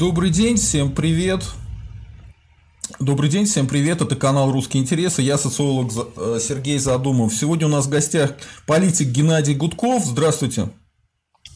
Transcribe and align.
Добрый 0.00 0.30
день, 0.30 0.56
всем 0.56 0.92
привет. 0.92 1.44
Добрый 3.00 3.28
день, 3.28 3.44
всем 3.44 3.66
привет, 3.66 4.00
это 4.00 4.16
канал 4.16 4.50
«Русские 4.50 4.82
интересы», 4.82 5.20
я 5.20 5.36
социолог 5.36 5.92
э, 6.16 6.38
Сергей 6.40 6.78
Задумов. 6.78 7.34
Сегодня 7.34 7.66
у 7.66 7.68
нас 7.68 7.84
в 7.84 7.90
гостях 7.90 8.32
политик 8.66 9.08
Геннадий 9.08 9.54
Гудков. 9.54 10.02
Здравствуйте. 10.06 10.70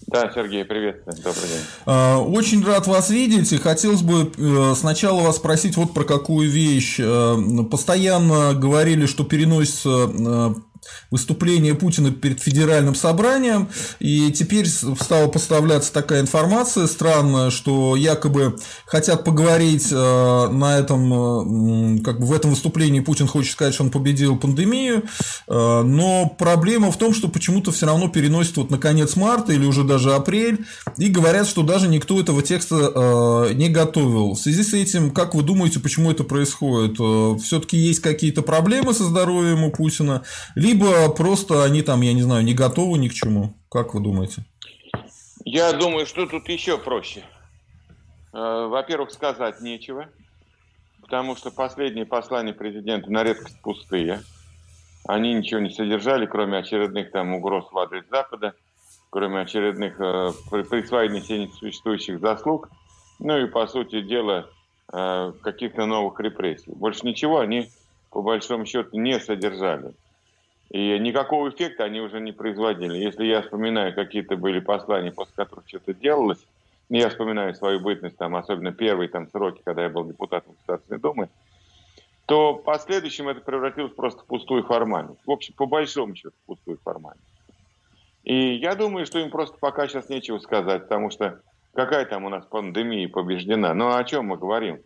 Да, 0.08 0.30
Сергей, 0.34 0.62
привет, 0.66 1.04
добрый 1.07 1.48
день. 1.48 1.62
Э, 1.86 2.16
очень 2.16 2.62
рад 2.62 2.86
вас 2.86 3.08
видеть, 3.08 3.50
и 3.54 3.57
хотелось 3.57 4.02
бы 4.02 4.30
э, 4.36 4.74
сначала 4.76 5.22
вас 5.22 5.36
спросить 5.36 5.79
вот 5.79 5.95
про 5.95 6.04
какую 6.04 6.50
вещь. 6.50 7.00
Постоянно 7.70 8.52
говорили, 8.52 9.06
что 9.06 9.24
переносится 9.24 10.54
выступление 11.10 11.74
Путина 11.74 12.10
перед 12.10 12.40
федеральным 12.40 12.94
собранием, 12.94 13.68
и 14.00 14.30
теперь 14.32 14.66
стала 14.66 15.29
поставляться 15.29 15.92
такая 15.92 16.20
информация 16.20 16.86
странная, 16.86 17.50
что 17.50 17.96
якобы 17.96 18.56
хотят 18.86 19.25
поговорить 19.25 19.89
э, 19.90 20.48
на 20.48 20.78
этом, 20.78 21.98
э, 21.98 22.02
как 22.02 22.20
бы 22.20 22.26
в 22.26 22.32
этом 22.32 22.50
выступлении 22.50 23.00
Путин 23.00 23.26
хочет 23.26 23.52
сказать, 23.52 23.75
что 23.75 23.84
он 23.84 23.90
победил 23.90 24.36
пандемию, 24.36 25.04
э, 25.48 25.82
но 25.82 26.34
проблема 26.39 26.90
в 26.90 26.98
том, 26.98 27.14
что 27.14 27.28
почему-то 27.28 27.72
все 27.72 27.86
равно 27.86 28.08
переносят 28.08 28.56
вот 28.56 28.70
на 28.70 28.78
конец 28.78 29.16
марта 29.16 29.53
или 29.53 29.64
уже 29.64 29.84
даже 29.84 30.14
апрель, 30.14 30.64
и 30.98 31.08
говорят, 31.08 31.46
что 31.46 31.62
даже 31.62 31.89
никто 31.89 32.20
этого 32.20 32.42
текста 32.42 33.50
не 33.55 33.69
готовил. 33.69 34.34
В 34.34 34.39
связи 34.39 34.62
с 34.62 34.75
этим, 34.75 35.11
как 35.11 35.34
вы 35.34 35.42
думаете, 35.42 35.80
почему 35.80 36.11
это 36.11 36.25
происходит? 36.25 36.94
Все-таки 37.42 37.77
есть 37.77 38.00
какие-то 38.00 38.42
проблемы 38.42 38.94
со 38.94 39.05
здоровьем 39.05 39.64
у 39.64 39.70
Путина, 39.70 40.22
либо 40.55 40.73
либо 40.74 41.08
просто 41.10 41.64
они 41.64 41.83
там, 41.83 42.00
я 42.00 42.12
не 42.12 42.22
знаю, 42.22 42.44
не 42.44 42.55
готовы 42.55 42.98
ни 42.98 43.08
к 43.08 43.14
чему. 43.14 43.55
Как 43.70 43.94
вы 43.94 44.00
думаете? 44.00 44.44
Я 45.44 45.72
думаю, 45.72 46.06
что 46.06 46.27
тут 46.27 46.48
еще 46.48 46.78
проще. 46.78 47.22
Э, 48.33 48.66
во-первых, 48.69 49.12
сказать 49.12 49.61
нечего, 49.61 50.08
потому 51.00 51.36
что 51.36 51.50
последние 51.50 52.06
послания 52.06 52.53
президента 52.53 53.11
на 53.11 53.22
редкость 53.22 53.61
пустые. 53.62 54.22
Они 55.06 55.34
ничего 55.34 55.61
не 55.61 55.70
содержали, 55.70 56.27
кроме 56.27 56.58
очередных 56.58 57.12
там 57.12 57.34
угроз 57.34 57.66
в 57.70 57.78
адрес 57.78 58.05
Запада, 58.11 58.55
кроме 59.11 59.42
очередных 59.42 60.00
э, 60.00 60.33
присвоений 60.50 61.22
себе 61.22 61.48
существующих 61.61 62.20
заслуг, 62.20 62.69
ну 63.20 63.36
и, 63.38 63.47
по 63.47 63.66
сути 63.69 64.00
дела, 64.00 64.48
э, 64.92 65.33
каких-то 65.42 65.86
новых 65.86 66.19
репрессий. 66.19 66.72
Больше 66.72 67.06
ничего 67.06 67.38
они, 67.38 67.69
по 68.11 68.22
большому 68.22 68.64
счету, 68.64 68.98
не 68.98 69.20
содержали. 69.20 69.94
И 70.70 70.98
никакого 70.98 71.51
эффекта 71.51 71.84
они 71.84 72.01
уже 72.01 72.20
не 72.20 72.33
производили. 72.33 72.97
Если 72.97 73.25
я 73.27 73.43
вспоминаю, 73.43 73.95
какие-то 73.95 74.37
были 74.37 74.61
послания, 74.61 75.12
после 75.12 75.34
которых 75.37 75.69
что-то 75.69 75.95
делалось, 75.95 76.45
ну, 76.89 76.97
я 76.97 77.09
вспоминаю 77.09 77.55
свою 77.55 77.81
бытность, 77.81 78.17
там, 78.17 78.37
особенно 78.37 78.73
первые 78.73 79.09
там, 79.09 79.29
сроки, 79.31 79.62
когда 79.65 79.84
я 79.84 79.89
был 79.89 80.05
депутатом 80.05 80.55
Государственной 80.55 81.01
Думы, 81.01 81.29
то 82.27 82.55
в 82.55 82.62
последующем 82.62 83.29
это 83.29 83.41
превратилось 83.41 83.93
просто 83.93 84.23
в 84.23 84.27
пустую 84.27 84.65
формальность. 84.65 85.21
В 85.27 85.31
общем, 85.31 85.55
по 85.55 85.67
большому 85.67 86.15
счету, 86.15 86.34
в 86.43 86.47
пустую 86.47 86.78
формальность. 86.83 87.25
И 88.25 88.55
я 88.55 88.75
думаю, 88.75 89.06
что 89.06 89.19
им 89.19 89.31
просто 89.31 89.56
пока 89.59 89.87
сейчас 89.87 90.09
нечего 90.09 90.39
сказать, 90.39 90.84
потому 90.84 91.11
что 91.11 91.41
какая 91.75 92.06
там 92.06 92.25
у 92.25 92.31
нас 92.31 92.47
пандемия 92.47 93.09
побеждена. 93.09 93.75
Ну, 93.75 93.95
о 93.95 94.05
чем 94.05 94.27
мы 94.27 94.39
говорим? 94.39 94.81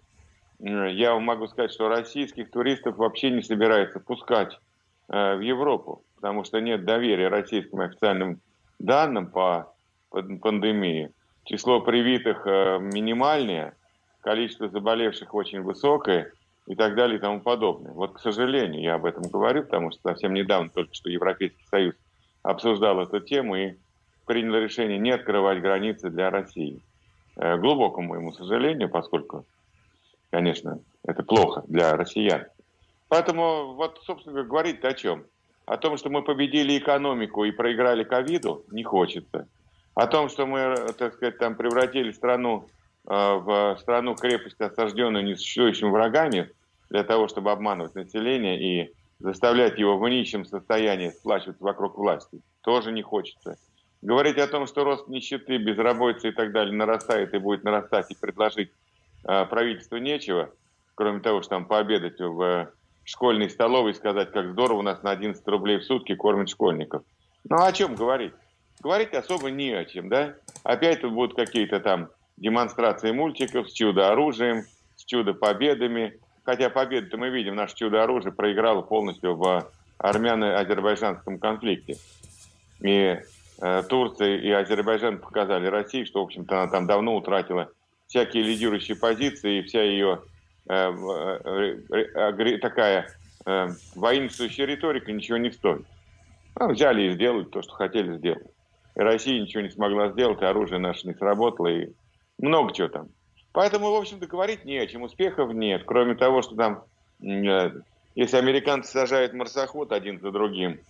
Я 0.58 1.14
вам 1.14 1.22
могу 1.22 1.46
сказать, 1.46 1.72
что 1.72 1.88
российских 1.88 2.50
туристов 2.50 2.96
вообще 2.96 3.30
не 3.30 3.42
собирается 3.42 4.00
пускать 4.00 4.58
Э, 4.58 4.67
в 5.08 5.40
Европу, 5.40 6.02
потому 6.16 6.44
что 6.44 6.60
нет 6.60 6.84
доверия 6.84 7.28
российским 7.28 7.80
официальным 7.80 8.40
данным 8.78 9.28
по 9.30 9.72
пандемии. 10.10 11.10
Число 11.44 11.80
привитых 11.80 12.46
э, 12.46 12.78
минимальное, 12.80 13.74
количество 14.20 14.68
заболевших 14.68 15.34
очень 15.34 15.62
высокое 15.62 16.32
и 16.66 16.74
так 16.74 16.94
далее 16.94 17.18
и 17.18 17.20
тому 17.20 17.40
подобное. 17.40 17.92
Вот, 17.92 18.14
к 18.14 18.20
сожалению, 18.20 18.82
я 18.82 18.94
об 18.94 19.06
этом 19.06 19.22
говорю, 19.22 19.62
потому 19.62 19.90
что 19.90 20.00
совсем 20.10 20.34
недавно 20.34 20.68
только 20.68 20.94
что 20.94 21.08
Европейский 21.08 21.64
Союз 21.70 21.94
обсуждал 22.42 23.00
эту 23.00 23.20
тему 23.20 23.56
и 23.56 23.74
принял 24.26 24.54
решение 24.56 24.98
не 24.98 25.10
открывать 25.10 25.62
границы 25.62 26.10
для 26.10 26.30
России. 26.30 26.82
Э, 27.36 27.56
глубокому 27.56 28.08
моему 28.08 28.32
сожалению, 28.32 28.90
поскольку, 28.90 29.46
конечно, 30.30 30.80
это 31.06 31.22
плохо 31.22 31.64
для 31.66 31.96
россиян. 31.96 32.44
Поэтому 33.08 33.74
вот, 33.74 34.00
собственно, 34.04 34.42
говорить 34.42 34.84
о 34.84 34.92
чем? 34.94 35.24
О 35.66 35.76
том, 35.76 35.96
что 35.96 36.10
мы 36.10 36.22
победили 36.22 36.78
экономику 36.78 37.44
и 37.44 37.50
проиграли 37.50 38.04
ковиду, 38.04 38.64
не 38.70 38.84
хочется. 38.84 39.48
О 39.94 40.06
том, 40.06 40.28
что 40.28 40.46
мы, 40.46 40.74
так 40.96 41.14
сказать, 41.14 41.38
там 41.38 41.56
превратили 41.56 42.12
страну 42.12 42.68
э, 43.06 43.12
в 43.12 43.76
страну 43.80 44.14
крепость, 44.14 44.60
осажденную 44.60 45.24
несуществующими 45.24 45.90
врагами, 45.90 46.50
для 46.90 47.04
того, 47.04 47.28
чтобы 47.28 47.50
обманывать 47.50 47.94
население 47.94 48.60
и 48.60 48.92
заставлять 49.18 49.78
его 49.78 49.98
в 49.98 50.08
нищем 50.08 50.44
состоянии 50.44 51.10
сплачиваться 51.10 51.62
вокруг 51.62 51.98
власти, 51.98 52.40
тоже 52.62 52.92
не 52.92 53.02
хочется. 53.02 53.56
Говорить 54.00 54.38
о 54.38 54.46
том, 54.46 54.66
что 54.66 54.84
рост 54.84 55.08
нищеты, 55.08 55.58
безработицы 55.58 56.28
и 56.28 56.32
так 56.32 56.52
далее 56.52 56.74
нарастает 56.74 57.34
и 57.34 57.38
будет 57.38 57.64
нарастать, 57.64 58.10
и 58.10 58.16
предложить 58.16 58.70
э, 59.24 59.44
правительству 59.46 59.98
нечего, 59.98 60.50
кроме 60.94 61.20
того, 61.20 61.42
что 61.42 61.50
там 61.50 61.66
пообедать 61.66 62.20
в 62.20 62.70
школьной 63.08 63.48
столовой 63.48 63.94
сказать, 63.94 64.32
как 64.32 64.50
здорово 64.50 64.80
у 64.80 64.82
нас 64.82 65.02
на 65.02 65.10
11 65.10 65.46
рублей 65.48 65.78
в 65.78 65.84
сутки 65.84 66.14
кормят 66.14 66.50
школьников. 66.50 67.02
Ну, 67.48 67.56
о 67.56 67.72
чем 67.72 67.94
говорить? 67.94 68.34
Говорить 68.80 69.14
особо 69.14 69.50
не 69.50 69.72
о 69.72 69.86
чем, 69.86 70.10
да? 70.10 70.34
Опять 70.62 71.00
тут 71.00 71.14
будут 71.14 71.34
какие-то 71.34 71.80
там 71.80 72.10
демонстрации 72.36 73.10
мультиков 73.10 73.70
с 73.70 73.72
чудо-оружием, 73.72 74.64
с 74.96 75.04
чудо-победами. 75.04 76.18
Хотя 76.44 76.68
победу-то 76.68 77.16
мы 77.16 77.30
видим, 77.30 77.56
наше 77.56 77.76
чудо-оружие 77.76 78.32
проиграло 78.32 78.82
полностью 78.82 79.36
в 79.36 79.66
армяно-азербайджанском 79.96 81.38
конфликте. 81.38 81.96
И 82.80 83.18
э, 83.60 83.82
Турция 83.88 84.36
и 84.36 84.50
Азербайджан 84.50 85.18
показали 85.18 85.66
России, 85.66 86.04
что, 86.04 86.20
в 86.20 86.24
общем-то, 86.24 86.62
она 86.62 86.70
там 86.70 86.86
давно 86.86 87.16
утратила 87.16 87.70
всякие 88.06 88.42
лидирующие 88.42 88.98
позиции, 88.98 89.58
и 89.58 89.62
вся 89.62 89.82
ее 89.82 90.20
такая 92.58 93.08
э, 93.46 93.68
воинствующая 93.94 94.66
риторика 94.66 95.10
ничего 95.10 95.38
не 95.38 95.50
стоит. 95.50 95.86
Ну, 96.60 96.72
взяли 96.72 97.02
и 97.02 97.12
сделали 97.12 97.44
то, 97.44 97.62
что 97.62 97.72
хотели 97.72 98.16
сделать. 98.18 98.46
И 98.94 99.00
Россия 99.00 99.40
ничего 99.40 99.62
не 99.62 99.70
смогла 99.70 100.10
сделать, 100.10 100.42
и 100.42 100.44
оружие 100.44 100.78
наше 100.78 101.06
не 101.06 101.14
сработало, 101.14 101.68
и 101.68 101.88
много 102.38 102.74
чего 102.74 102.88
там. 102.88 103.08
Поэтому, 103.52 103.90
в 103.90 103.94
общем-то, 103.94 104.26
говорить 104.26 104.64
не 104.64 104.76
о 104.78 104.86
чем, 104.86 105.02
успехов 105.02 105.52
нет, 105.52 105.84
кроме 105.86 106.14
того, 106.14 106.42
что 106.42 106.54
там, 106.54 106.84
если 107.20 108.36
американцы 108.36 108.92
сажают 108.92 109.32
марсоход 109.32 109.92
один 109.92 110.20
за 110.20 110.30
другим, 110.30 110.80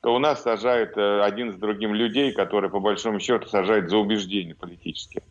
то 0.00 0.14
у 0.14 0.18
нас 0.18 0.42
сажают 0.42 0.96
один 0.96 1.52
за 1.52 1.58
другим 1.58 1.94
людей, 1.94 2.32
которые, 2.32 2.70
по 2.70 2.80
большому 2.80 3.20
счету, 3.20 3.48
сажают 3.48 3.90
за 3.90 3.98
убеждения 3.98 4.54
политические. 4.54 5.22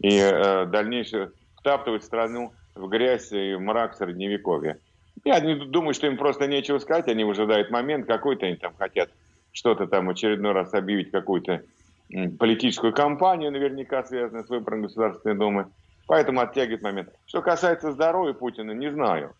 И 0.00 0.18
дальнейшее 0.18 1.30
втаптывают 1.56 2.04
страну 2.04 2.52
в 2.74 2.88
грязь 2.88 3.32
и 3.32 3.56
мрак 3.56 3.94
средневековья. 3.94 4.78
Я 5.24 5.40
не 5.40 5.54
думаю, 5.54 5.94
что 5.94 6.06
им 6.06 6.16
просто 6.16 6.46
нечего 6.46 6.78
сказать, 6.78 7.08
они 7.08 7.24
выжидают 7.24 7.70
момент, 7.70 8.06
какой-то 8.06 8.46
они 8.46 8.56
там 8.56 8.74
хотят 8.76 9.10
что-то 9.52 9.86
там 9.86 10.10
очередной 10.10 10.52
раз 10.52 10.74
объявить, 10.74 11.10
какую-то 11.10 11.62
политическую 12.38 12.92
кампанию, 12.92 13.52
наверняка 13.52 14.02
связанную 14.04 14.44
с 14.44 14.50
выбором 14.50 14.82
Государственной 14.82 15.36
Думы. 15.36 15.66
Поэтому 16.06 16.40
оттягивает 16.40 16.82
момент. 16.82 17.08
Что 17.26 17.40
касается 17.40 17.92
здоровья 17.92 18.34
Путина, 18.34 18.72
не 18.72 18.90
знаю. 18.90 19.34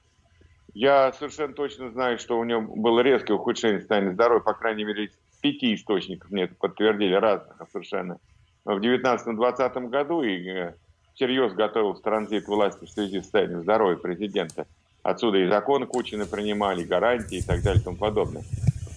Я 0.73 1.13
совершенно 1.13 1.53
точно 1.53 1.91
знаю, 1.91 2.19
что 2.19 2.39
у 2.39 2.45
него 2.45 2.63
было 2.63 3.01
резкое 3.01 3.35
ухудшение 3.35 3.81
состояния 3.81 4.13
здоровья, 4.13 4.43
по 4.43 4.55
крайней 4.55 4.85
мере, 4.85 5.11
пяти 5.41 5.75
источников 5.75 6.31
мне 6.31 6.45
это 6.45 6.55
подтвердили, 6.55 7.15
разных 7.15 7.57
совершенно. 7.71 8.19
В 8.65 8.79
2019-2020 8.79 9.89
году 9.89 10.23
и 10.23 10.49
э, 10.49 10.75
всерьез 11.15 11.53
готовился 11.53 12.03
транзит 12.03 12.47
власти 12.47 12.85
в 12.85 12.91
связи 12.91 13.21
с 13.21 13.25
состоянием 13.25 13.63
здоровья 13.63 13.97
президента. 13.97 14.67
Отсюда 15.03 15.39
и 15.39 15.49
законы 15.49 15.87
Кучина 15.87 16.27
принимали, 16.27 16.83
и 16.83 16.87
гарантии 16.87 17.39
и 17.39 17.43
так 17.43 17.63
далее 17.63 17.81
и 17.81 17.85
тому 17.85 17.97
подобное. 17.97 18.43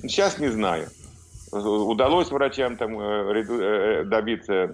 Сейчас 0.02 0.40
не 0.40 0.48
знаю. 0.48 0.88
Удалось 1.52 2.30
врачам 2.30 2.76
там 2.76 3.00
э, 3.00 3.44
э, 3.44 4.04
добиться 4.04 4.70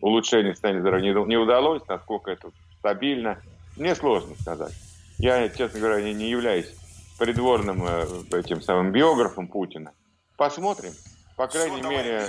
улучшения 0.00 0.52
состояния 0.52 0.80
здоровья, 0.80 1.12
не 1.12 1.36
удалось, 1.36 1.82
насколько 1.88 2.30
это 2.30 2.50
стабильно, 2.78 3.40
мне 3.76 3.94
сложно 3.94 4.34
сказать. 4.40 4.72
Я, 5.18 5.48
честно 5.48 5.80
говоря, 5.80 6.00
не 6.00 6.30
являюсь 6.30 6.72
придворным 7.18 7.84
э, 7.86 8.06
этим 8.32 8.60
самым 8.62 8.92
биографом 8.92 9.48
Путина. 9.48 9.92
Посмотрим. 10.36 10.92
По 11.36 11.48
крайней 11.48 11.80
Все, 11.80 11.88
мере, 11.88 12.22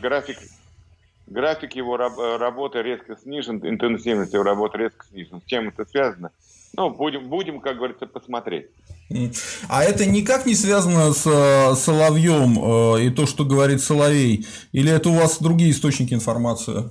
график, 0.00 0.38
график 1.26 1.74
его 1.74 1.96
раб- 1.96 2.18
работы 2.18 2.82
резко 2.82 3.16
снижен, 3.16 3.60
интенсивность 3.62 4.32
его 4.32 4.42
работы 4.42 4.78
резко 4.78 5.06
снижена. 5.06 5.40
С 5.40 5.44
чем 5.44 5.68
это 5.68 5.84
связано? 5.84 6.30
Ну, 6.74 6.90
будем, 6.90 7.28
будем, 7.28 7.60
как 7.60 7.76
говорится, 7.76 8.06
посмотреть. 8.06 8.66
А 9.68 9.84
это 9.84 10.06
никак 10.06 10.46
не 10.46 10.54
связано 10.54 11.12
с 11.12 11.26
э, 11.26 11.74
Соловьем 11.74 12.58
э, 12.96 13.04
и 13.04 13.10
то, 13.10 13.26
что 13.26 13.44
говорит 13.44 13.82
Соловей? 13.82 14.46
Или 14.72 14.90
это 14.90 15.10
у 15.10 15.14
вас 15.14 15.38
другие 15.38 15.70
источники 15.70 16.14
информации? 16.14 16.88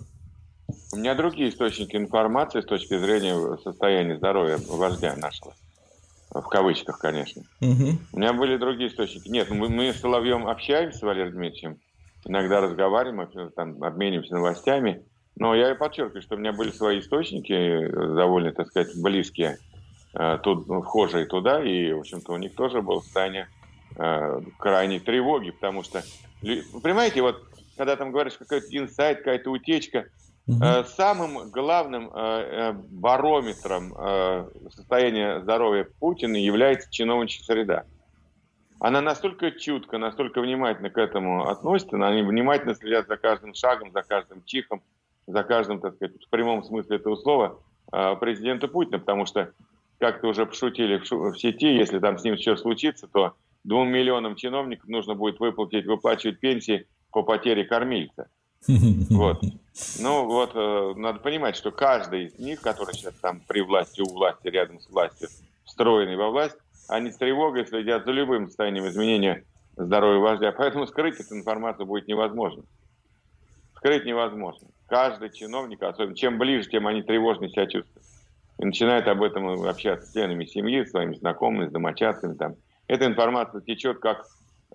У 0.94 0.98
меня 0.98 1.16
другие 1.16 1.50
источники 1.50 1.95
информации 1.95 2.62
с 2.62 2.66
точки 2.66 2.98
зрения 2.98 3.57
состояния 3.63 4.18
здоровья 4.18 4.60
вождя 4.68 5.16
нашего. 5.16 5.56
В 6.30 6.44
кавычках, 6.44 7.00
конечно. 7.00 7.42
Угу. 7.60 7.98
У 8.13 8.19
меня 8.19 8.34
были 8.34 8.57
другие 8.57 8.89
источники. 8.89 9.27
Нет, 9.30 9.50
мы, 9.50 9.68
мы 9.68 9.92
с 9.92 10.00
Соловьем 10.00 10.48
общаемся 10.48 11.00
с 11.00 11.01
Валерием 11.01 11.31
Дмитриевичем, 11.31 11.77
иногда 12.25 12.62
разговариваем, 12.62 13.51
там, 13.51 13.83
обмениваемся 13.83 14.35
новостями. 14.35 15.03
Но 15.38 15.56
я 15.56 15.73
подчеркиваю, 15.75 16.21
что 16.21 16.35
у 16.35 16.39
меня 16.39 16.53
были 16.53 16.71
свои 16.71 17.00
источники, 17.00 17.53
э, 17.53 18.15
довольно, 18.15 18.51
так 18.51 18.68
сказать, 18.68 18.89
близкие, 19.01 19.57
э, 20.13 20.38
тут, 20.44 20.68
ну, 20.68 20.81
вхожие 20.81 21.25
туда, 21.25 21.63
и, 21.63 21.94
в 21.94 22.00
общем-то, 22.00 22.33
у 22.33 22.38
них 22.38 22.53
тоже 22.53 22.81
было 22.81 23.00
состояние 23.00 23.47
э, 23.95 24.41
крайней 24.57 25.00
тревоги, 25.00 25.51
потому 25.51 25.83
что, 25.83 26.03
понимаете, 26.83 27.21
вот, 27.21 27.41
когда 27.77 27.95
там 27.95 28.12
говоришь, 28.12 28.38
какой-то 28.38 28.67
инсайт, 28.71 29.19
какая-то 29.19 29.51
утечка, 29.51 30.06
Угу. 30.47 30.57
Самым 30.97 31.51
главным 31.51 32.09
барометром 32.89 33.94
состояния 34.71 35.39
здоровья 35.39 35.88
Путина 36.00 36.35
является 36.35 36.89
чиновничья 36.91 37.44
среда. 37.45 37.83
Она 38.81 39.00
настолько 39.00 39.51
чутко, 39.51 40.00
настолько 40.00 40.42
внимательно 40.42 40.89
к 40.89 40.98
этому 40.98 41.48
относится, 41.48 41.98
они 41.98 42.24
внимательно 42.24 42.74
следят 42.74 43.07
за 43.07 43.16
каждым 43.16 43.54
шагом, 43.54 43.92
за 43.92 44.01
каждым 44.01 44.44
чихом, 44.44 44.81
за 45.28 45.44
каждым, 45.44 45.80
так 45.80 45.94
сказать, 45.94 46.16
в 46.19 46.30
прямом 46.31 46.63
смысле 46.63 46.95
этого 46.95 47.16
слова, 47.16 47.60
а, 47.92 48.16
президента 48.16 48.68
Путина, 48.68 48.98
потому 48.98 49.28
что, 49.28 49.54
как-то 50.00 50.30
уже 50.30 50.48
пошутили 50.48 50.98
в, 50.98 51.38
сети, 51.38 51.68
если 51.68 52.00
там 52.00 52.18
с 52.18 52.24
ним 52.24 52.38
что 52.38 52.56
случится, 52.56 53.07
то 53.07 53.36
двум 53.63 53.89
миллионам 53.89 54.36
чиновников 54.36 54.89
нужно 54.89 55.13
будет 55.13 55.39
выплатить, 55.39 55.86
выплачивать 55.86 56.39
пенсии 56.39 56.88
по 57.12 57.22
потере 57.22 57.66
кормильца. 57.66 58.30
Вот. 58.68 59.42
Ну 60.00 60.25
вот, 60.25 60.51
э, 60.54 60.94
надо 60.98 61.19
понимать, 61.19 61.56
что 61.56 61.72
каждый 61.72 62.25
из 62.25 62.38
них, 62.38 62.60
который 62.60 62.94
сейчас 62.94 63.13
там 63.22 63.39
при 63.48 63.62
власти, 63.62 64.01
у 64.01 64.13
власти, 64.13 64.50
рядом 64.50 64.81
с 64.81 64.89
властью, 64.89 65.30
встроенный 65.63 66.18
во 66.18 66.30
власть, 66.30 66.57
они 66.91 67.11
с 67.11 67.17
тревогой 67.17 67.65
следят 67.65 68.05
за 68.05 68.11
любым 68.11 68.47
состоянием 68.47 68.88
изменения 68.88 69.43
здоровья 69.75 70.19
вождя. 70.19 70.51
Поэтому 70.51 70.85
скрыть 70.85 71.19
эту 71.19 71.35
информацию 71.35 71.85
будет 71.85 72.07
невозможно. 72.07 72.63
Скрыть 73.75 74.05
невозможно 74.05 74.67
каждый 74.91 75.29
чиновник, 75.31 75.81
особенно 75.81 76.15
чем 76.17 76.38
ближе, 76.38 76.69
тем 76.69 76.85
они 76.85 77.01
тревожнее 77.01 77.49
себя 77.49 77.65
чувствуют. 77.65 78.05
И 78.59 78.65
начинают 78.65 79.07
об 79.07 79.23
этом 79.23 79.63
общаться 79.65 80.05
с 80.05 80.13
членами 80.13 80.43
семьи, 80.43 80.83
своими 80.83 81.15
знакомыми, 81.15 81.69
с 81.69 81.71
домочадцами. 81.71 82.35
Там. 82.35 82.55
Эта 82.88 83.05
информация 83.05 83.61
течет 83.61 83.99
как 83.99 84.25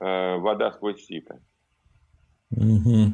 э, 0.00 0.36
вода 0.36 0.72
сквозь 0.72 1.04
сито. 1.04 1.38
Угу. 2.50 3.12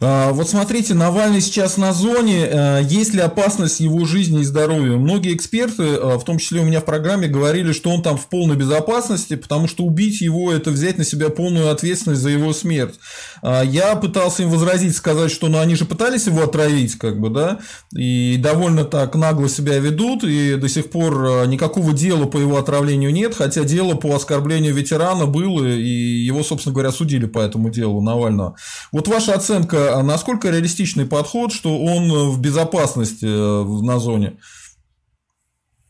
А, 0.00 0.30
вот 0.32 0.48
смотрите, 0.48 0.94
Навальный 0.94 1.40
сейчас 1.40 1.76
на 1.76 1.92
зоне. 1.92 2.46
Э, 2.48 2.80
есть 2.88 3.14
ли 3.14 3.20
опасность 3.20 3.80
его 3.80 4.04
жизни 4.04 4.42
и 4.42 4.44
здоровью? 4.44 5.00
Многие 5.00 5.34
эксперты, 5.34 5.82
э, 5.82 6.16
в 6.18 6.22
том 6.22 6.38
числе 6.38 6.60
у 6.60 6.64
меня 6.64 6.80
в 6.80 6.84
программе, 6.84 7.26
говорили, 7.26 7.72
что 7.72 7.90
он 7.90 8.02
там 8.02 8.16
в 8.16 8.28
полной 8.28 8.54
безопасности, 8.54 9.34
потому 9.34 9.66
что 9.66 9.82
убить 9.82 10.20
его– 10.20 10.52
это 10.54 10.70
взять 10.70 10.98
на 10.98 11.04
себя 11.04 11.30
полную 11.30 11.70
ответственность 11.70 12.20
за 12.20 12.30
его 12.30 12.52
смерть. 12.52 12.94
А, 13.42 13.62
я 13.62 13.96
пытался 13.96 14.44
им 14.44 14.50
возразить, 14.50 14.96
сказать, 14.96 15.32
что 15.32 15.48
ну, 15.48 15.58
они 15.58 15.74
же 15.74 15.84
пытались 15.84 16.26
его 16.26 16.44
отравить, 16.44 16.96
как 16.96 17.18
бы, 17.18 17.30
да, 17.30 17.58
и 17.92 18.36
довольно 18.38 18.84
так 18.84 19.16
нагло 19.16 19.48
себя 19.48 19.78
ведут, 19.78 20.22
и 20.22 20.54
до 20.54 20.68
сих 20.68 20.90
пор 20.90 21.24
э, 21.24 21.46
никакого 21.46 21.92
дела 21.92 22.26
по 22.26 22.38
его 22.38 22.56
отравлению 22.56 23.12
нет, 23.12 23.34
хотя 23.34 23.64
дело 23.64 23.94
по 23.94 24.14
оскорблению 24.14 24.74
ветерана 24.74 25.26
было, 25.26 25.64
и 25.66 25.88
его, 25.88 26.44
собственно 26.44 26.72
говоря, 26.72 26.92
судили 26.92 27.26
по 27.26 27.40
этому 27.40 27.70
делу 27.70 28.00
Навального. 28.00 28.54
Вот 28.92 29.08
ваша 29.08 29.34
оценка 29.34 29.87
а 29.88 30.02
насколько 30.02 30.50
реалистичный 30.50 31.06
подход, 31.06 31.52
что 31.52 31.78
он 31.78 32.30
в 32.30 32.40
безопасности 32.40 33.26
э, 33.26 33.84
на 33.84 33.98
зоне? 33.98 34.38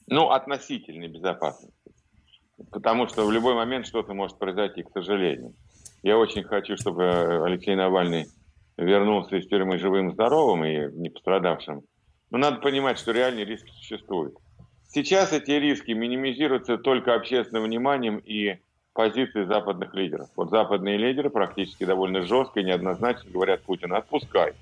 Ну, 0.06 0.30
относительной 0.30 1.08
безопасности. 1.08 1.74
Потому 2.70 3.06
что 3.08 3.26
в 3.26 3.32
любой 3.32 3.54
момент 3.54 3.86
что-то 3.86 4.14
может 4.14 4.38
произойти, 4.38 4.82
к 4.82 4.90
сожалению. 4.92 5.54
Я 6.02 6.16
очень 6.18 6.44
хочу, 6.44 6.76
чтобы 6.76 7.44
Алексей 7.44 7.74
Навальный 7.74 8.26
вернулся 8.76 9.36
из 9.36 9.46
тюрьмы 9.48 9.78
живым, 9.78 10.12
здоровым 10.12 10.64
и 10.64 10.92
не 10.92 11.10
пострадавшим. 11.10 11.82
Но 12.30 12.38
надо 12.38 12.60
понимать, 12.60 12.98
что 12.98 13.12
реальные 13.12 13.44
риски 13.44 13.70
существуют. 13.70 14.34
Сейчас 14.88 15.32
эти 15.32 15.50
риски 15.50 15.90
минимизируются 15.92 16.78
только 16.78 17.14
общественным 17.14 17.64
вниманием 17.64 18.18
и 18.18 18.58
позиции 18.98 19.44
западных 19.44 19.94
лидеров. 19.94 20.28
Вот 20.34 20.50
западные 20.50 20.96
лидеры 20.96 21.30
практически 21.30 21.84
довольно 21.84 22.22
жестко 22.22 22.58
и 22.58 22.64
неоднозначно 22.64 23.30
говорят 23.30 23.62
Путину, 23.62 23.94
отпускай. 23.94 24.54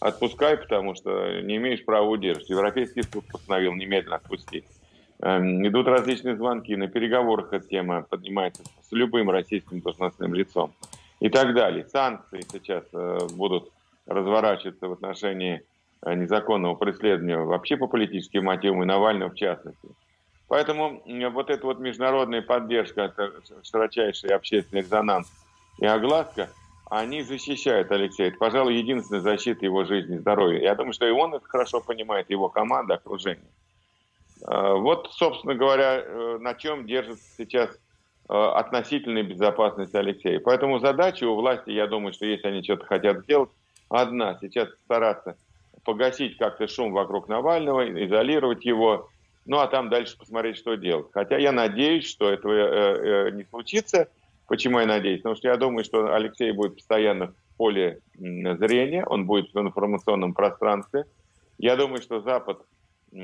Отпускай, 0.00 0.58
потому 0.58 0.94
что 0.94 1.40
не 1.40 1.56
имеешь 1.56 1.82
права 1.86 2.06
удерживать. 2.06 2.50
Европейский 2.50 3.00
суд 3.00 3.24
постановил 3.32 3.72
немедленно 3.72 4.16
отпустить. 4.16 4.66
Эм, 5.22 5.66
идут 5.66 5.86
различные 5.86 6.36
звонки, 6.36 6.76
на 6.76 6.88
переговорах 6.88 7.54
эта 7.54 7.66
тема 7.66 8.02
поднимается 8.02 8.64
с 8.82 8.92
любым 8.92 9.30
российским 9.30 9.80
должностным 9.80 10.34
лицом 10.34 10.74
и 11.18 11.30
так 11.30 11.54
далее. 11.54 11.86
Санкции 11.86 12.42
сейчас 12.52 12.84
э, 12.92 13.18
будут 13.32 13.72
разворачиваться 14.04 14.88
в 14.88 14.92
отношении 14.92 15.62
э, 16.02 16.14
незаконного 16.16 16.74
преследования 16.74 17.38
вообще 17.38 17.78
по 17.78 17.86
политическим 17.86 18.44
мотивам 18.44 18.82
и 18.82 18.86
Навального 18.86 19.30
в 19.30 19.36
частности. 19.36 19.88
Поэтому 20.50 21.00
вот 21.30 21.48
эта 21.48 21.64
вот 21.64 21.78
международная 21.78 22.42
поддержка, 22.42 23.02
это 23.02 23.32
широчайший 23.62 24.30
общественный 24.30 24.82
резонанс 24.82 25.30
и 25.78 25.86
огласка, 25.86 26.50
они 26.90 27.22
защищают 27.22 27.92
Алексея. 27.92 28.28
Это, 28.28 28.36
пожалуй, 28.36 28.74
единственная 28.74 29.20
защита 29.20 29.64
его 29.64 29.84
жизни 29.84 30.16
и 30.16 30.18
здоровья. 30.18 30.60
Я 30.60 30.74
думаю, 30.74 30.92
что 30.92 31.06
и 31.06 31.12
он 31.12 31.34
это 31.34 31.46
хорошо 31.46 31.80
понимает, 31.80 32.30
его 32.30 32.48
команда, 32.48 32.94
окружение. 32.94 33.46
А, 34.44 34.74
вот, 34.74 35.12
собственно 35.12 35.54
говоря, 35.54 36.02
э, 36.04 36.38
на 36.40 36.54
чем 36.54 36.84
держится 36.84 37.24
сейчас 37.38 37.70
э, 38.28 38.34
относительная 38.34 39.22
безопасность 39.22 39.94
Алексея. 39.94 40.40
Поэтому 40.40 40.80
задача 40.80 41.28
у 41.28 41.36
власти, 41.36 41.70
я 41.70 41.86
думаю, 41.86 42.12
что 42.12 42.26
если 42.26 42.48
они 42.48 42.64
что-то 42.64 42.86
хотят 42.86 43.20
сделать, 43.20 43.50
одна, 43.88 44.36
сейчас 44.40 44.68
стараться 44.84 45.36
погасить 45.84 46.38
как-то 46.38 46.66
шум 46.66 46.90
вокруг 46.90 47.28
Навального, 47.28 47.88
изолировать 48.04 48.64
его, 48.64 49.08
ну 49.50 49.58
а 49.58 49.66
там 49.66 49.88
дальше 49.90 50.16
посмотреть, 50.16 50.58
что 50.58 50.76
делать. 50.76 51.08
Хотя 51.12 51.36
я 51.36 51.50
надеюсь, 51.50 52.08
что 52.08 52.30
этого 52.30 52.52
э, 52.52 53.26
э, 53.26 53.30
не 53.32 53.42
случится. 53.42 54.08
Почему 54.46 54.78
я 54.78 54.86
надеюсь? 54.86 55.22
Потому 55.22 55.34
что 55.34 55.48
я 55.48 55.56
думаю, 55.56 55.84
что 55.84 56.14
Алексей 56.14 56.52
будет 56.52 56.76
постоянно 56.76 57.26
в 57.26 57.56
поле 57.56 57.98
зрения, 58.14 59.04
он 59.04 59.26
будет 59.26 59.52
в 59.52 59.58
информационном 59.58 60.34
пространстве. 60.34 61.04
Я 61.58 61.74
думаю, 61.74 62.00
что 62.00 62.20
Запад 62.20 62.60
э, 63.12 63.16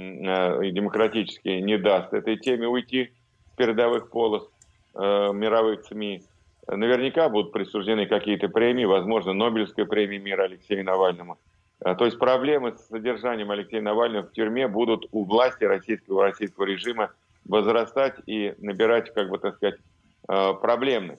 демократически 0.73 1.61
не 1.61 1.79
даст 1.79 2.13
этой 2.13 2.37
теме 2.37 2.67
уйти 2.67 3.13
с 3.53 3.57
передовых 3.57 4.11
полос 4.11 4.51
э, 4.95 5.31
мировых 5.33 5.85
СМИ. 5.85 6.25
Наверняка 6.67 7.29
будут 7.29 7.53
присуждены 7.53 8.07
какие-то 8.07 8.49
премии, 8.49 8.85
возможно, 8.85 9.33
Нобелевская 9.33 9.85
премия 9.85 10.19
мира 10.19 10.43
Алексею 10.43 10.85
Навальному. 10.85 11.39
А, 11.85 11.95
то 11.95 12.07
есть 12.07 12.19
проблемы 12.19 12.77
с 12.77 12.89
содержанием 12.89 13.51
Алексея 13.51 13.83
Навального 13.83 14.27
в 14.27 14.33
тюрьме 14.33 14.67
будут 14.67 15.07
у 15.13 15.25
власти 15.25 15.65
российского, 15.65 16.23
российского 16.25 16.65
режима 16.65 17.11
возрастать 17.45 18.17
и 18.27 18.55
набирать, 18.59 19.13
как 19.13 19.29
бы 19.29 19.39
так 19.39 19.57
сказать, 19.57 19.79
а, 20.27 20.55
проблемных, 20.55 21.19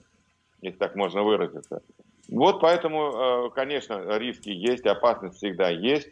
если 0.60 0.78
так 0.78 0.96
можно 0.96 1.22
выразиться. 1.22 1.82
Вот 2.28 2.60
поэтому, 2.60 3.46
а, 3.46 3.50
конечно, 3.50 4.18
риски 4.18 4.50
есть, 4.50 4.86
опасность 4.86 5.36
всегда 5.36 5.68
есть. 5.70 6.10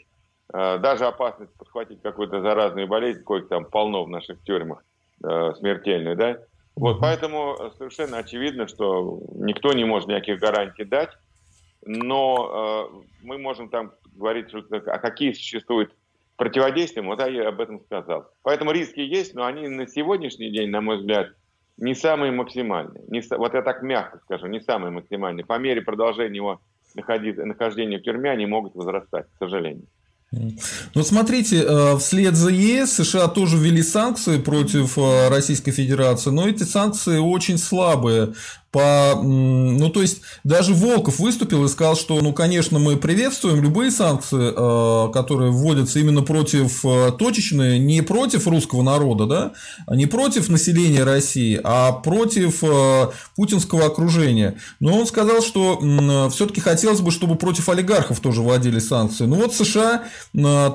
Даже 0.52 1.06
опасность 1.06 1.52
подхватить 1.54 2.00
какую-то 2.02 2.40
заразную 2.40 2.86
болезнь, 2.86 3.24
коих 3.24 3.48
там 3.48 3.64
полно 3.64 4.04
в 4.04 4.08
наших 4.08 4.40
тюрьмах, 4.44 4.84
смертельную, 5.18 6.14
да. 6.14 6.38
Вот 6.76 7.00
поэтому 7.00 7.56
совершенно 7.76 8.18
очевидно, 8.18 8.68
что 8.68 9.20
никто 9.34 9.72
не 9.72 9.84
может 9.84 10.08
никаких 10.08 10.38
гарантий 10.38 10.84
дать, 10.84 11.10
но 11.86 13.04
мы 13.22 13.38
можем 13.38 13.68
там 13.68 13.92
говорить, 14.14 14.48
что, 14.48 14.64
а 14.70 14.98
какие 14.98 15.32
существуют 15.32 15.92
противодействия, 16.36 17.02
вот 17.02 17.20
я 17.20 17.48
об 17.48 17.60
этом 17.60 17.80
сказал. 17.80 18.28
Поэтому 18.42 18.72
риски 18.72 19.00
есть, 19.00 19.34
но 19.34 19.46
они 19.46 19.68
на 19.68 19.86
сегодняшний 19.86 20.50
день, 20.50 20.70
на 20.70 20.80
мой 20.80 20.98
взгляд, 20.98 21.28
не 21.78 21.94
самые 21.94 22.32
максимальные. 22.32 23.04
Не, 23.08 23.22
вот 23.36 23.54
я 23.54 23.62
так 23.62 23.82
мягко 23.82 24.18
скажу, 24.24 24.46
не 24.46 24.60
самые 24.60 24.90
максимальные. 24.90 25.44
По 25.44 25.58
мере 25.58 25.82
продолжения 25.82 26.36
его 26.36 26.60
нахождения 26.94 27.98
в 27.98 28.02
тюрьме 28.02 28.30
они 28.30 28.46
могут 28.46 28.74
возрастать, 28.74 29.26
к 29.26 29.38
сожалению. 29.38 29.86
Ну, 30.32 31.02
смотрите, 31.02 31.62
э, 31.62 31.96
вслед 31.98 32.34
за 32.34 32.50
ЕС 32.50 32.94
США 32.94 33.28
тоже 33.28 33.56
ввели 33.56 33.82
санкции 33.82 34.38
против 34.38 34.98
э, 34.98 35.28
Российской 35.28 35.70
Федерации, 35.70 36.30
но 36.30 36.48
эти 36.48 36.64
санкции 36.64 37.18
очень 37.18 37.58
слабые 37.58 38.34
по... 38.76 39.18
Ну, 39.22 39.88
то 39.88 40.02
есть, 40.02 40.20
даже 40.44 40.74
Волков 40.74 41.18
выступил 41.18 41.64
и 41.64 41.68
сказал, 41.68 41.96
что, 41.96 42.20
ну, 42.20 42.34
конечно, 42.34 42.78
мы 42.78 42.98
приветствуем 42.98 43.62
любые 43.62 43.90
санкции, 43.90 44.52
э, 44.54 45.12
которые 45.14 45.50
вводятся 45.50 45.98
именно 45.98 46.20
против 46.20 46.84
э, 46.84 47.10
точечные, 47.18 47.78
не 47.78 48.02
против 48.02 48.46
русского 48.46 48.82
народа, 48.82 49.24
да, 49.24 49.52
не 49.88 50.04
против 50.04 50.50
населения 50.50 51.04
России, 51.04 51.58
а 51.64 51.92
против 51.92 52.62
э, 52.62 53.08
путинского 53.34 53.86
окружения. 53.86 54.58
Но 54.78 54.98
он 54.98 55.06
сказал, 55.06 55.40
что 55.40 55.80
все-таки 56.30 56.60
хотелось 56.60 57.00
бы, 57.00 57.10
чтобы 57.10 57.36
против 57.36 57.70
олигархов 57.70 58.20
тоже 58.20 58.42
вводили 58.42 58.78
санкции. 58.78 59.24
Ну, 59.24 59.36
вот 59.36 59.54
США 59.54 60.02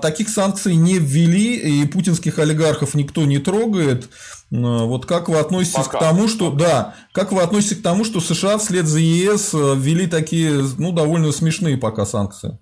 таких 0.01 0.29
санкций 0.29 0.75
не 0.75 0.97
ввели, 0.97 1.81
и 1.81 1.85
путинских 1.85 2.39
олигархов 2.39 2.95
никто 2.95 3.25
не 3.25 3.37
трогает. 3.37 4.09
Вот 4.51 5.05
как 5.05 5.29
вы 5.29 5.39
относитесь 5.39 5.87
Пока. 5.87 5.97
к 5.97 6.01
тому, 6.01 6.27
что 6.27 6.51
да, 6.51 6.95
как 7.13 7.31
вы 7.31 7.41
относитесь 7.41 7.79
к 7.79 7.83
тому, 7.83 8.03
что 8.03 8.19
США 8.19 8.57
вслед 8.57 8.85
за 8.85 8.99
ЕС 8.99 9.53
э, 9.53 9.75
ввели 9.77 10.07
такие, 10.07 10.51
ну, 10.77 10.91
довольно 10.91 11.31
смешные 11.31 11.77
пока 11.77 12.05
санкции? 12.05 12.59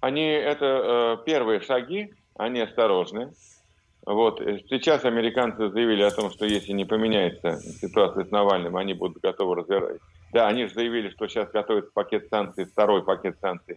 Они 0.00 0.22
это 0.22 1.18
э, 1.20 1.24
первые 1.26 1.60
шаги, 1.60 2.12
они 2.38 2.60
осторожны. 2.60 3.32
Вот 4.06 4.40
сейчас 4.70 5.04
американцы 5.04 5.70
заявили 5.70 6.02
о 6.02 6.10
том, 6.12 6.30
что 6.30 6.46
если 6.46 6.72
не 6.72 6.84
поменяется 6.84 7.58
ситуация 7.80 8.24
с 8.24 8.30
Навальным, 8.30 8.76
они 8.76 8.94
будут 8.94 9.20
готовы 9.20 9.56
развивать. 9.56 9.98
Да, 10.32 10.46
они 10.46 10.66
же 10.66 10.74
заявили, 10.74 11.10
что 11.10 11.26
сейчас 11.26 11.50
готовится 11.50 11.90
пакет 11.92 12.28
санкций, 12.30 12.64
второй 12.64 13.04
пакет 13.04 13.36
санкций 13.40 13.76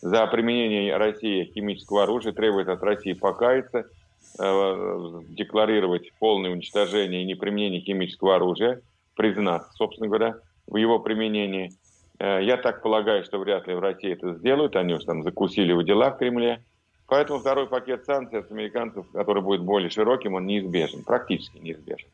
за 0.00 0.26
применение 0.26 0.96
России 0.96 1.52
химического 1.54 2.04
оружия, 2.04 2.32
требует 2.32 2.68
от 2.68 2.82
России 2.82 3.12
покаяться 3.12 3.84
Э, 3.84 4.01
декларировать 4.38 6.12
полное 6.18 6.50
уничтожение 6.50 7.22
и 7.22 7.26
неприменение 7.26 7.80
химического 7.80 8.36
оружия, 8.36 8.80
признаться, 9.14 9.70
собственно 9.74 10.08
говоря, 10.08 10.36
в 10.66 10.76
его 10.76 10.98
применении. 10.98 11.72
Э, 12.18 12.42
я 12.42 12.56
так 12.56 12.82
полагаю, 12.82 13.24
что 13.24 13.38
вряд 13.38 13.66
ли 13.66 13.74
в 13.74 13.80
России 13.80 14.12
это 14.12 14.34
сделают, 14.34 14.76
они 14.76 14.94
уж 14.94 15.04
там 15.04 15.22
закусили 15.22 15.72
у 15.72 15.82
дела 15.82 16.10
в 16.10 16.18
Кремле. 16.18 16.62
Поэтому 17.06 17.40
второй 17.40 17.66
пакет 17.66 18.06
санкций 18.06 18.38
от 18.38 18.50
американцев, 18.50 19.06
который 19.12 19.42
будет 19.42 19.60
более 19.60 19.90
широким, 19.90 20.34
он 20.34 20.46
неизбежен, 20.46 21.04
практически 21.04 21.58
неизбежен. 21.58 22.08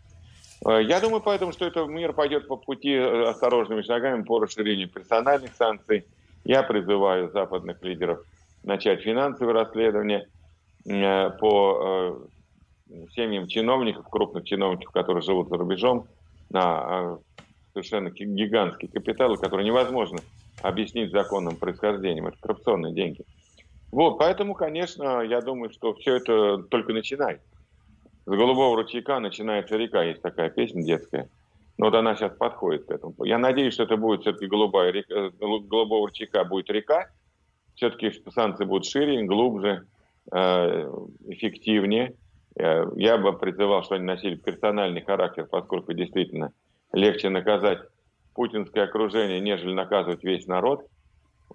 Э, 0.67 0.83
я 0.83 1.01
думаю 1.01 1.21
поэтому, 1.21 1.53
что 1.53 1.67
этот 1.67 1.89
мир 1.89 2.13
пойдет 2.13 2.49
по 2.49 2.57
пути 2.57 2.97
осторожными 2.97 3.83
шагами 3.83 4.23
по 4.23 4.41
расширению 4.41 4.89
персональных 4.89 5.55
санкций. 5.55 6.05
Я 6.45 6.63
призываю 6.63 7.31
западных 7.31 7.83
лидеров 7.83 8.25
начать 8.65 9.03
финансовое 9.03 9.53
расследование– 9.53 10.27
Э, 10.38 10.38
по 10.89 12.19
э, 12.91 12.97
семьям 13.15 13.47
чиновников, 13.47 14.09
крупных 14.09 14.45
чиновников, 14.45 14.93
которые 14.93 15.23
живут 15.23 15.49
за 15.49 15.57
рубежом, 15.57 16.07
на 16.51 16.83
э, 16.87 17.43
совершенно 17.75 18.11
гигантские 18.11 18.91
капиталы, 18.91 19.37
которые 19.37 19.67
невозможно 19.67 20.21
объяснить 20.63 21.13
законным 21.13 21.57
происхождением. 21.57 22.27
Это 22.27 22.39
коррупционные 22.41 22.95
деньги. 22.95 23.23
Вот, 23.93 24.19
поэтому, 24.19 24.55
конечно, 24.55 25.21
я 25.23 25.41
думаю, 25.41 25.71
что 25.73 25.95
все 25.95 26.17
это 26.17 26.63
только 26.65 26.93
начинает. 26.93 27.41
С 28.27 28.31
голубого 28.31 28.77
ручейка 28.77 29.19
начинается 29.21 29.77
река, 29.77 30.03
есть 30.03 30.23
такая 30.23 30.51
песня 30.51 30.83
детская. 30.83 31.29
Но 31.79 31.87
вот 31.87 31.95
она 31.95 32.17
сейчас 32.17 32.37
подходит 32.37 32.87
к 32.87 32.91
этому. 32.91 33.15
Я 33.25 33.39
надеюсь, 33.39 33.75
что 33.75 33.85
это 33.85 33.97
будет 33.97 34.23
все-таки 34.23 34.47
голубая 34.47 34.91
река, 34.91 35.31
голубого 35.39 36.09
ручейка 36.09 36.45
будет 36.45 36.69
река. 36.71 37.09
Все-таки 37.77 38.11
санкции 38.31 38.65
будут 38.65 38.87
шире, 38.87 39.23
глубже, 39.23 39.87
Э, 39.87 39.98
эффективнее. 40.31 42.15
Э, 42.59 42.85
я 42.97 43.19
бы 43.19 43.33
призывал, 43.39 43.83
что 43.85 43.95
они 43.95 44.05
носили 44.05 44.35
персональный 44.35 45.03
характер, 45.03 45.47
поскольку 45.51 45.93
действительно 45.93 46.53
легче 46.93 47.29
наказать 47.29 47.79
путинское 48.35 48.85
окружение, 48.85 49.41
нежели 49.41 49.73
наказывать 49.73 50.25
весь 50.25 50.47
народ. 50.47 50.87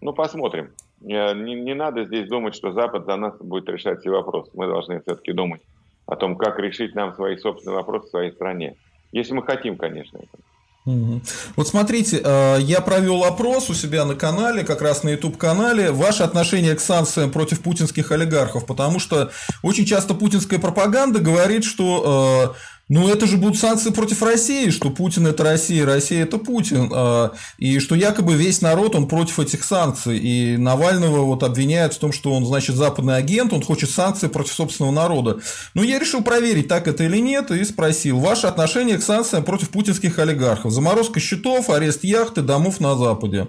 Ну, 0.01 0.13
посмотрим. 0.13 0.71
Не, 1.01 1.33
не 1.33 1.73
надо 1.73 2.05
здесь 2.05 2.27
думать, 2.27 2.55
что 2.55 2.71
Запад 2.71 3.05
за 3.05 3.15
нас 3.15 3.37
будет 3.39 3.69
решать 3.69 3.99
все 3.99 4.09
вопросы. 4.09 4.51
Мы 4.53 4.67
должны 4.67 5.01
все-таки 5.01 5.33
думать 5.33 5.61
о 6.05 6.15
том, 6.15 6.37
как 6.37 6.59
решить 6.59 6.95
нам 6.95 7.13
свои 7.13 7.37
собственные 7.37 7.77
вопросы 7.77 8.07
в 8.07 8.09
своей 8.09 8.31
стране. 8.31 8.75
Если 9.11 9.33
мы 9.33 9.43
хотим, 9.43 9.77
конечно, 9.77 10.17
это. 10.17 10.37
Вот 10.85 11.67
смотрите, 11.67 12.19
э, 12.21 12.57
я 12.59 12.81
провел 12.81 13.23
опрос 13.23 13.69
у 13.69 13.73
себя 13.73 14.03
на 14.03 14.15
канале, 14.15 14.65
как 14.65 14.81
раз 14.81 15.03
на 15.03 15.09
YouTube-канале, 15.09 15.91
ваше 15.91 16.23
отношение 16.23 16.75
к 16.75 16.81
санкциям 16.81 17.31
против 17.31 17.61
путинских 17.61 18.11
олигархов, 18.11 18.65
потому 18.65 18.99
что 18.99 19.31
очень 19.61 19.85
часто 19.85 20.13
путинская 20.13 20.59
пропаганда 20.59 21.19
говорит, 21.19 21.63
что 21.63 22.53
э, 22.53 22.72
ну, 22.89 23.07
это 23.07 23.27
же 23.27 23.37
будут 23.37 23.57
санкции 23.57 23.91
против 23.91 24.21
России, 24.21 24.69
что 24.69 24.89
Путин– 24.89 25.25
это 25.27 25.43
Россия, 25.43 25.85
Россия– 25.85 26.23
это 26.25 26.37
Путин, 26.37 26.91
а, 26.93 27.31
и 27.57 27.79
что 27.79 27.95
якобы 27.95 28.35
весь 28.35 28.61
народ, 28.61 28.95
он 28.95 29.07
против 29.07 29.39
этих 29.39 29.63
санкций, 29.63 30.19
и 30.19 30.57
Навального 30.57 31.23
вот 31.23 31.43
обвиняют 31.43 31.93
в 31.93 31.99
том, 31.99 32.11
что 32.11 32.33
он, 32.33 32.45
значит, 32.45 32.75
западный 32.75 33.15
агент, 33.15 33.53
он 33.53 33.63
хочет 33.63 33.89
санкции 33.89 34.27
против 34.27 34.51
собственного 34.51 34.93
народа. 34.93 35.39
Ну, 35.73 35.81
я 35.81 35.97
решил 35.97 36.23
проверить, 36.23 36.67
так 36.67 36.89
это 36.89 37.05
или 37.05 37.17
нет, 37.17 37.51
и 37.51 37.63
спросил, 37.63 38.19
ваше 38.19 38.47
отношение 38.47 38.97
к 38.97 39.03
санкциям 39.03 39.45
против 39.45 39.69
путинских 39.69 40.19
олигархов, 40.19 40.73
заморозка 40.73 41.21
счетов, 41.21 41.69
арест 41.69 42.03
яхты, 42.03 42.41
домов 42.41 42.81
на 42.81 42.97
Западе. 42.97 43.47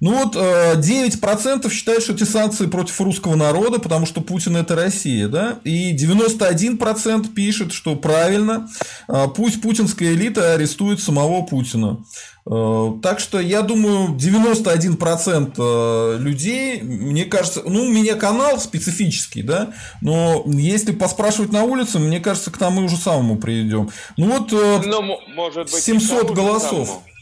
Ну 0.00 0.12
вот 0.12 0.36
9% 0.36 1.66
э, 1.66 1.70
считают, 1.70 2.02
что 2.02 2.12
эти 2.12 2.24
санкции 2.24 2.66
против 2.66 3.00
русского 3.00 3.34
народа, 3.34 3.78
потому 3.78 4.04
что 4.04 4.20
Путин 4.20 4.56
это 4.56 4.74
Россия, 4.74 5.28
да, 5.28 5.58
и 5.64 5.96
91% 5.96 7.32
пишет, 7.32 7.72
что 7.72 7.96
правильно, 7.96 8.68
э, 9.08 9.26
пусть 9.34 9.62
путинская 9.62 10.12
элита 10.12 10.52
арестует 10.52 11.00
самого 11.00 11.40
Путина. 11.42 12.04
Э, 12.48 12.92
так 13.02 13.18
что 13.20 13.40
я 13.40 13.62
думаю, 13.62 14.14
91% 14.14 16.18
людей, 16.18 16.82
мне 16.82 17.24
кажется, 17.24 17.62
ну, 17.64 17.84
у 17.84 17.88
меня 17.88 18.16
канал 18.16 18.60
специфический, 18.60 19.42
да, 19.42 19.70
но 20.02 20.44
если 20.46 20.92
поспрашивать 20.92 21.52
на 21.52 21.62
улице, 21.62 21.98
мне 21.98 22.20
кажется, 22.20 22.50
к 22.50 22.58
тому 22.58 22.86
же 22.90 22.98
самому 22.98 23.38
приведем. 23.38 23.88
Ну 24.18 24.26
вот 24.26 24.52
ну, 24.52 25.18
может 25.34 25.72
быть, 25.72 25.82
700 25.82 26.32
голосов. 26.32 26.88
Самому 26.88 27.15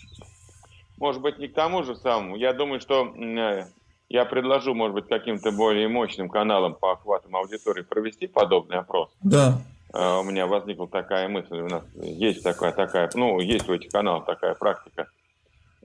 может 1.04 1.20
быть, 1.20 1.38
не 1.38 1.48
к 1.48 1.54
тому 1.54 1.82
же 1.82 1.96
самому. 1.96 2.34
Я 2.34 2.54
думаю, 2.54 2.80
что 2.80 3.14
э, 3.14 3.66
я 4.08 4.24
предложу, 4.24 4.72
может 4.72 4.94
быть, 4.94 5.06
каким-то 5.06 5.52
более 5.52 5.86
мощным 5.86 6.30
каналам 6.30 6.74
по 6.74 6.92
охватам 6.92 7.36
аудитории 7.36 7.82
провести 7.82 8.26
подобный 8.26 8.78
опрос. 8.78 9.10
Да. 9.22 9.58
Uh, 9.92 10.20
у 10.20 10.24
меня 10.24 10.46
возникла 10.46 10.88
такая 10.88 11.28
мысль, 11.28 11.60
у 11.60 11.68
нас 11.68 11.84
есть 11.94 12.42
такая, 12.42 12.72
такая, 12.72 13.10
ну, 13.14 13.38
есть 13.38 13.68
у 13.68 13.74
этих 13.74 13.90
каналов 13.90 14.24
такая 14.24 14.54
практика. 14.54 15.06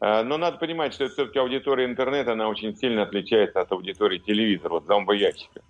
Uh, 0.02 0.24
но 0.24 0.38
надо 0.38 0.58
понимать, 0.58 0.94
что 0.94 1.10
все-таки 1.10 1.38
аудитория 1.38 1.84
интернета, 1.84 2.32
она 2.32 2.48
очень 2.48 2.78
сильно 2.78 3.04
отличается 3.04 3.60
от 3.60 3.70
аудитории 3.74 4.20
телевизора, 4.20 4.70
вот 4.70 4.86
зомбоящика. 4.86 5.62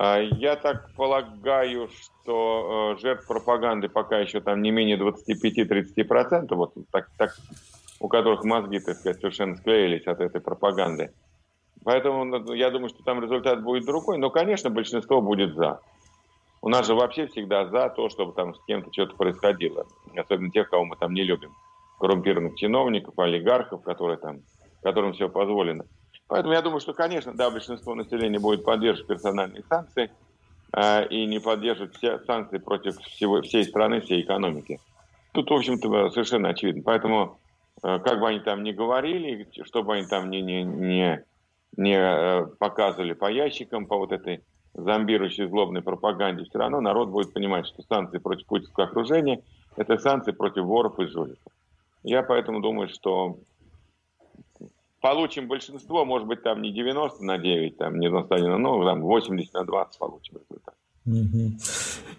Я 0.00 0.56
так 0.56 0.90
полагаю, 0.94 1.88
что 1.90 2.96
жертв 3.00 3.26
пропаганды 3.26 3.88
пока 3.88 4.18
еще 4.18 4.40
там 4.40 4.62
не 4.62 4.70
менее 4.70 4.96
25-30%, 4.96 6.54
вот 6.54 6.74
так, 6.92 7.08
так 7.16 7.36
у 8.00 8.08
которых 8.08 8.44
мозги, 8.44 8.78
так 8.78 8.96
сказать, 8.96 9.20
совершенно 9.20 9.56
склеились 9.56 10.06
от 10.06 10.20
этой 10.20 10.40
пропаганды. 10.40 11.12
Поэтому 11.84 12.24
ну, 12.24 12.52
я 12.52 12.70
думаю, 12.70 12.88
что 12.88 13.02
там 13.02 13.22
результат 13.22 13.62
будет 13.62 13.86
другой. 13.86 14.18
Но, 14.18 14.30
конечно, 14.30 14.70
большинство 14.70 15.20
будет 15.20 15.54
за. 15.54 15.80
У 16.60 16.68
нас 16.68 16.86
же 16.86 16.94
вообще 16.94 17.26
всегда 17.28 17.66
за 17.66 17.88
то, 17.88 18.08
чтобы 18.08 18.32
там 18.32 18.54
с 18.54 18.60
кем-то 18.66 18.92
что-то 18.92 19.16
происходило. 19.16 19.86
Особенно 20.16 20.50
тех, 20.50 20.68
кого 20.68 20.84
мы 20.84 20.96
там 20.96 21.14
не 21.14 21.22
любим. 21.22 21.52
Коррумпированных 21.98 22.56
чиновников, 22.56 23.18
олигархов, 23.18 23.82
которые 23.82 24.18
там, 24.18 24.40
которым 24.82 25.12
все 25.12 25.28
позволено. 25.28 25.84
Поэтому 26.26 26.52
я 26.52 26.62
думаю, 26.62 26.80
что, 26.80 26.92
конечно, 26.92 27.32
да, 27.32 27.50
большинство 27.50 27.94
населения 27.94 28.38
будет 28.38 28.64
поддерживать 28.64 29.08
персональные 29.08 29.64
санкции 29.68 30.10
э, 30.76 31.08
и 31.08 31.26
не 31.26 31.40
поддерживать 31.40 31.96
все 31.96 32.18
санкции 32.26 32.58
против 32.58 32.98
всего, 32.98 33.40
всей 33.40 33.64
страны, 33.64 34.00
всей 34.00 34.20
экономики. 34.20 34.78
Тут, 35.32 35.50
в 35.50 35.54
общем-то, 35.54 36.10
совершенно 36.10 36.50
очевидно. 36.50 36.82
Поэтому 36.84 37.38
как 37.80 38.20
бы 38.20 38.28
они 38.28 38.40
там 38.40 38.62
ни 38.62 38.72
говорили, 38.72 39.48
что 39.64 39.82
бы 39.82 39.94
они 39.94 40.06
там 40.06 40.30
ни, 40.30 40.38
ни, 40.38 40.62
ни, 40.62 41.24
ни 41.76 41.94
э, 41.94 42.46
показывали 42.58 43.12
по 43.12 43.30
ящикам, 43.30 43.86
по 43.86 43.96
вот 43.96 44.12
этой 44.12 44.42
зомбирующей 44.74 45.46
злобной 45.46 45.82
пропаганде, 45.82 46.44
все 46.44 46.58
равно 46.58 46.80
народ 46.80 47.08
будет 47.08 47.32
понимать, 47.32 47.66
что 47.66 47.82
санкции 47.82 48.18
против 48.18 48.46
путинского 48.46 48.86
окружения– 48.86 49.42
это 49.76 49.98
санкции 49.98 50.32
против 50.32 50.64
воров 50.64 50.98
и 50.98 51.06
жуликов. 51.06 51.52
Я 52.02 52.22
поэтому 52.22 52.60
думаю, 52.60 52.88
что 52.88 53.38
получим 55.00 55.48
большинство, 55.48 56.04
может 56.04 56.26
быть, 56.26 56.42
там 56.42 56.62
не 56.62 56.70
90 56.72 57.24
на 57.24 57.38
9, 57.38 57.76
там 57.76 57.98
не 57.98 58.08
91, 58.08 58.60
но 58.60 58.84
там 58.84 59.02
80 59.02 59.52
на 59.54 59.64
20 59.64 59.98
получим 59.98 60.38
результат. 60.38 60.74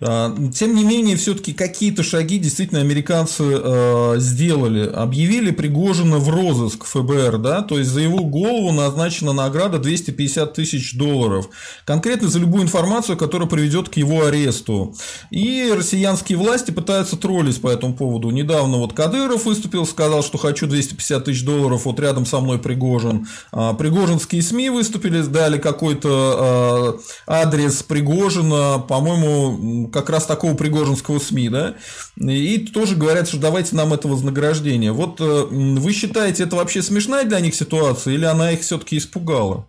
А, 0.01 0.33
тем 0.53 0.75
не 0.75 0.83
менее, 0.83 1.17
все-таки 1.17 1.53
какие-то 1.53 2.03
шаги 2.03 2.37
действительно 2.37 2.79
американцы 2.79 3.43
э, 3.43 4.15
сделали. 4.17 4.87
Объявили 4.87 5.51
Пригожина 5.51 6.19
в 6.19 6.29
розыск 6.29 6.85
ФБР, 6.85 7.37
да, 7.39 7.61
то 7.61 7.77
есть 7.77 7.89
за 7.89 8.01
его 8.01 8.23
голову 8.23 8.71
назначена 8.71 9.33
награда 9.33 9.77
250 9.77 10.53
тысяч 10.53 10.95
долларов. 10.95 11.49
Конкретно 11.85 12.29
за 12.29 12.39
любую 12.39 12.63
информацию, 12.63 13.17
которая 13.17 13.49
приведет 13.49 13.89
к 13.89 13.97
его 13.97 14.25
аресту. 14.25 14.95
И 15.31 15.73
россиянские 15.75 16.37
власти 16.37 16.71
пытаются 16.71 17.17
троллить 17.17 17.59
по 17.61 17.67
этому 17.67 17.93
поводу. 17.93 18.29
Недавно 18.29 18.77
вот 18.77 18.93
Кадыров 18.93 19.45
выступил, 19.45 19.85
сказал, 19.85 20.23
что 20.23 20.37
хочу 20.37 20.67
250 20.67 21.25
тысяч 21.25 21.43
долларов, 21.43 21.85
вот 21.85 21.99
рядом 21.99 22.25
со 22.25 22.39
мной 22.39 22.57
Пригожин. 22.59 23.27
А, 23.51 23.73
Пригожинские 23.73 24.41
СМИ 24.41 24.69
выступили, 24.69 25.21
дали 25.23 25.57
какой-то 25.57 26.97
э, 26.97 27.09
адрес 27.27 27.83
Пригожина, 27.83 28.78
по-моему, 28.79 29.89
как 29.89 30.09
раз 30.09 30.25
такого 30.25 30.55
пригожинского 30.55 31.19
СМИ, 31.19 31.49
да, 31.49 31.75
и 32.17 32.65
тоже 32.67 32.95
говорят, 32.95 33.27
что 33.27 33.39
давайте 33.39 33.75
нам 33.75 33.93
это 33.93 34.07
вознаграждение. 34.07 34.91
Вот 34.91 35.19
э, 35.21 35.45
вы 35.49 35.91
считаете, 35.93 36.43
это 36.43 36.55
вообще 36.55 36.81
смешная 36.81 37.25
для 37.25 37.39
них 37.39 37.55
ситуация, 37.55 38.13
или 38.13 38.25
она 38.25 38.51
их 38.51 38.61
все-таки 38.61 38.97
испугала? 38.97 39.67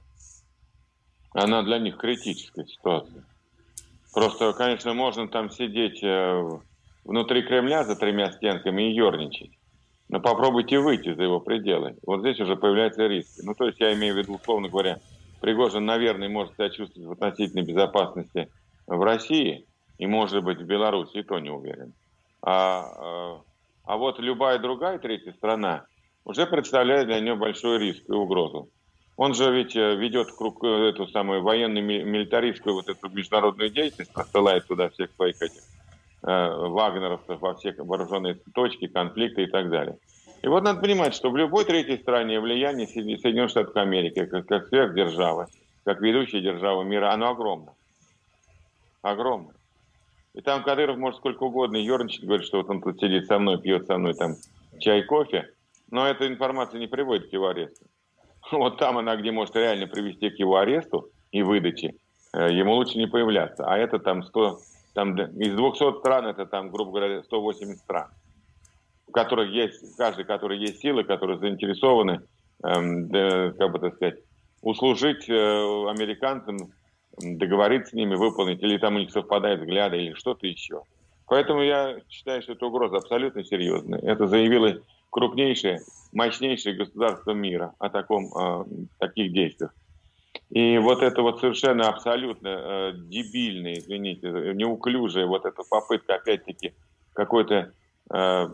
Она 1.32 1.62
для 1.62 1.78
них 1.78 1.96
критическая 1.96 2.66
ситуация. 2.66 3.24
Просто, 4.12 4.52
конечно, 4.52 4.92
можно 4.94 5.28
там 5.28 5.50
сидеть 5.50 6.02
э, 6.02 6.58
внутри 7.04 7.42
Кремля 7.42 7.84
за 7.84 7.96
тремя 7.96 8.32
стенками 8.32 8.90
и 8.90 8.94
ерничать. 8.94 9.50
Но 10.08 10.18
попробуйте 10.18 10.80
выйти 10.80 11.14
за 11.14 11.22
его 11.22 11.38
пределы. 11.38 11.94
Вот 12.04 12.20
здесь 12.20 12.40
уже 12.40 12.56
появляются 12.56 13.06
риски. 13.06 13.42
Ну, 13.44 13.54
то 13.54 13.66
есть 13.66 13.78
я 13.78 13.94
имею 13.94 14.14
в 14.14 14.18
виду, 14.18 14.34
условно 14.34 14.68
говоря, 14.68 14.98
Пригожин, 15.40 15.86
наверное, 15.86 16.28
может 16.28 16.54
себя 16.54 16.68
чувствовать 16.68 17.08
в 17.08 17.12
относительной 17.12 17.64
безопасности 17.64 18.48
в 18.96 19.02
России, 19.02 19.66
и, 19.98 20.06
может 20.06 20.42
быть, 20.44 20.58
в 20.58 20.64
Беларуси, 20.64 21.22
то 21.22 21.38
не 21.38 21.50
уверен. 21.50 21.92
А, 22.42 22.86
а, 22.96 23.40
а 23.84 23.96
вот 23.96 24.18
любая 24.18 24.58
другая 24.58 24.98
третья 24.98 25.32
страна 25.32 25.84
уже 26.24 26.46
представляет 26.46 27.06
для 27.06 27.20
него 27.20 27.36
большой 27.36 27.78
риск 27.78 28.02
и 28.08 28.12
угрозу. 28.12 28.68
Он 29.16 29.34
же 29.34 29.52
ведь 29.52 29.76
э, 29.76 29.96
ведет 29.96 30.32
круг, 30.32 30.64
э, 30.64 30.88
эту 30.88 31.06
самую 31.08 31.42
военную 31.42 31.84
милитаристскую 31.84 32.74
вот 32.74 32.88
эту 32.88 33.10
международную 33.10 33.68
деятельность, 33.68 34.12
посылает 34.14 34.66
туда 34.66 34.88
всех 34.88 35.10
своих 35.12 35.36
этих 35.42 35.60
э, 36.22 36.26
вагнеровцев 36.26 37.38
во 37.40 37.54
все 37.54 37.74
вооруженные 37.76 38.38
точки, 38.54 38.86
конфликты 38.86 39.42
и 39.42 39.46
так 39.46 39.68
далее. 39.68 39.98
И 40.42 40.48
вот 40.48 40.62
надо 40.62 40.80
понимать, 40.80 41.14
что 41.14 41.30
в 41.30 41.36
любой 41.36 41.66
третьей 41.66 41.98
стране 41.98 42.40
влияние 42.40 42.86
Соединенных 42.86 43.50
Штатов 43.50 43.76
Америки, 43.76 44.24
как, 44.24 44.46
как 44.46 44.68
сверхдержава, 44.68 45.48
как 45.84 46.00
ведущая 46.00 46.40
держава 46.40 46.82
мира, 46.82 47.12
оно 47.12 47.28
огромно. 47.30 47.74
Огромно. 49.02 49.52
И 50.34 50.42
там 50.42 50.62
Кадыров 50.62 50.96
может 50.96 51.18
сколько 51.18 51.42
угодно 51.44 51.76
ерничать, 51.76 52.24
говорит, 52.24 52.46
что 52.46 52.58
вот 52.58 52.70
он 52.70 52.80
тут 52.80 53.00
сидит 53.00 53.26
со 53.26 53.38
мной, 53.38 53.60
пьет 53.60 53.86
со 53.86 53.98
мной 53.98 54.14
там 54.14 54.36
чай, 54.78 55.02
кофе, 55.02 55.50
но 55.90 56.06
эта 56.06 56.28
информация 56.28 56.78
не 56.78 56.86
приводит 56.86 57.30
к 57.30 57.32
его 57.32 57.48
аресту. 57.48 57.86
Вот 58.52 58.78
там 58.78 58.98
она, 58.98 59.16
где 59.16 59.32
может 59.32 59.56
реально 59.56 59.86
привести 59.86 60.30
к 60.30 60.38
его 60.38 60.56
аресту 60.56 61.10
и 61.30 61.42
выдаче, 61.42 61.94
э, 62.32 62.52
ему 62.52 62.74
лучше 62.74 62.98
не 62.98 63.06
появляться. 63.06 63.64
А 63.66 63.76
это 63.76 63.98
там 63.98 64.22
100, 64.22 64.60
там 64.94 65.16
из 65.16 65.54
200 65.54 65.98
стран, 65.98 66.26
это 66.26 66.46
там, 66.46 66.70
грубо 66.70 66.92
говоря, 66.92 67.22
180 67.22 67.78
стран, 67.78 68.08
в 69.08 69.12
которых 69.12 69.50
есть, 69.50 69.96
каждый, 69.96 70.24
который 70.24 70.58
есть 70.58 70.80
силы, 70.80 71.04
которые 71.04 71.38
заинтересованы, 71.38 72.22
эм, 72.62 73.08
да, 73.08 73.52
как 73.58 73.72
бы 73.72 73.78
так 73.80 73.96
сказать, 73.96 74.20
услужить 74.62 75.28
э, 75.28 75.32
американцам 75.32 76.72
договориться 77.20 77.90
с 77.90 77.94
ними, 77.94 78.14
выполнить, 78.14 78.62
или 78.62 78.78
там 78.78 78.96
у 78.96 78.98
них 78.98 79.10
совпадают 79.10 79.60
взгляды, 79.60 79.98
или 79.98 80.14
что-то 80.14 80.46
еще. 80.46 80.82
Поэтому 81.26 81.62
я 81.62 82.00
считаю, 82.08 82.42
что 82.42 82.52
эта 82.52 82.66
угроза 82.66 82.96
абсолютно 82.96 83.44
серьезная. 83.44 84.00
Это 84.00 84.26
заявило 84.26 84.80
крупнейшее, 85.10 85.80
мощнейшее 86.12 86.74
государство 86.74 87.32
мира 87.32 87.74
о 87.78 87.88
таком, 87.88 88.32
о 88.34 88.66
таких 88.98 89.32
действиях. 89.32 89.72
И 90.50 90.78
вот 90.78 91.02
это 91.02 91.22
вот 91.22 91.40
совершенно 91.40 91.88
абсолютно 91.88 92.48
э, 92.48 92.92
дебильная, 92.94 93.74
извините, 93.74 94.28
неуклюжая 94.54 95.26
вот 95.26 95.44
эта 95.44 95.62
попытка, 95.68 96.16
опять-таки, 96.16 96.74
какой-то 97.12 97.72
э, 98.12 98.48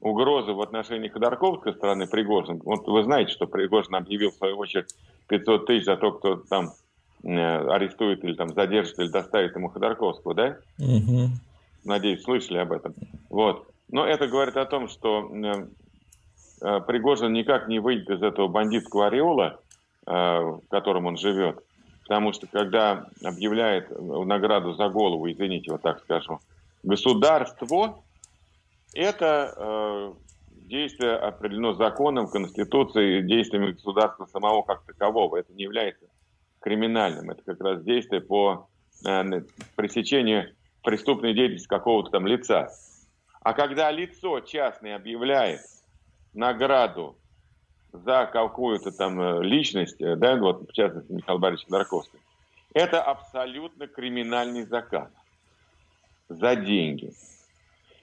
угрозы 0.00 0.52
в 0.52 0.60
отношении 0.60 1.08
Ходорковской 1.08 1.72
стороны 1.72 2.06
Пригожин. 2.06 2.60
Вот 2.64 2.86
вы 2.86 3.02
знаете, 3.04 3.32
что 3.32 3.46
Пригожин 3.46 3.94
объявил, 3.94 4.30
в 4.30 4.34
свою 4.34 4.58
очередь, 4.58 4.94
500 5.28 5.66
тысяч 5.66 5.84
за 5.84 5.96
то, 5.96 6.12
кто 6.12 6.36
там 6.36 6.72
Э, 6.72 6.83
арестует 7.24 8.22
или 8.24 8.34
там 8.34 8.52
задержит 8.54 8.98
или 8.98 9.08
доставит 9.08 9.56
ему 9.56 9.68
Ходорковского, 9.68 10.34
да? 10.34 10.58
Угу. 10.78 11.28
Надеюсь, 11.84 12.22
слышали 12.22 12.58
об 12.58 12.72
этом. 12.72 12.94
Вот. 13.30 13.66
Но 13.90 14.06
это 14.06 14.28
говорит 14.28 14.56
о 14.56 14.66
том, 14.66 14.88
что 14.88 15.30
э, 15.32 15.66
э, 16.62 16.80
Пригожин 16.86 17.32
никак 17.32 17.68
не 17.68 17.78
выйдет 17.78 18.10
из 18.10 18.22
этого 18.22 18.48
бандитского 18.48 19.06
ореола, 19.06 19.60
в 20.06 20.60
котором 20.68 21.06
он 21.06 21.16
живет. 21.16 21.64
Потому 22.02 22.34
что 22.34 22.46
когда 22.46 23.06
объявляет 23.24 23.88
награду 23.98 24.74
за 24.74 24.90
голову, 24.90 25.30
извините, 25.30 25.72
вот 25.72 25.80
так 25.80 26.00
скажу, 26.00 26.40
государство, 26.82 28.02
это 28.92 30.14
действие 30.68 31.16
определено 31.16 31.74
законом, 31.74 32.28
конституцией, 32.28 33.22
действиями 33.22 33.72
государства 33.72 34.26
самого 34.26 34.62
как 34.62 34.82
такового. 34.82 35.36
Это 35.36 35.52
не 35.52 35.62
является 35.64 36.04
криминальным. 36.64 37.30
Это 37.30 37.42
как 37.44 37.60
раз 37.60 37.82
действие 37.82 38.22
по 38.22 38.68
э, 39.06 39.22
пресечению 39.76 40.54
преступной 40.82 41.34
деятельности 41.34 41.68
какого-то 41.68 42.10
там 42.10 42.26
лица. 42.26 42.70
А 43.42 43.52
когда 43.52 43.90
лицо 43.90 44.40
частное 44.40 44.96
объявляет 44.96 45.60
награду 46.32 47.16
за 47.92 48.28
какую-то 48.32 48.92
там 48.92 49.20
э, 49.20 49.42
личность, 49.44 50.00
э, 50.00 50.16
да, 50.16 50.36
вот 50.36 50.66
в 50.70 50.72
частности 50.72 51.12
Михаил 51.12 51.38
Борисович 51.38 51.68
Ходорковский, 51.68 52.18
это 52.72 53.02
абсолютно 53.02 53.86
криминальный 53.86 54.64
заказ 54.64 55.10
за 56.30 56.56
деньги. 56.56 57.12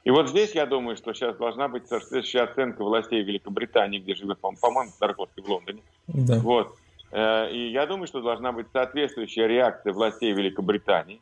И 0.03 0.11
вот 0.11 0.29
здесь 0.29 0.53
я 0.53 0.67
думаю, 0.67 0.97
что 0.97 1.13
сейчас 1.13 1.35
должна 1.35 1.67
быть 1.67 1.87
соответствующая 1.87 2.41
оценка 2.41 2.83
властей 2.83 3.23
Великобритании, 3.23 3.99
где 3.99 4.13
живет, 4.13 4.39
по-моему, 4.39 4.91
Ходорковский 4.99 5.41
в 5.41 5.49
Лондоне. 5.49 5.81
Да. 6.07 6.39
Вот. 6.39 6.77
Э, 7.11 7.51
и 7.51 7.71
я 7.71 7.85
думаю, 7.85 8.07
что 8.07 8.21
должна 8.21 8.51
быть 8.51 8.67
соответствующая 8.71 9.47
реакция 9.47 9.93
властей 9.93 10.33
Великобритании. 10.33 11.21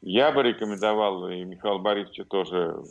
Я 0.00 0.32
бы 0.32 0.42
рекомендовал, 0.42 1.28
и 1.28 1.44
Михаил 1.44 1.78
Борисович 1.78 2.26
тоже, 2.28 2.82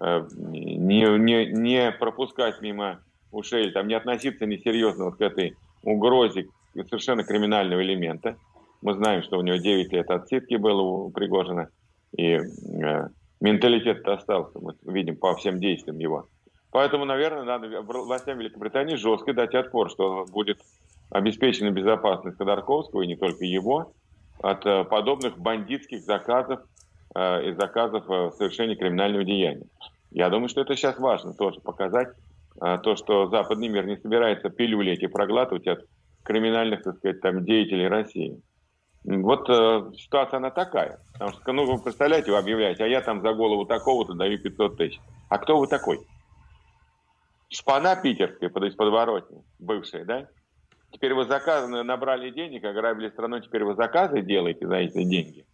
э, 0.00 0.26
не, 0.38 1.18
не, 1.18 1.46
не 1.46 1.92
пропускать 1.92 2.60
мимо 2.62 3.00
ушей, 3.32 3.70
там, 3.70 3.88
не 3.88 3.94
относиться 3.94 4.46
несерьезно 4.46 5.06
вот 5.06 5.16
к 5.16 5.20
этой 5.20 5.56
угрозе 5.82 6.48
совершенно 6.74 7.24
криминального 7.24 7.82
элемента. 7.82 8.36
Мы 8.80 8.94
знаем, 8.94 9.22
что 9.22 9.38
у 9.38 9.42
него 9.42 9.56
9 9.56 9.92
лет 9.92 10.10
отсидки 10.10 10.54
было 10.54 10.80
у 10.80 11.10
Пригожина, 11.10 11.68
и 12.16 12.38
э, 12.38 13.08
менталитет 13.40 14.06
остался, 14.06 14.58
мы 14.58 14.74
видим 14.84 15.16
по 15.16 15.34
всем 15.36 15.60
действиям 15.60 15.98
его. 15.98 16.26
Поэтому, 16.70 17.04
наверное, 17.04 17.44
надо 17.44 17.82
властям 17.82 18.38
Великобритании 18.38 18.96
жестко 18.96 19.34
дать 19.34 19.54
отпор, 19.54 19.90
что 19.90 20.24
будет 20.32 20.58
обеспечена 21.12 21.70
безопасность 21.70 22.38
Ходорковского, 22.38 23.02
и 23.02 23.06
не 23.06 23.16
только 23.16 23.44
его, 23.44 23.92
от 24.42 24.66
э, 24.66 24.84
подобных 24.84 25.38
бандитских 25.38 26.02
заказов 26.02 26.60
э, 27.14 27.50
и 27.50 27.52
заказов 27.52 28.04
э, 28.08 28.30
совершения 28.36 28.76
криминального 28.76 29.24
деяния. 29.24 29.66
Я 30.10 30.30
думаю, 30.30 30.48
что 30.48 30.62
это 30.62 30.74
сейчас 30.74 30.98
важно 30.98 31.32
тоже 31.34 31.60
показать, 31.60 32.08
то, 32.54 32.96
что 32.96 33.28
западный 33.28 33.68
мир 33.68 33.86
не 33.86 33.96
собирается 33.96 34.50
пилюли 34.50 34.92
эти 34.92 35.06
проглатывать 35.06 35.66
от 35.66 35.86
криминальных, 36.22 36.82
так 36.82 36.98
сказать, 36.98 37.22
там, 37.22 37.46
деятелей 37.46 37.88
России. 37.88 38.42
Вот 39.04 39.48
э, 39.48 39.90
ситуация 39.96 40.36
она 40.36 40.50
такая. 40.50 41.00
Потому 41.14 41.32
что, 41.32 41.52
ну, 41.52 41.64
вы 41.64 41.82
представляете, 41.82 42.30
вы 42.30 42.36
объявляете, 42.36 42.84
а 42.84 42.86
я 42.86 43.00
там 43.00 43.22
за 43.22 43.32
голову 43.32 43.64
такого-то 43.64 44.12
даю 44.14 44.38
500 44.38 44.76
тысяч. 44.76 45.00
А 45.28 45.38
кто 45.38 45.58
вы 45.58 45.66
такой? 45.66 46.00
Шпана 47.48 47.96
питерская 47.96 48.48
под 48.48 48.76
подворотни, 48.76 49.42
бывшая, 49.58 50.04
да? 50.04 50.28
Теперь 50.92 51.14
вы 51.14 51.24
заказы 51.24 51.66
набрали 51.82 52.30
денег, 52.30 52.64
ограбили 52.64 53.08
страну, 53.08 53.40
теперь 53.40 53.64
вы 53.64 53.74
заказы 53.74 54.20
делаете 54.20 54.66
за 54.66 54.76
эти 54.76 55.02
деньги. 55.02 55.46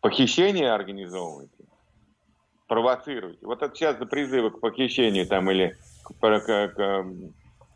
Похищение 0.00 0.72
организовываете, 0.72 1.64
провоцируете. 2.66 3.44
Вот 3.44 3.62
это 3.62 3.74
сейчас 3.74 3.96
призывы 3.96 4.50
к 4.50 4.60
похищению 4.60 5.26
там 5.26 5.50
или 5.50 5.76
к, 6.04 6.40
к, 6.40 6.74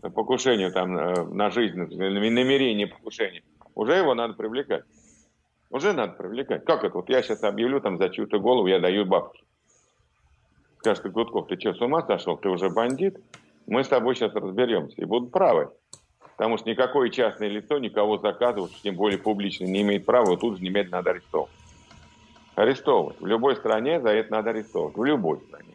к 0.01 0.11
покушению 0.11 0.73
там 0.73 0.97
э, 0.97 1.25
на 1.25 1.51
жизнь, 1.51 1.77
намерение 1.77 2.87
покушения. 2.87 3.43
Уже 3.75 3.95
его 3.95 4.15
надо 4.15 4.33
привлекать. 4.33 4.85
Уже 5.69 5.93
надо 5.93 6.15
привлекать. 6.15 6.65
Как 6.65 6.85
это? 6.85 6.97
Вот 6.97 7.11
я 7.11 7.23
сейчас 7.23 7.43
объявлю 7.43 7.81
там 7.81 7.99
за 7.99 8.09
чью-то 8.09 8.39
голову, 8.39 8.67
я 8.67 8.79
даю 8.79 9.05
бабки. 9.05 9.45
Скажет 10.79 11.13
Гудков, 11.13 11.49
ты 11.49 11.59
что, 11.59 11.75
с 11.75 11.81
ума 11.83 12.03
сошел? 12.07 12.39
Ты 12.39 12.49
уже 12.49 12.71
бандит? 12.71 13.19
Мы 13.67 13.85
с 13.85 13.89
тобой 13.89 14.15
сейчас 14.15 14.35
разберемся. 14.35 15.01
И 15.01 15.05
будут 15.05 15.33
правы. 15.33 15.71
Потому 16.37 16.59
что 16.59 16.69
никакое 16.69 17.11
частное 17.11 17.49
лицо 17.49 17.79
никого 17.79 18.19
заказывать, 18.19 18.73
тем 18.83 18.97
более 18.97 19.19
публично, 19.19 19.65
не 19.67 19.83
имеет 19.83 20.05
права, 20.05 20.37
тут 20.37 20.59
же 20.59 20.65
немедленно 20.65 20.99
надо 20.99 21.11
арестовывать. 21.11 21.53
Арестовывать. 22.57 23.21
В 23.21 23.27
любой 23.27 23.57
стране 23.57 24.01
за 24.01 24.11
это 24.11 24.33
надо 24.33 24.51
арестовывать. 24.51 24.97
В 24.97 25.05
любой 25.05 25.41
стране. 25.41 25.75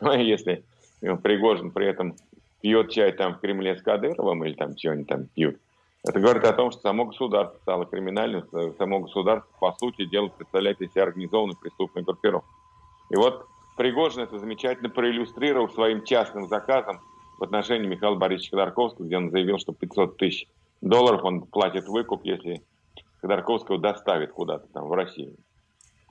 Ну, 0.00 0.12
если 0.12 0.64
Пригожин 1.00 1.70
при 1.70 1.86
этом 1.86 2.16
пьет 2.60 2.90
чай 2.90 3.12
там 3.12 3.34
в 3.34 3.40
Кремле 3.40 3.76
с 3.76 3.82
Кадыровым 3.82 4.44
или 4.44 4.54
там 4.54 4.76
что-нибудь 4.76 5.06
там 5.08 5.24
пьют, 5.26 5.58
это 6.06 6.20
говорит 6.20 6.44
о 6.44 6.52
том, 6.52 6.70
что 6.70 6.80
само 6.80 7.06
государство 7.06 7.58
стало 7.60 7.84
криминальным, 7.84 8.44
само 8.78 9.00
государство, 9.00 9.50
по 9.58 9.72
сути 9.78 10.06
дела, 10.06 10.28
представляет 10.28 10.80
из 10.80 10.92
себя 10.92 11.02
организованную 11.02 11.58
преступную 11.58 12.04
группировку. 12.04 12.48
И 13.10 13.16
вот 13.16 13.46
Пригожин 13.76 14.22
это 14.22 14.38
замечательно 14.38 14.88
проиллюстрировал 14.88 15.68
своим 15.68 16.04
частным 16.04 16.48
заказом 16.48 17.00
в 17.38 17.44
отношении 17.44 17.86
Михаила 17.86 18.16
Борисовича 18.16 18.56
Ходорковского, 18.56 19.06
где 19.06 19.16
он 19.16 19.30
заявил, 19.30 19.58
что 19.58 19.72
500 19.72 20.16
тысяч 20.16 20.48
долларов 20.80 21.24
он 21.24 21.42
платит 21.42 21.86
выкуп, 21.88 22.24
если 22.24 22.62
Ходорковского 23.20 23.78
доставит 23.78 24.32
куда-то 24.32 24.66
там 24.72 24.88
в 24.88 24.92
Россию. 24.92 25.36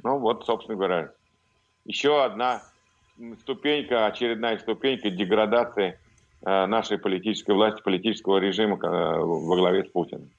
Ну 0.03 0.19
вот, 0.19 0.45
собственно 0.45 0.77
говоря, 0.77 1.11
еще 1.85 2.23
одна 2.23 2.63
ступенька, 3.41 4.05
очередная 4.05 4.57
ступенька 4.57 5.09
деградации 5.09 5.99
э, 6.45 6.65
нашей 6.65 6.97
политической 6.97 7.51
власти, 7.51 7.81
политического 7.81 8.37
режима 8.37 8.75
э, 8.75 9.19
во 9.19 9.55
главе 9.55 9.85
с 9.85 9.89
Путиным. 9.89 10.29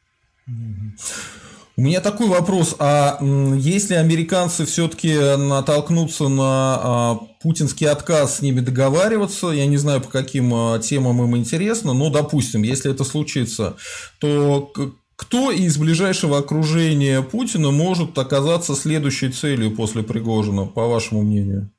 У 1.79 1.81
меня 1.81 2.01
такой 2.01 2.27
вопрос, 2.27 2.75
а 2.81 3.21
если 3.21 3.95
американцы 3.95 4.65
все-таки 4.65 5.15
натолкнутся 5.37 6.27
на 6.27 6.43
а, 6.43 7.15
путинский 7.41 7.89
отказ 7.89 8.39
с 8.39 8.43
ними 8.43 8.59
договариваться, 8.59 9.51
я 9.51 9.65
не 9.67 9.77
знаю, 9.77 10.01
по 10.01 10.11
каким 10.11 10.53
а, 10.53 10.81
темам 10.81 11.23
им 11.23 11.37
интересно, 11.37 11.95
но, 11.95 12.11
допустим, 12.11 12.63
если 12.63 12.91
это 12.91 13.05
случится, 13.05 13.77
то 14.21 14.73
кто 15.15 15.53
из 15.53 15.79
ближайшего 15.79 16.39
окружения 16.39 17.23
Путина 17.23 17.71
может 17.71 18.19
оказаться 18.19 18.75
следующей 18.75 19.31
целью 19.31 19.77
после 19.77 20.03
Пригожина, 20.03 20.67
по 20.67 20.89
вашему 20.89 21.23
мнению? 21.23 21.71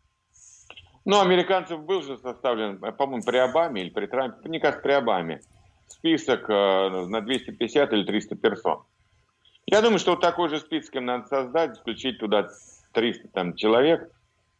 Ну, 1.04 1.20
американцев 1.20 1.84
был 1.84 2.04
же 2.04 2.18
составлен, 2.20 2.78
по-моему, 2.78 3.26
при 3.26 3.36
Обаме 3.36 3.82
или 3.82 3.90
при 3.90 4.06
Трампе, 4.06 4.48
мне 4.48 4.62
кажется, 4.62 4.82
при 4.82 4.94
Обаме, 4.94 5.42
список 5.90 6.50
э, 6.50 7.06
на 7.10 7.20
250 7.20 7.92
или 7.92 8.06
300 8.06 8.36
персон. 8.38 8.84
Я 9.72 9.84
думаю, 9.84 10.00
что 10.00 10.12
вот 10.12 10.22
такой 10.22 10.50
же 10.50 10.60
список 10.60 10.96
им 10.96 11.06
надо 11.06 11.28
создать, 11.28 11.78
включить 11.78 12.18
туда 12.18 12.50
300 12.94 13.28
там, 13.28 13.56
человек 13.56 14.10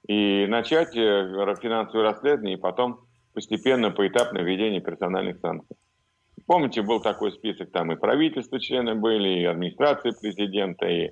и 0.08 0.46
начать 0.48 0.96
э, 0.96 1.56
финансовое 1.60 2.04
расследование, 2.04 2.58
и 2.58 2.60
потом 2.60 3.00
постепенно, 3.34 3.90
поэтапно 3.90 4.38
введение 4.38 4.82
персональных 4.82 5.40
санкций. 5.40 5.76
Помните, 6.46 6.84
был 6.84 7.02
такой 7.02 7.32
список, 7.32 7.72
там 7.72 7.92
и 7.92 7.96
правительства 7.96 8.60
члены 8.60 8.94
были, 8.94 9.40
и 9.40 9.46
администрация 9.46 10.12
президента, 10.12 10.86
и 10.86 11.10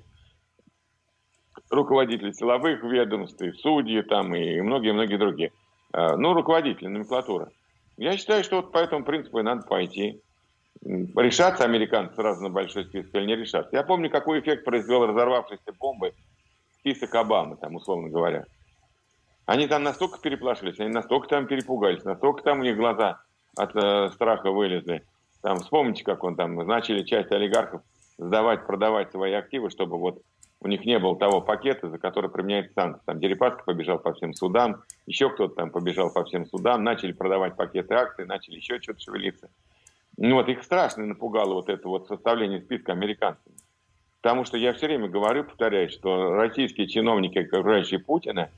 руководители 1.68 2.30
силовых 2.30 2.84
ведомств, 2.84 3.42
и 3.42 3.50
судьи 3.50 4.02
там, 4.02 4.32
и 4.32 4.60
многие-многие 4.60 5.16
другие. 5.16 5.50
А, 5.92 6.16
ну, 6.16 6.34
руководители, 6.34 6.86
номенклатура. 6.86 7.50
Я 7.96 8.16
считаю, 8.16 8.44
что 8.44 8.56
вот 8.56 8.70
по 8.70 8.78
этому 8.78 9.04
принципу 9.04 9.40
и 9.40 9.42
надо 9.42 9.66
пойти 9.66 10.20
решаться 10.82 11.64
американцы 11.64 12.14
сразу 12.14 12.42
на 12.42 12.50
большой 12.50 12.84
список 12.84 13.14
или 13.14 13.26
не 13.26 13.36
решаться. 13.36 13.74
Я 13.74 13.82
помню, 13.82 14.10
какой 14.10 14.40
эффект 14.40 14.64
произвел 14.64 15.06
разорвавшейся 15.06 15.72
бомбы 15.78 16.12
список 16.80 17.14
Обамы, 17.14 17.56
там, 17.56 17.74
условно 17.74 18.08
говоря. 18.08 18.44
Они 19.46 19.66
там 19.66 19.82
настолько 19.82 20.20
переплашились, 20.20 20.78
они 20.78 20.90
настолько 20.90 21.28
там 21.28 21.46
перепугались, 21.46 22.04
настолько 22.04 22.42
там 22.42 22.60
у 22.60 22.62
них 22.62 22.76
глаза 22.76 23.20
от 23.56 23.74
э, 23.74 24.10
страха 24.10 24.50
вылезли. 24.50 25.02
Там, 25.42 25.58
вспомните, 25.60 26.04
как 26.04 26.24
он 26.24 26.36
там, 26.36 26.54
начали 26.54 27.02
часть 27.02 27.32
олигархов 27.32 27.82
сдавать, 28.18 28.66
продавать 28.66 29.10
свои 29.10 29.32
активы, 29.32 29.70
чтобы 29.70 29.98
вот 29.98 30.22
у 30.60 30.68
них 30.68 30.84
не 30.84 30.98
было 30.98 31.16
того 31.16 31.40
пакета, 31.40 31.88
за 31.88 31.98
который 31.98 32.30
применяется 32.30 32.74
санкции. 32.74 33.02
Там 33.06 33.20
Дерипаска 33.20 33.62
побежал 33.64 33.98
по 33.98 34.12
всем 34.12 34.34
судам, 34.34 34.82
еще 35.06 35.30
кто-то 35.30 35.54
там 35.54 35.70
побежал 35.70 36.12
по 36.12 36.24
всем 36.24 36.46
судам, 36.46 36.82
начали 36.82 37.12
продавать 37.12 37.56
пакеты 37.56 37.94
акций, 37.94 38.26
начали 38.26 38.56
еще 38.56 38.80
что-то 38.80 39.00
шевелиться. 39.00 39.48
Ну 40.20 40.34
вот 40.34 40.48
их 40.48 40.64
страшно 40.64 41.06
напугало 41.06 41.54
вот 41.54 41.68
это 41.68 41.88
вот 41.88 42.08
составление 42.08 42.60
списка 42.60 42.90
американцев. 42.92 43.52
Потому 44.20 44.44
что 44.44 44.56
я 44.56 44.72
все 44.72 44.86
время 44.86 45.08
говорю, 45.08 45.44
повторяю, 45.44 45.88
что 45.90 46.32
российские 46.34 46.88
чиновники, 46.88 47.38
окружающие 47.38 48.00
Путина, 48.00 48.50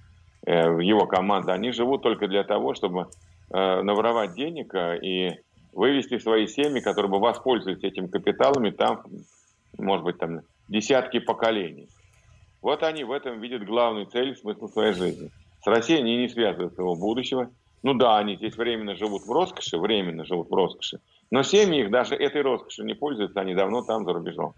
э, 0.46 0.52
его 0.52 1.06
команда, 1.06 1.52
они 1.52 1.70
живут 1.72 2.02
только 2.02 2.28
для 2.28 2.44
того, 2.44 2.72
чтобы 2.72 3.08
э, 3.50 3.82
наворовать 3.82 4.34
денег 4.34 4.74
э, 4.74 4.98
и 5.02 5.40
вывести 5.74 6.18
свои 6.18 6.46
семьи, 6.46 6.80
которые 6.80 7.10
бы 7.10 7.18
воспользовались 7.18 7.84
этими 7.84 8.06
капиталами 8.06 8.70
там, 8.70 9.02
может 9.78 10.04
быть, 10.04 10.18
там 10.18 10.40
десятки 10.68 11.20
поколений. 11.20 11.88
Вот 12.62 12.82
они 12.82 13.04
в 13.04 13.12
этом 13.12 13.38
видят 13.38 13.66
главную 13.66 14.06
цель, 14.06 14.34
смысл 14.34 14.66
своей 14.68 14.94
жизни. 14.94 15.30
С 15.62 15.66
Россией 15.66 16.00
они 16.00 16.16
не 16.16 16.28
связывают 16.28 16.72
своего 16.72 16.96
будущего. 16.96 17.50
Ну 17.82 17.92
да, 17.92 18.16
они 18.16 18.36
здесь 18.36 18.56
временно 18.56 18.94
живут 18.94 19.26
в 19.26 19.30
роскоши, 19.30 19.76
временно 19.76 20.24
живут 20.24 20.48
в 20.48 20.54
роскоши. 20.54 21.00
Но 21.30 21.42
семьи 21.42 21.82
их 21.82 21.90
даже 21.90 22.14
этой 22.14 22.42
роскошью 22.42 22.84
не 22.84 22.94
пользуются, 22.94 23.40
они 23.40 23.54
давно 23.54 23.82
там 23.82 24.04
за 24.04 24.12
рубежом. 24.12 24.54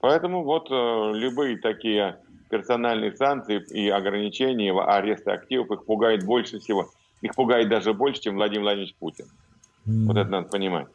Поэтому 0.00 0.44
вот 0.44 0.70
э, 0.70 1.12
любые 1.14 1.58
такие 1.58 2.18
персональные 2.50 3.16
санкции 3.16 3.64
и 3.70 3.88
ограничения, 3.88 4.72
аресты 4.72 5.30
активов 5.30 5.70
их 5.70 5.84
пугает 5.86 6.24
больше 6.24 6.60
всего. 6.60 6.88
Их 7.22 7.34
пугает 7.34 7.68
даже 7.68 7.94
больше, 7.94 8.20
чем 8.20 8.36
Владимир 8.36 8.62
Владимирович 8.62 8.94
Путин. 8.96 9.24
Mm. 9.86 10.06
Вот 10.06 10.16
это 10.16 10.30
надо 10.30 10.48
понимать. 10.48 10.88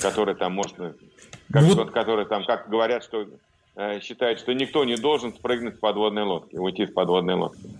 Который 0.00 0.34
там 0.34 0.52
может, 0.52 0.76
как, 0.76 1.62
ну, 1.62 1.74
вот, 1.74 1.90
который 1.90 2.26
там, 2.26 2.44
как 2.44 2.68
говорят, 2.68 3.02
что 3.02 3.26
э, 3.76 4.00
считает, 4.00 4.38
что 4.38 4.52
никто 4.52 4.84
не 4.84 4.96
должен 4.96 5.32
спрыгнуть 5.32 5.76
с 5.76 5.78
подводной 5.78 6.24
лодки, 6.24 6.56
уйти 6.56 6.86
с 6.86 6.92
подводной 6.92 7.34
лодки. 7.34 7.70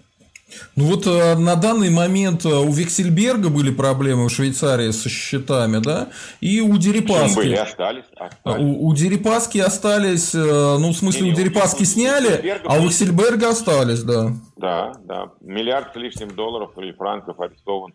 Ну 0.77 0.85
вот 0.85 1.07
э, 1.07 1.37
на 1.37 1.57
данный 1.57 1.91
момент 1.91 2.45
э, 2.45 2.49
у 2.49 2.71
Виксельберга 2.71 3.49
были 3.49 3.75
проблемы 3.75 4.29
в 4.29 4.31
Швейцарии 4.31 4.93
со 4.93 5.09
счетами, 5.09 5.83
да, 5.83 6.09
и 6.41 6.61
у 6.61 6.77
Дерипаски. 6.79 7.37
Были, 7.37 7.55
остались. 7.57 8.05
остались. 8.15 8.61
У, 8.61 8.87
у 8.87 8.95
Дерипаски 8.95 9.59
остались, 9.59 10.35
э, 10.35 10.39
ну 10.79 10.91
в 10.91 10.97
смысле 10.97 11.23
не, 11.23 11.29
не, 11.29 11.33
у 11.33 11.37
Дерипаски 11.37 11.83
у, 11.83 11.85
сняли, 11.85 12.61
у 12.65 12.71
а 12.71 12.79
у 12.79 12.85
Виксельберга 12.85 13.51
остались, 13.51 14.03
да. 14.03 14.33
Да, 14.57 14.93
да, 15.05 15.33
миллиард 15.41 15.93
с 15.93 15.97
лишним 15.97 16.31
долларов 16.35 16.71
или 16.79 16.93
франков 16.93 17.41
арестован 17.41 17.95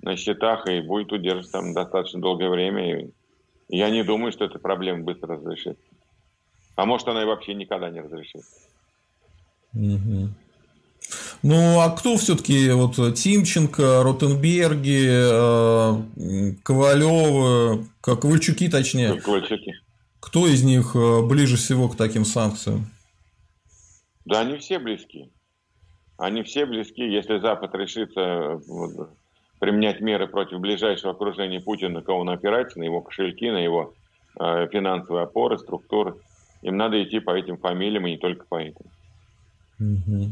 на 0.00 0.16
счетах 0.16 0.66
и 0.66 0.80
будет 0.80 1.12
удерживаться 1.12 1.52
там 1.52 1.72
достаточно 1.72 2.20
долгое 2.20 2.50
время. 2.50 2.98
И 2.98 3.12
я 3.68 3.90
не 3.90 4.02
думаю, 4.02 4.32
что 4.32 4.44
эта 4.44 4.58
проблема 4.58 5.04
быстро 5.04 5.36
разрешится. 5.36 5.84
А 6.74 6.84
может 6.84 7.06
она 7.06 7.22
и 7.22 7.26
вообще 7.26 7.54
никогда 7.54 7.90
не 7.90 8.00
разрешится. 8.00 8.56
Угу. 9.74 10.30
Ну, 11.42 11.80
а 11.80 11.90
кто 11.90 12.16
все-таки 12.16 12.70
вот 12.70 12.94
Тимченко, 13.16 14.02
Ротенберги, 14.04 15.08
э, 15.10 16.52
Ковалевы, 16.62 17.84
Ковальчуки 18.00 18.68
точнее? 18.68 19.20
Ковальчуки. 19.20 19.74
Кто 20.20 20.46
из 20.46 20.62
них 20.62 20.94
э, 20.94 21.22
ближе 21.22 21.56
всего 21.56 21.88
к 21.88 21.96
таким 21.96 22.24
санкциям? 22.24 22.86
Да, 24.24 24.40
они 24.42 24.58
все 24.58 24.78
близки. 24.78 25.30
Они 26.16 26.44
все 26.44 26.64
близки. 26.64 27.02
Если 27.02 27.40
Запад 27.40 27.74
решится 27.74 28.60
применять 29.58 30.00
меры 30.00 30.28
против 30.28 30.60
ближайшего 30.60 31.10
окружения 31.10 31.60
Путина, 31.60 31.94
на 31.94 32.02
кого 32.02 32.20
он 32.20 32.30
опирается, 32.30 32.78
на 32.78 32.84
его 32.84 33.00
кошельки, 33.00 33.50
на 33.50 33.58
его 33.58 33.94
э, 34.38 34.68
финансовые 34.70 35.24
опоры, 35.24 35.58
структуры, 35.58 36.14
им 36.62 36.76
надо 36.76 37.02
идти 37.02 37.18
по 37.18 37.36
этим 37.36 37.56
фамилиям 37.58 38.06
и 38.06 38.12
не 38.12 38.18
только 38.18 38.44
по 38.46 38.60
этим. 38.60 38.86
Угу. 39.80 40.30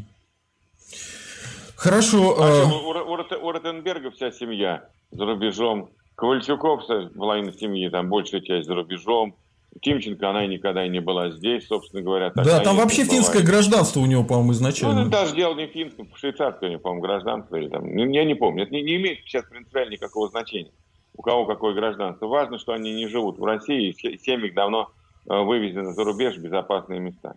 Хорошо. 1.80 2.36
А 2.38 2.46
э... 2.46 2.64
у, 2.64 2.90
у, 2.90 3.46
у 3.46 3.52
Ротенберга 3.52 4.10
вся 4.10 4.30
семья 4.30 4.84
за 5.10 5.24
рубежом. 5.24 5.88
Ковальчуков, 6.14 6.82
половина 7.16 7.54
семьи, 7.54 7.88
там 7.88 8.10
большая 8.10 8.42
часть 8.42 8.66
за 8.66 8.74
рубежом. 8.74 9.34
Тимченко, 9.80 10.28
она 10.28 10.46
никогда 10.46 10.84
и 10.84 10.90
не 10.90 11.00
была 11.00 11.30
здесь, 11.30 11.66
собственно 11.66 12.02
говоря. 12.02 12.32
Да, 12.34 12.60
там 12.60 12.76
вообще 12.76 13.04
финское 13.04 13.42
гражданство 13.42 14.00
у 14.00 14.06
него, 14.06 14.24
по-моему, 14.24 14.52
изначально. 14.52 15.04
Ну, 15.04 15.10
даже 15.10 15.34
дело 15.34 15.54
не 15.54 15.68
финское, 15.68 16.06
швейцарское, 16.16 16.76
по-моему, 16.76 17.02
гражданство. 17.02 17.56
Или 17.56 17.68
там, 17.68 17.86
ну, 17.86 18.04
я 18.10 18.24
не 18.26 18.34
помню. 18.34 18.64
Это 18.64 18.74
не, 18.74 18.82
не 18.82 18.96
имеет 18.96 19.20
сейчас 19.20 19.46
принципиально 19.46 19.92
никакого 19.92 20.28
значения, 20.28 20.72
у 21.16 21.22
кого 21.22 21.46
какое 21.46 21.72
гражданство. 21.72 22.26
Важно, 22.26 22.58
что 22.58 22.74
они 22.74 22.92
не 22.92 23.06
живут 23.06 23.38
в 23.38 23.44
России, 23.44 23.90
и 23.90 24.18
семьи 24.18 24.50
давно 24.50 24.90
э, 25.26 25.38
вывезены 25.38 25.94
за 25.94 26.04
рубеж 26.04 26.36
в 26.36 26.42
безопасные 26.42 27.00
места. 27.00 27.36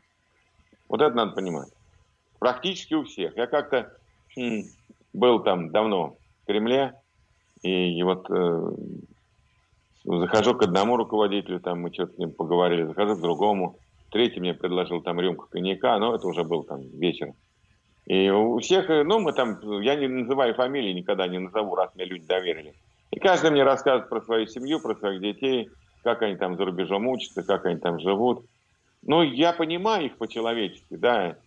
Вот 0.89 1.01
это 1.01 1.15
надо 1.15 1.31
понимать. 1.31 1.69
Практически 2.39 2.95
у 2.95 3.05
всех. 3.05 3.37
Я 3.37 3.47
как-то 3.47 3.93
был 5.13 5.39
там 5.43 5.71
давно 5.71 6.17
в 6.43 6.47
Кремле, 6.47 6.93
и, 7.61 8.03
вот 8.03 8.29
э, 8.29 8.71
захожу 10.03 10.55
к 10.55 10.63
одному 10.63 10.97
руководителю, 10.97 11.59
там 11.59 11.81
мы 11.81 11.93
что-то 11.93 12.15
с 12.15 12.17
ним 12.17 12.31
поговорили, 12.31 12.83
захожу 12.83 13.15
к 13.15 13.21
другому, 13.21 13.77
третий 14.11 14.39
мне 14.39 14.53
предложил 14.53 15.01
там 15.01 15.19
рюмку 15.19 15.47
коньяка, 15.49 15.97
но 15.97 16.15
это 16.15 16.27
уже 16.27 16.43
был 16.43 16.63
там 16.63 16.81
вечер. 16.81 17.33
И 18.05 18.29
у 18.29 18.59
всех, 18.59 18.89
э, 18.89 19.03
ну, 19.03 19.19
мы 19.19 19.33
там, 19.33 19.59
я 19.81 19.95
не 19.95 20.07
называю 20.07 20.53
фамилии, 20.55 20.91
никогда 20.91 21.27
не 21.27 21.39
назову, 21.39 21.75
раз 21.75 21.95
мне 21.95 22.05
люди 22.05 22.25
доверили. 22.25 22.73
И 23.11 23.19
каждый 23.19 23.51
мне 23.51 23.63
рассказывает 23.63 24.09
про 24.09 24.21
свою 24.21 24.47
семью, 24.47 24.81
про 24.81 24.95
своих 24.95 25.21
детей, 25.21 25.69
как 26.03 26.21
они 26.21 26.35
там 26.35 26.57
за 26.57 26.65
рубежом 26.65 27.07
учатся, 27.07 27.43
как 27.43 27.65
они 27.65 27.79
там 27.79 27.99
живут. 27.99 28.45
Ну, 29.03 29.21
я 29.21 29.53
понимаю 29.53 30.07
их 30.07 30.17
по-человечески, 30.17 30.95
да, 30.95 31.37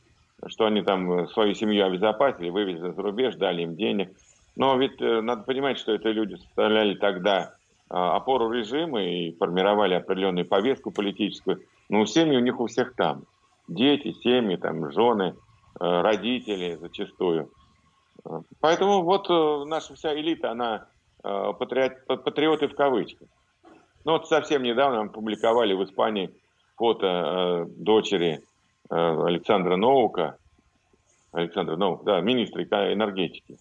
что 0.47 0.67
они 0.67 0.83
там 0.83 1.29
свою 1.29 1.55
семью 1.55 1.87
обезопасили, 1.87 2.51
вывезли 2.51 2.91
за 2.91 3.03
рубеж, 3.03 3.37
дали 3.37 3.63
им 3.63 3.77
денег. 3.77 4.11
Но 4.57 4.77
ведь 4.77 5.01
э, 5.01 5.21
надо 5.21 5.43
понимать, 5.43 5.79
что 5.79 5.93
это 5.93 6.11
люди 6.11 6.35
составляли 6.35 6.95
тогда 6.95 7.55
а, 7.89 8.17
опору 8.17 8.51
режима 8.51 9.03
и 9.03 9.33
формировали 9.33 9.95
определенную 9.95 10.47
повестку 10.47 10.91
политическую. 10.91 11.63
Но 11.89 12.05
семьи 12.07 12.37
у 12.37 12.41
них 12.41 12.59
у 12.59 12.67
всех 12.67 12.95
там. 12.95 13.25
Дети, 13.69 14.13
семьи, 14.13 14.57
там, 14.57 14.91
жены, 14.93 15.35
э, 15.79 16.01
родители 16.01 16.77
зачастую. 16.81 17.51
Поэтому 18.61 19.03
вот 19.03 19.29
э, 19.31 19.65
наша 19.67 19.95
вся 19.95 20.19
элита, 20.19 20.51
она 20.51 20.87
патриот, 21.23 22.07
патриоты 22.07 22.69
в 22.69 22.77
кавычках. 22.77 23.29
Ну 24.05 24.13
вот 24.13 24.29
совсем 24.29 24.63
недавно 24.63 25.05
мы 25.05 25.11
публиковали 25.11 25.75
в 25.75 25.83
Испании 25.83 26.31
фото 26.77 27.67
дочери 27.69 28.45
Александра 28.89 29.77
Ноука, 29.77 30.39
Александра 31.33 31.77
Ноука, 31.77 32.05
да, 32.05 32.21
министра 32.21 32.63
энергетики. 32.63 33.59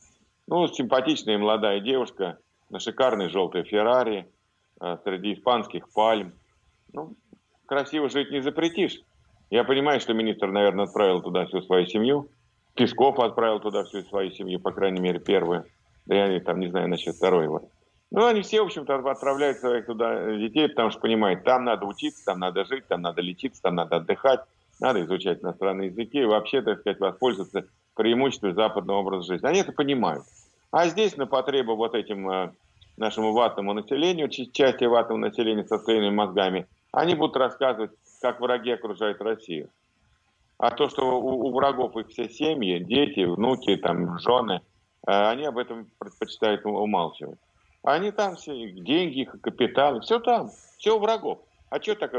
Ну, 0.47 0.67
симпатичная 0.67 1.37
молодая 1.37 1.79
девушка 1.79 2.37
на 2.69 2.79
шикарной 2.79 3.29
желтой 3.29 3.63
Феррари 3.63 4.27
э, 4.79 4.97
среди 5.03 5.33
испанских 5.33 5.91
пальм. 5.91 6.33
Ну, 6.93 7.15
красиво 7.65 8.09
жить 8.09 8.31
не 8.31 8.41
запретишь. 8.41 9.01
Я 9.49 9.63
понимаю, 9.63 9.99
что 9.99 10.13
министр, 10.13 10.51
наверное, 10.51 10.85
отправил 10.85 11.21
туда 11.21 11.45
всю 11.45 11.61
свою 11.61 11.85
семью. 11.87 12.29
Песков 12.75 13.19
отправил 13.19 13.59
туда 13.59 13.83
всю 13.83 14.03
свою 14.03 14.31
семью, 14.31 14.59
по 14.59 14.71
крайней 14.71 14.99
мере, 14.99 15.19
первую. 15.19 15.65
Да 16.05 16.15
я 16.15 16.39
там 16.41 16.59
не 16.59 16.67
знаю 16.67 16.89
насчет 16.89 17.15
второй. 17.15 17.47
Вот. 17.47 17.63
Ну, 18.11 18.25
они 18.25 18.41
все, 18.41 18.61
в 18.61 18.65
общем-то, 18.65 18.95
отправляют 19.09 19.57
своих 19.57 19.85
туда 19.85 20.35
детей, 20.35 20.69
потому 20.69 20.91
что 20.91 20.99
понимают, 21.01 21.43
там 21.43 21.63
надо 21.63 21.85
учиться, 21.85 22.23
там 22.25 22.39
надо 22.39 22.65
жить, 22.65 22.87
там 22.87 23.01
надо 23.01 23.21
лечиться, 23.21 23.61
там 23.61 23.75
надо 23.75 23.97
отдыхать, 23.97 24.41
надо 24.79 25.03
изучать 25.03 25.41
иностранные 25.41 25.89
языки 25.89 26.19
и 26.19 26.25
вообще, 26.25 26.61
так 26.61 26.79
сказать, 26.79 26.99
воспользоваться 26.99 27.65
преимуществом 27.95 28.53
западного 28.53 28.99
образа 28.99 29.33
жизни. 29.33 29.47
Они 29.47 29.59
это 29.59 29.71
понимают. 29.71 30.23
А 30.71 30.87
здесь 30.87 31.15
на 31.17 31.25
потребу 31.25 31.75
вот 31.75 31.95
этим 31.95 32.29
э, 32.29 32.51
нашему 32.97 33.33
ватному 33.33 33.73
населению, 33.73 34.29
части 34.29 34.83
ватного 34.83 35.19
населения 35.19 35.63
со 35.63 35.79
своими 35.79 36.09
мозгами, 36.09 36.67
они 36.91 37.15
будут 37.15 37.37
рассказывать, 37.37 37.91
как 38.21 38.39
враги 38.39 38.71
окружают 38.71 39.21
Россию. 39.21 39.69
А 40.57 40.71
то, 40.71 40.89
что 40.89 41.19
у, 41.19 41.47
у 41.47 41.53
врагов 41.53 41.95
их 41.97 42.07
все 42.07 42.29
семьи, 42.29 42.79
дети, 42.79 43.25
внуки, 43.25 43.75
там, 43.77 44.19
жены, 44.19 44.61
э, 45.07 45.11
они 45.11 45.45
об 45.45 45.57
этом 45.57 45.87
предпочитают 45.99 46.65
умалчивать. 46.65 47.39
Они 47.83 48.11
там 48.11 48.35
все, 48.35 48.71
деньги, 48.71 49.25
капиталы, 49.25 50.01
все 50.01 50.19
там, 50.19 50.49
все 50.77 50.97
у 50.97 50.99
врагов. 50.99 51.39
А 51.69 51.81
что 51.81 51.95
так, 51.95 52.13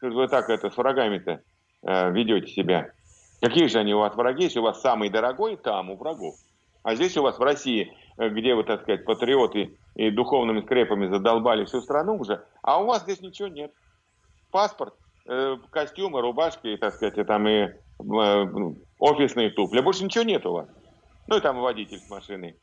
вы 0.00 0.28
так 0.28 0.48
это 0.48 0.70
с 0.70 0.76
врагами-то 0.76 1.30
э, 1.32 1.40
ведете 1.82 2.46
себя? 2.48 2.90
Какие 3.40 3.66
же 3.66 3.78
они 3.78 3.92
у 3.92 3.98
вас 3.98 4.14
враги, 4.14 4.44
если 4.44 4.60
у 4.60 4.62
вас 4.62 4.80
самый 4.80 5.10
дорогой 5.10 5.56
там 5.56 5.90
у 5.90 5.96
врагов? 5.96 6.36
А 6.82 6.94
здесь 6.94 7.16
у 7.16 7.22
вас 7.22 7.38
в 7.38 7.42
России, 7.42 7.92
э, 8.18 8.28
где 8.28 8.54
вы, 8.54 8.64
так 8.64 8.82
сказать, 8.82 9.04
патриоты 9.04 9.76
и 9.94 10.10
духовными 10.10 10.60
скрепами 10.60 11.08
задолбали 11.08 11.64
всю 11.64 11.80
страну 11.80 12.16
уже, 12.16 12.44
а 12.62 12.82
у 12.82 12.86
вас 12.86 13.02
здесь 13.02 13.20
ничего 13.20 13.48
нет. 13.48 13.72
Паспорт, 14.50 14.94
э, 15.26 15.56
костюмы, 15.70 16.20
рубашки, 16.20 16.76
так 16.76 16.94
сказать, 16.94 17.18
и 17.18 17.24
там 17.24 17.46
и 17.48 17.68
э, 17.68 17.72
офисные 18.98 19.50
тупли. 19.50 19.80
Больше 19.80 20.04
ничего 20.04 20.24
нет 20.24 20.44
у 20.46 20.52
вас. 20.52 20.68
Ну 21.28 21.36
и 21.36 21.40
там 21.40 21.60
водитель 21.60 21.98
с 21.98 22.10
машиной, 22.10 22.56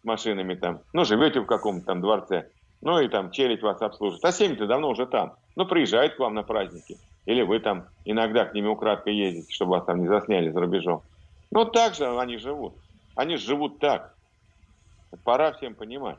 с 0.00 0.04
машинами 0.04 0.54
там. 0.54 0.80
Ну, 0.92 1.04
живете 1.04 1.40
в 1.40 1.46
каком-то 1.46 1.86
там 1.86 2.00
дворце. 2.00 2.48
Ну 2.80 2.98
и 2.98 3.08
там 3.08 3.30
челядь 3.30 3.62
вас 3.62 3.80
обслужит. 3.82 4.24
А 4.24 4.32
семьи-то 4.32 4.66
давно 4.66 4.90
уже 4.90 5.06
там. 5.06 5.34
Ну, 5.54 5.64
приезжает 5.64 6.16
к 6.16 6.18
вам 6.18 6.34
на 6.34 6.42
праздники. 6.42 6.98
Или 7.26 7.42
вы 7.42 7.60
там 7.60 7.88
иногда 8.04 8.44
к 8.44 8.54
ними 8.54 8.66
украдкой 8.66 9.14
ездите, 9.14 9.52
чтобы 9.52 9.72
вас 9.72 9.84
там 9.84 10.00
не 10.00 10.08
засняли 10.08 10.50
за 10.50 10.60
рубежом. 10.60 11.02
Ну, 11.50 11.64
так 11.64 11.94
же 11.94 12.06
они 12.18 12.38
живут. 12.38 12.74
Они 13.16 13.36
живут 13.36 13.78
так. 13.80 14.14
Пора 15.24 15.52
всем 15.52 15.74
понимать. 15.74 16.18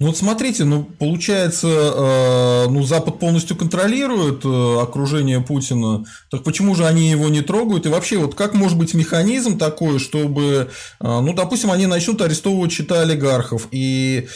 Ну 0.00 0.08
вот 0.08 0.16
смотрите, 0.16 0.64
ну 0.64 0.84
получается, 0.84 1.68
э, 1.68 2.68
ну 2.68 2.82
Запад 2.82 3.20
полностью 3.20 3.56
контролирует 3.56 4.44
э, 4.44 4.82
окружение 4.82 5.40
Путина, 5.40 6.04
так 6.30 6.42
почему 6.42 6.74
же 6.74 6.84
они 6.84 7.08
его 7.08 7.28
не 7.28 7.42
трогают? 7.42 7.86
И 7.86 7.88
вообще, 7.88 8.18
вот 8.18 8.34
как 8.34 8.54
может 8.54 8.76
быть 8.76 8.94
механизм 8.94 9.56
такой, 9.56 10.00
чтобы, 10.00 10.70
э, 11.00 11.20
ну 11.20 11.32
допустим, 11.32 11.70
они 11.70 11.86
начнут 11.86 12.20
арестовывать 12.20 12.72
чита 12.72 13.02
олигархов, 13.02 13.68
и 13.70 14.28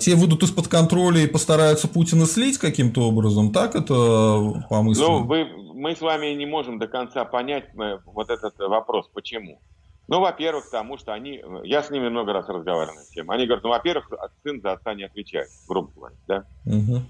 те 0.00 0.14
выйдут 0.14 0.42
из-под 0.44 0.68
контроля 0.68 1.22
и 1.22 1.26
постараются 1.26 1.88
Путина 1.88 2.26
слить 2.26 2.58
каким-то 2.58 3.02
образом, 3.02 3.52
так 3.52 3.76
это 3.76 4.64
по 4.70 4.82
мысли? 4.82 5.02
Ну, 5.02 5.24
вы, 5.24 5.46
мы 5.74 5.94
с 5.94 6.00
вами 6.00 6.34
не 6.34 6.46
можем 6.46 6.78
до 6.78 6.88
конца 6.88 7.24
понять 7.24 7.64
вот 8.06 8.30
этот 8.30 8.58
вопрос, 8.58 9.08
почему. 9.12 9.60
Ну, 10.08 10.20
во-первых, 10.20 10.66
потому 10.66 10.98
что 10.98 11.12
они, 11.12 11.42
я 11.64 11.82
с 11.82 11.90
ними 11.90 12.08
много 12.08 12.32
раз 12.32 12.48
разговаривал 12.48 12.96
на 12.96 13.04
тему. 13.04 13.32
Они 13.32 13.46
говорят, 13.46 13.64
ну, 13.64 13.70
во-первых, 13.70 14.10
сын 14.42 14.60
за 14.60 14.72
отца 14.72 14.94
не 14.94 15.04
отвечает, 15.04 15.48
грубо 15.68 15.90
говоря, 15.94 16.16
да? 16.26 16.44
Угу. 16.66 17.02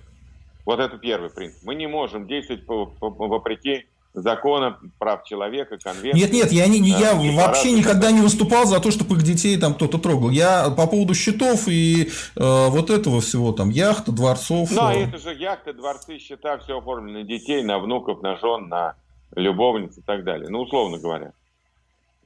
Вот 0.64 0.78
это 0.78 0.98
первый 0.98 1.30
принцип. 1.30 1.62
Мы 1.64 1.74
не 1.74 1.86
можем 1.86 2.26
действовать 2.26 2.66
по, 2.66 2.86
по, 2.86 3.10
по, 3.10 3.26
вопреки 3.26 3.86
закона 4.14 4.78
прав 4.98 5.24
человека, 5.24 5.78
конвенции. 5.78 6.20
Нет, 6.20 6.32
нет, 6.32 6.52
я, 6.52 6.66
не, 6.68 6.92
да, 6.92 7.12
я 7.12 7.32
вообще 7.32 7.72
никогда 7.72 8.12
не 8.12 8.20
выступал 8.20 8.66
за 8.66 8.78
то, 8.78 8.90
чтобы 8.90 9.16
их 9.16 9.22
детей 9.22 9.58
там 9.58 9.74
кто-то 9.74 9.98
трогал. 9.98 10.30
Я 10.30 10.70
по 10.70 10.86
поводу 10.86 11.14
счетов 11.14 11.66
и 11.66 12.04
э, 12.04 12.08
вот 12.36 12.90
этого 12.90 13.20
всего, 13.20 13.52
там, 13.52 13.70
яхта, 13.70 14.12
дворцов. 14.12 14.70
Ну, 14.70 14.80
а 14.84 14.92
это 14.92 15.18
же 15.18 15.34
яхты, 15.34 15.72
дворцы, 15.72 16.18
счета, 16.18 16.58
все 16.58 16.78
оформлено 16.78 17.20
на 17.20 17.24
детей, 17.24 17.62
на 17.62 17.78
внуков, 17.78 18.22
на 18.22 18.36
жен, 18.36 18.68
на 18.68 18.96
любовниц 19.34 19.96
и 19.96 20.02
так 20.02 20.24
далее. 20.24 20.48
Ну, 20.50 20.60
условно 20.60 20.98
говоря. 20.98 21.32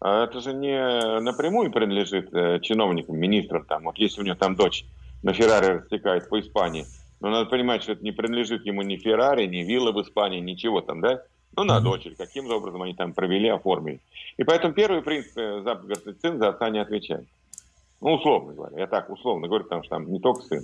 А 0.01 0.25
это 0.25 0.41
же 0.41 0.53
не 0.53 1.21
напрямую 1.21 1.73
принадлежит 1.73 2.33
э, 2.33 2.61
чиновникам, 2.61 3.17
министрам. 3.17 3.65
Там. 3.65 3.85
Вот 3.85 3.99
если 3.99 4.21
у 4.21 4.25
него 4.25 4.37
там 4.37 4.55
дочь 4.55 4.85
на 5.23 5.33
Феррари 5.33 5.79
растекает 5.79 6.29
по 6.29 6.39
Испании, 6.41 6.85
но 7.21 7.31
надо 7.31 7.49
понимать, 7.49 7.83
что 7.83 7.93
это 7.93 8.05
не 8.05 8.13
принадлежит 8.13 8.67
ему 8.67 8.83
ни 8.83 8.97
Феррари, 8.97 9.47
ни 9.47 9.63
вилла 9.63 9.93
в 9.93 10.03
Испании, 10.03 10.41
ничего 10.41 10.81
там, 10.83 11.01
да? 11.01 11.23
Ну, 11.57 11.65
на 11.65 11.81
дочери, 11.81 12.15
каким 12.15 12.51
образом 12.51 12.83
они 12.83 12.93
там 12.93 13.15
провели, 13.15 13.49
оформили. 13.49 14.01
И 14.37 14.45
поэтому 14.45 14.75
первый 14.75 15.01
принцип 15.01 15.33
э, 15.37 15.63
Запад 15.63 15.87
говорит, 15.87 16.21
сын 16.21 16.39
за 16.39 16.49
отца 16.49 16.69
не 16.69 16.79
отвечает. 16.79 17.27
Ну, 18.03 18.15
условно 18.15 18.53
говоря, 18.53 18.79
я 18.79 18.87
так 18.87 19.09
условно 19.09 19.49
говорю, 19.49 19.65
потому 19.65 19.83
что 19.83 19.97
там 19.97 20.13
не 20.13 20.21
только 20.21 20.43
сын. 20.43 20.63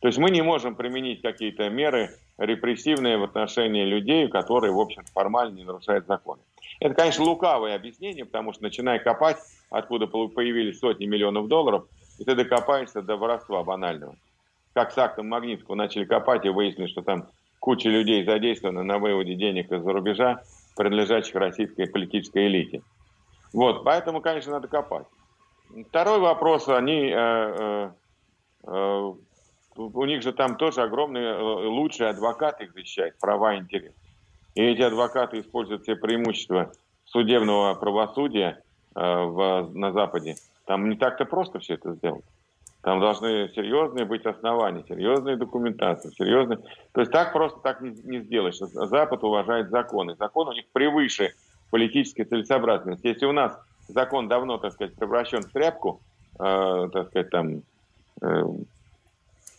То 0.00 0.06
есть 0.06 0.18
мы 0.18 0.30
не 0.30 0.42
можем 0.42 0.76
применить 0.76 1.22
какие-то 1.22 1.68
меры 1.68 2.10
репрессивные 2.38 3.18
в 3.18 3.24
отношении 3.24 3.84
людей, 3.84 4.28
которые, 4.28 4.72
в 4.72 4.78
общем 4.78 5.02
формально 5.12 5.56
не 5.56 5.64
нарушают 5.64 6.06
закон. 6.06 6.38
Это, 6.80 6.94
конечно, 6.94 7.24
лукавое 7.24 7.74
объяснение, 7.74 8.24
потому 8.24 8.52
что 8.52 8.62
начиная 8.62 8.98
копать, 8.98 9.38
откуда 9.70 10.06
появились 10.06 10.78
сотни 10.78 11.06
миллионов 11.06 11.48
долларов, 11.48 11.86
и 12.18 12.24
ты 12.24 12.34
докопаешься 12.34 13.02
до 13.02 13.16
воровства 13.16 13.62
банального. 13.64 14.16
Как 14.74 14.92
с 14.92 14.98
актом 14.98 15.28
Магнитского 15.28 15.74
начали 15.74 16.04
копать 16.04 16.44
и 16.44 16.50
выяснили, 16.50 16.86
что 16.86 17.02
там 17.02 17.26
куча 17.58 17.88
людей 17.88 18.24
задействована 18.24 18.84
на 18.84 18.98
выводе 18.98 19.34
денег 19.34 19.72
из-за 19.72 19.92
рубежа, 19.92 20.42
принадлежащих 20.76 21.34
российской 21.34 21.88
политической 21.88 22.46
элите. 22.46 22.82
Вот, 23.52 23.82
поэтому, 23.82 24.20
конечно, 24.20 24.52
надо 24.52 24.68
копать. 24.68 25.06
Второй 25.88 26.20
вопрос, 26.20 26.68
они, 26.68 27.10
э, 27.10 27.12
э, 27.14 27.90
э, 28.64 29.12
у 29.76 30.04
них 30.04 30.22
же 30.22 30.32
там 30.32 30.56
тоже 30.56 30.82
огромные, 30.82 31.34
э, 31.34 31.40
лучшие 31.40 32.10
адвокаты 32.10 32.64
их 32.64 32.72
защищают, 32.72 33.18
права 33.18 33.54
и 33.54 33.58
интересы. 33.58 33.94
И 34.58 34.60
эти 34.60 34.82
адвокаты 34.82 35.38
используют 35.38 35.84
все 35.84 35.94
преимущества 35.94 36.72
судебного 37.04 37.74
правосудия 37.74 38.60
э, 38.96 39.00
в, 39.00 39.70
на 39.72 39.92
Западе. 39.92 40.34
Там 40.66 40.90
не 40.90 40.96
так-то 40.96 41.26
просто 41.26 41.60
все 41.60 41.74
это 41.74 41.94
сделать. 41.94 42.24
Там 42.82 42.98
должны 42.98 43.50
серьезные 43.54 44.04
быть 44.04 44.26
основания, 44.26 44.82
серьезные 44.88 45.36
документации, 45.36 46.10
серьезные. 46.10 46.58
То 46.90 47.02
есть 47.02 47.12
так 47.12 47.32
просто 47.32 47.60
так 47.60 47.80
не, 47.82 47.90
не 48.02 48.18
сделаешь. 48.18 48.56
Запад 48.56 49.22
уважает 49.22 49.70
законы. 49.70 50.16
Закон 50.18 50.48
у 50.48 50.52
них 50.52 50.64
превыше 50.72 51.34
политической 51.70 52.24
целесообразности. 52.24 53.06
Если 53.06 53.26
у 53.26 53.32
нас 53.32 53.56
закон 53.86 54.26
давно, 54.26 54.58
так 54.58 54.72
сказать, 54.72 54.96
превращен 54.96 55.42
в 55.42 55.52
тряпку, 55.52 56.00
э, 56.36 56.88
так 56.92 57.10
сказать, 57.10 57.30
там, 57.30 57.62
э, 58.22 58.42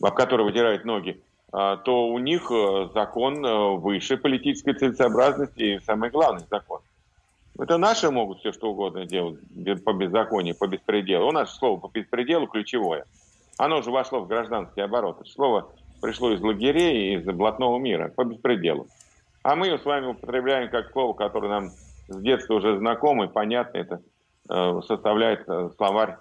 об 0.01 0.13
которой 0.13 0.41
вытирают 0.41 0.83
ноги, 0.83 1.21
то 1.51 2.07
у 2.09 2.19
них 2.19 2.51
э, 2.51 2.89
закон 2.93 3.43
э, 3.43 3.77
выше 3.77 4.17
политической 4.17 4.73
целесообразности 4.73 5.61
и 5.61 5.79
самый 5.79 6.11
главный 6.11 6.45
закон. 6.49 6.81
Это 7.57 7.77
наши 7.77 8.11
могут 8.11 8.39
все 8.39 8.53
что 8.53 8.69
угодно 8.69 9.05
делать 9.05 9.83
по 9.83 9.91
беззаконию, 9.93 10.55
по 10.55 10.67
беспределу. 10.67 11.27
У 11.27 11.31
нас 11.31 11.57
слово 11.57 11.79
по 11.79 11.87
беспределу 11.87 12.47
ключевое. 12.47 13.05
Оно 13.57 13.79
уже 13.79 13.89
вошло 13.89 14.21
в 14.21 14.27
гражданский 14.27 14.81
оборот. 14.81 15.27
Слово 15.27 15.69
пришло 16.01 16.31
из 16.31 16.39
лагерей, 16.39 17.17
из 17.17 17.25
блатного 17.25 17.77
мира, 17.79 18.13
по 18.15 18.23
беспределу. 18.23 18.87
А 19.43 19.55
мы 19.55 19.67
его 19.67 19.77
с 19.77 19.85
вами 19.85 20.05
употребляем 20.05 20.69
как 20.69 20.91
слово, 20.91 21.13
которое 21.13 21.49
нам 21.49 21.69
с 22.07 22.21
детства 22.21 22.53
уже 22.53 22.77
знакомо 22.77 23.25
и 23.25 23.27
понятно. 23.27 23.77
Это 23.77 24.01
э, 24.49 24.81
составляет 24.87 25.45
словарь 25.75 26.17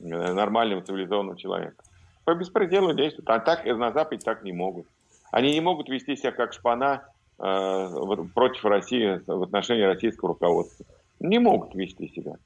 нормального 0.00 0.82
цивилизованного 0.82 1.38
человека 1.38 1.76
по 2.24 2.34
беспределу 2.34 2.94
действуют. 2.94 3.28
А 3.28 3.38
так 3.38 3.64
на 3.64 3.92
Западе 3.92 4.22
так 4.24 4.42
не 4.42 4.52
могут. 4.52 4.86
Они 5.30 5.52
не 5.52 5.60
могут 5.60 5.88
вести 5.88 6.16
себя 6.16 6.32
как 6.32 6.52
шпана 6.52 7.02
э, 7.38 7.88
против 8.34 8.64
России 8.64 9.20
в 9.26 9.42
отношении 9.42 9.82
российского 9.82 10.30
руководства. 10.30 10.86
Не 11.20 11.38
могут 11.38 11.74
вести 11.74 12.08
себя. 12.08 12.36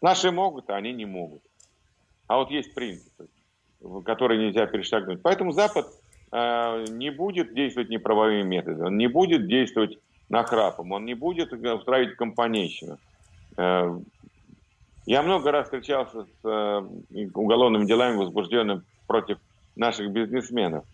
Наши 0.00 0.30
могут, 0.30 0.70
а 0.70 0.76
они 0.76 0.92
не 0.92 1.04
могут. 1.04 1.42
А 2.28 2.36
вот 2.36 2.50
есть 2.50 2.74
принципы, 2.74 3.28
которые 4.04 4.46
нельзя 4.46 4.66
перешагнуть. 4.66 5.22
Поэтому 5.22 5.52
Запад 5.52 5.86
э, 6.32 6.84
не 6.90 7.10
будет 7.10 7.54
действовать 7.54 7.88
неправовыми 7.88 8.42
методами, 8.42 8.86
он 8.86 8.96
не 8.96 9.06
будет 9.06 9.46
действовать 9.46 9.98
нахрапом, 10.28 10.92
он 10.92 11.04
не 11.04 11.14
будет 11.14 11.52
устраивать 11.52 12.16
компанейщину. 12.16 12.98
Э, 13.56 13.98
я 15.06 15.22
много 15.22 15.52
раз 15.52 15.64
встречался 15.64 16.24
с 16.24 16.44
э, 16.44 17.26
уголовными 17.34 17.86
делами, 17.86 18.16
возбужденными 18.16 18.82
против 19.06 19.38
наших 19.76 20.10
бизнесменов, 20.10 20.84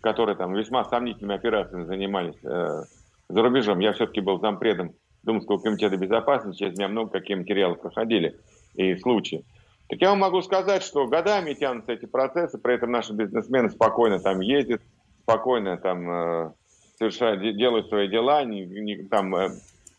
которые 0.00 0.36
там 0.36 0.54
весьма 0.54 0.84
сомнительными 0.84 1.34
операциями 1.34 1.84
занимались 1.84 2.36
э, 2.44 2.82
за 3.28 3.42
рубежом. 3.42 3.80
Я 3.80 3.92
все-таки 3.92 4.20
был 4.20 4.40
зампредом 4.40 4.94
Думского 5.22 5.58
комитета 5.58 5.96
безопасности, 5.96 6.60
через 6.60 6.78
меня 6.78 6.88
много 6.88 7.10
какие 7.10 7.36
материалы 7.36 7.74
проходили 7.74 8.36
и 8.74 8.96
случаи. 8.96 9.44
Так 9.88 10.00
я 10.00 10.10
вам 10.10 10.20
могу 10.20 10.42
сказать, 10.42 10.82
что 10.82 11.06
годами 11.06 11.54
тянутся 11.54 11.92
эти 11.92 12.06
процессы, 12.06 12.58
при 12.58 12.74
этом 12.74 12.92
наши 12.92 13.12
бизнесмены 13.12 13.70
спокойно 13.70 14.20
там 14.20 14.40
ездят, 14.40 14.82
спокойно 15.22 15.76
там 15.78 16.10
э, 16.10 16.52
совершают, 16.98 17.40
делают 17.56 17.88
свои 17.88 18.08
дела, 18.08 18.44
не, 18.44 18.66
не, 18.66 18.96
там 19.04 19.34
э, 19.34 19.50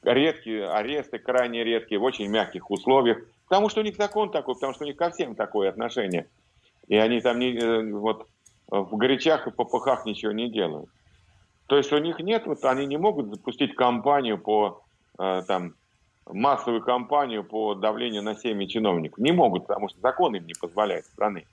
редкие 0.03 0.69
аресты, 0.69 1.17
крайне 1.17 1.63
редкие, 1.63 1.99
в 1.99 2.03
очень 2.03 2.29
мягких 2.29 2.69
условиях. 2.69 3.17
Потому 3.47 3.69
что 3.69 3.82
у 3.82 3.84
них 3.84 3.95
закон 3.95 4.32
такой, 4.32 4.55
потому 4.55 4.73
что 4.73 4.84
у 4.84 4.88
них 4.88 4.95
ко 4.95 5.10
всем 5.10 5.36
такое 5.36 5.69
отношение. 5.69 6.27
И 6.89 6.97
они 6.97 7.21
там 7.21 7.39
не, 7.39 7.54
э, 7.56 7.91
вот, 7.93 8.28
в 8.67 8.97
горячах 8.97 9.47
и 9.47 9.52
попыхах 9.52 10.06
ничего 10.06 10.32
не 10.32 10.49
делают. 10.49 10.89
То 11.67 11.78
есть 11.78 11.93
у 11.93 11.97
них 11.99 12.19
нет, 12.19 12.47
вот 12.47 12.65
они 12.65 12.86
не 12.86 12.97
могут 12.97 13.30
запустить 13.30 13.75
кампанию 13.75 14.39
по 14.39 14.82
э, 15.19 15.43
там 15.47 15.75
массовую 16.28 16.82
кампанию 16.84 17.43
по 17.43 17.75
давлению 17.75 18.23
на 18.23 18.36
семьи 18.36 18.67
чиновников. 18.67 19.19
Не 19.19 19.32
могут, 19.32 19.67
потому 19.67 19.88
что 19.89 19.99
закон 20.02 20.36
им 20.36 20.45
не 20.45 20.54
позволяет 20.54 21.06
страны. 21.06 21.45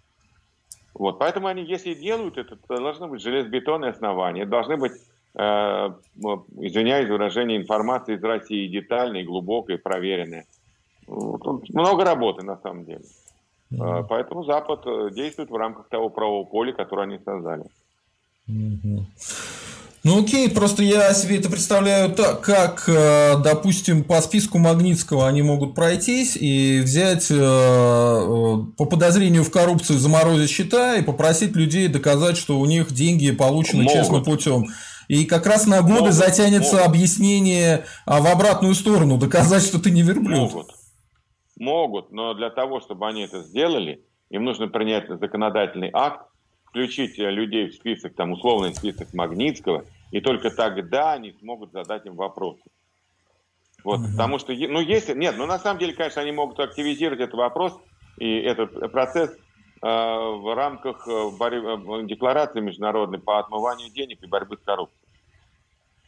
Вот, 0.94 1.18
поэтому 1.18 1.48
они, 1.48 1.62
если 1.62 1.92
делают 1.92 2.38
это, 2.38 2.56
то 2.56 2.76
должны 2.76 3.06
быть 3.06 3.20
железобетонные 3.20 3.90
основания, 3.90 4.46
должны 4.46 4.78
быть, 4.78 4.92
э, 5.34 5.38
извиняюсь 5.38 7.10
выражение, 7.10 7.58
информация 7.58 8.16
из 8.16 8.24
России 8.24 8.68
детальная, 8.68 9.22
глубокая, 9.22 9.76
проверенная. 9.76 10.46
Тут 11.06 11.68
много 11.68 12.04
работы 12.04 12.42
на 12.42 12.56
самом 12.56 12.86
деле. 12.86 13.04
Mm-hmm. 13.72 14.06
Поэтому 14.08 14.44
Запад 14.44 14.80
э, 14.86 15.10
действует 15.12 15.50
в 15.50 15.56
рамках 15.56 15.88
того 15.88 16.08
правового 16.08 16.44
поля, 16.44 16.72
которое 16.72 17.02
они 17.02 17.18
создали. 17.18 17.64
Mm-hmm. 18.48 19.00
Ну 20.04 20.22
окей, 20.22 20.48
просто 20.48 20.84
я 20.84 21.12
себе 21.14 21.38
это 21.38 21.50
представляю 21.50 22.12
так, 22.12 22.40
как, 22.40 22.84
э, 22.86 23.38
допустим, 23.42 24.04
по 24.04 24.20
списку 24.20 24.58
Магнитского 24.58 25.26
они 25.26 25.42
могут 25.42 25.74
пройтись 25.74 26.36
и 26.36 26.80
взять 26.80 27.28
по 27.28 28.84
подозрению 28.88 29.42
в 29.42 29.50
коррупции 29.50 29.94
заморозить 29.94 30.50
счета 30.50 30.94
и 30.94 31.02
попросить 31.02 31.56
людей 31.56 31.88
доказать, 31.88 32.36
что 32.36 32.60
у 32.60 32.66
них 32.66 32.92
деньги 32.92 33.32
получены 33.32 33.82
могут. 33.82 33.98
честным 33.98 34.22
путем. 34.22 34.66
И 35.08 35.24
как 35.24 35.46
раз 35.46 35.66
на 35.66 35.82
годы 35.82 35.94
могут, 35.94 36.14
затянется 36.14 36.76
могут. 36.76 36.88
объяснение 36.88 37.84
а, 38.06 38.20
в 38.20 38.26
обратную 38.26 38.74
сторону, 38.74 39.18
доказать, 39.18 39.64
что 39.64 39.80
ты 39.80 39.90
не 39.90 40.02
верблюд. 40.02 40.52
Могут 40.52 40.75
могут, 41.56 42.12
но 42.12 42.34
для 42.34 42.50
того, 42.50 42.80
чтобы 42.80 43.06
они 43.08 43.22
это 43.22 43.42
сделали, 43.42 44.04
им 44.30 44.44
нужно 44.44 44.68
принять 44.68 45.08
законодательный 45.08 45.90
акт, 45.92 46.26
включить 46.66 47.18
э, 47.18 47.30
людей 47.30 47.68
в 47.68 47.74
список, 47.74 48.14
там, 48.14 48.32
условный 48.32 48.74
список 48.74 49.14
Магнитского, 49.14 49.84
и 50.10 50.20
только 50.20 50.50
тогда 50.50 51.12
они 51.12 51.32
смогут 51.32 51.72
задать 51.72 52.06
им 52.06 52.16
вопросы. 52.16 52.62
Вот, 53.84 54.00
угу. 54.00 54.08
Потому 54.12 54.38
что, 54.38 54.52
ну, 54.52 54.80
если, 54.80 55.14
нет, 55.14 55.36
ну, 55.38 55.46
на 55.46 55.58
самом 55.58 55.78
деле, 55.78 55.94
конечно, 55.94 56.20
они 56.22 56.32
могут 56.32 56.58
активизировать 56.58 57.20
этот 57.20 57.34
вопрос 57.34 57.78
и 58.18 58.38
этот 58.38 58.90
процесс 58.92 59.30
э, 59.30 59.36
в 59.82 60.54
рамках 60.54 61.06
э, 61.06 61.30
борьбы, 61.38 62.02
э, 62.02 62.06
декларации 62.06 62.60
международной 62.60 63.18
по 63.18 63.38
отмыванию 63.38 63.90
денег 63.90 64.22
и 64.22 64.26
борьбы 64.26 64.56
с 64.56 64.64
коррупцией. 64.64 65.00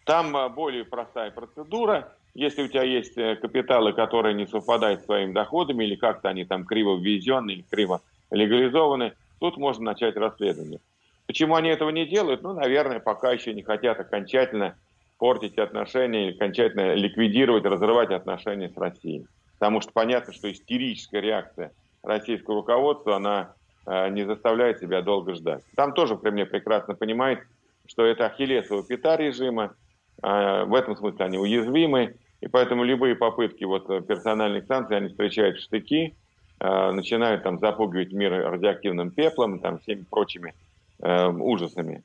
Там 0.04 0.54
более 0.54 0.84
простая 0.84 1.30
процедура, 1.30 2.16
если 2.38 2.62
у 2.62 2.68
тебя 2.68 2.85
есть 2.85 3.18
э, 3.18 3.35
капиталы, 3.35 3.92
которые 3.92 4.33
не 4.33 4.46
совпадают 4.46 5.01
с 5.01 5.05
твоими 5.07 5.33
доходами, 5.33 5.83
или 5.83 5.96
как-то 5.96 6.29
они 6.29 6.44
там 6.44 6.64
криво 6.64 6.96
ввезены 6.96 7.51
или 7.51 7.62
криво 7.62 8.01
легализованы, 8.31 9.14
тут 9.40 9.57
можно 9.57 9.87
начать 9.87 10.16
расследование. 10.16 10.79
Почему 11.27 11.57
они 11.57 11.68
этого 11.68 11.90
не 11.90 12.07
делают? 12.07 12.42
Ну, 12.42 12.53
наверное, 12.53 13.01
пока 13.01 13.33
еще 13.33 13.53
не 13.53 13.62
хотят 13.62 13.98
окончательно 13.98 14.77
портить 15.18 15.59
отношения 15.59 16.29
или 16.29 16.37
окончательно 16.37 16.94
ликвидировать, 16.94 17.64
разрывать 17.64 18.12
отношения 18.12 18.68
с 18.68 18.77
Россией. 18.77 19.27
Потому 19.59 19.81
что 19.81 19.90
понятно, 19.92 20.33
что 20.33 20.51
истерическая 20.51 21.20
реакция 21.20 21.72
российского 22.05 22.59
руководства, 22.59 23.16
она 23.16 23.53
э, 23.85 24.11
не 24.11 24.24
заставляет 24.24 24.79
себя 24.79 25.03
долго 25.03 25.35
ждать. 25.35 25.64
Там 25.74 25.92
тоже 25.92 26.16
Кремль 26.16 26.46
прекрасно 26.46 26.94
понимает, 26.94 27.40
что 27.87 28.07
это 28.07 28.27
ахиллесова 28.27 28.85
пята 28.85 29.16
режима, 29.16 29.74
э, 30.22 30.64
в 30.66 30.74
этом 30.74 30.96
смысле 30.96 31.24
они 31.24 31.38
уязвимы, 31.38 32.14
и 32.40 32.48
поэтому 32.48 32.85
любые 32.85 33.16
попытки 33.16 33.64
вот 33.64 33.90
э, 33.90 34.01
персональных 34.01 34.66
санкций, 34.66 34.96
они 34.96 35.09
встречают 35.09 35.59
штыки, 35.59 36.14
э, 36.61 36.90
начинают 36.92 37.42
там 37.42 37.59
запугивать 37.59 38.12
мир 38.12 38.33
радиоактивным 38.33 39.11
пеплом, 39.11 39.59
там 39.59 39.79
всеми 39.81 40.05
прочими 40.09 40.55
э, 41.01 41.29
ужасами. 41.29 42.03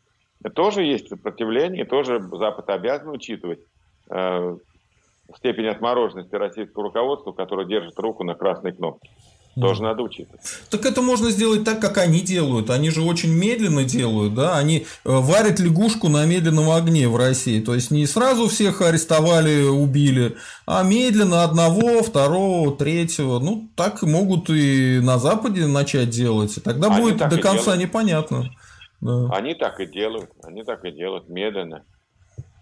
Тоже 0.56 0.84
есть 0.84 1.10
сопротивление, 1.10 1.86
тоже 1.86 2.20
Запад 2.20 2.70
обязан 2.70 3.10
учитывать 3.10 3.60
э, 4.10 4.58
степень 5.38 5.68
отмороженности 5.68 6.36
российского 6.36 6.86
руководства, 6.86 7.32
которое 7.32 7.66
держит 7.66 7.98
руку 8.00 8.24
на 8.24 8.36
красной 8.36 8.74
кнопке. 8.74 9.10
Тоже 9.56 9.84
надо 9.84 10.02
учитывать. 10.02 10.42
Так 10.72 10.86
это 10.86 11.04
можно 11.04 11.30
сделать 11.30 11.64
так, 11.64 11.80
как 11.80 12.00
они 12.00 12.22
делают. 12.22 12.72
Они 12.72 12.90
же 12.90 13.02
очень 13.04 13.32
медленно 13.32 13.84
делают, 13.84 14.34
да. 14.34 14.58
Они 14.58 14.80
э, 14.80 14.84
варят 15.04 15.60
лягушку 15.60 16.10
на 16.10 16.26
медленном 16.26 16.72
огне 16.72 17.08
в 17.08 17.16
России. 17.16 17.62
То 17.62 17.76
есть 17.76 17.92
не 17.92 18.08
сразу 18.08 18.48
всех 18.48 18.82
арестовали, 18.82 19.64
убили, 19.64 20.38
а 20.66 20.82
медленно 20.82 21.44
одного, 21.44 22.02
второго, 22.02 22.76
третьего. 22.76 23.38
Ну, 23.38 23.70
так 23.76 24.02
могут 24.02 24.50
и 24.50 25.00
на 25.00 25.20
Западе 25.20 25.68
начать 25.68 26.10
делать. 26.10 26.58
И 26.58 26.60
тогда 26.60 26.88
они 26.88 27.02
будет 27.02 27.30
до 27.30 27.38
конца 27.38 27.78
непонятно. 27.78 28.50
Да. 29.02 29.30
Они 29.34 29.54
так 29.54 29.80
и 29.80 29.86
делают. 29.86 30.32
Они 30.44 30.64
так 30.64 30.84
и 30.84 30.92
делают 30.92 31.30
медленно. 31.30 31.84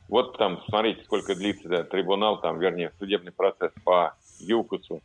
Вот 0.09 0.37
там, 0.37 0.61
смотрите, 0.67 1.03
сколько 1.05 1.35
длится 1.35 1.69
да, 1.69 1.83
трибунал, 1.83 2.41
там, 2.41 2.59
вернее, 2.59 2.91
судебный 2.99 3.31
процесс 3.31 3.71
по 3.85 4.15
ЮКУСу 4.39 5.01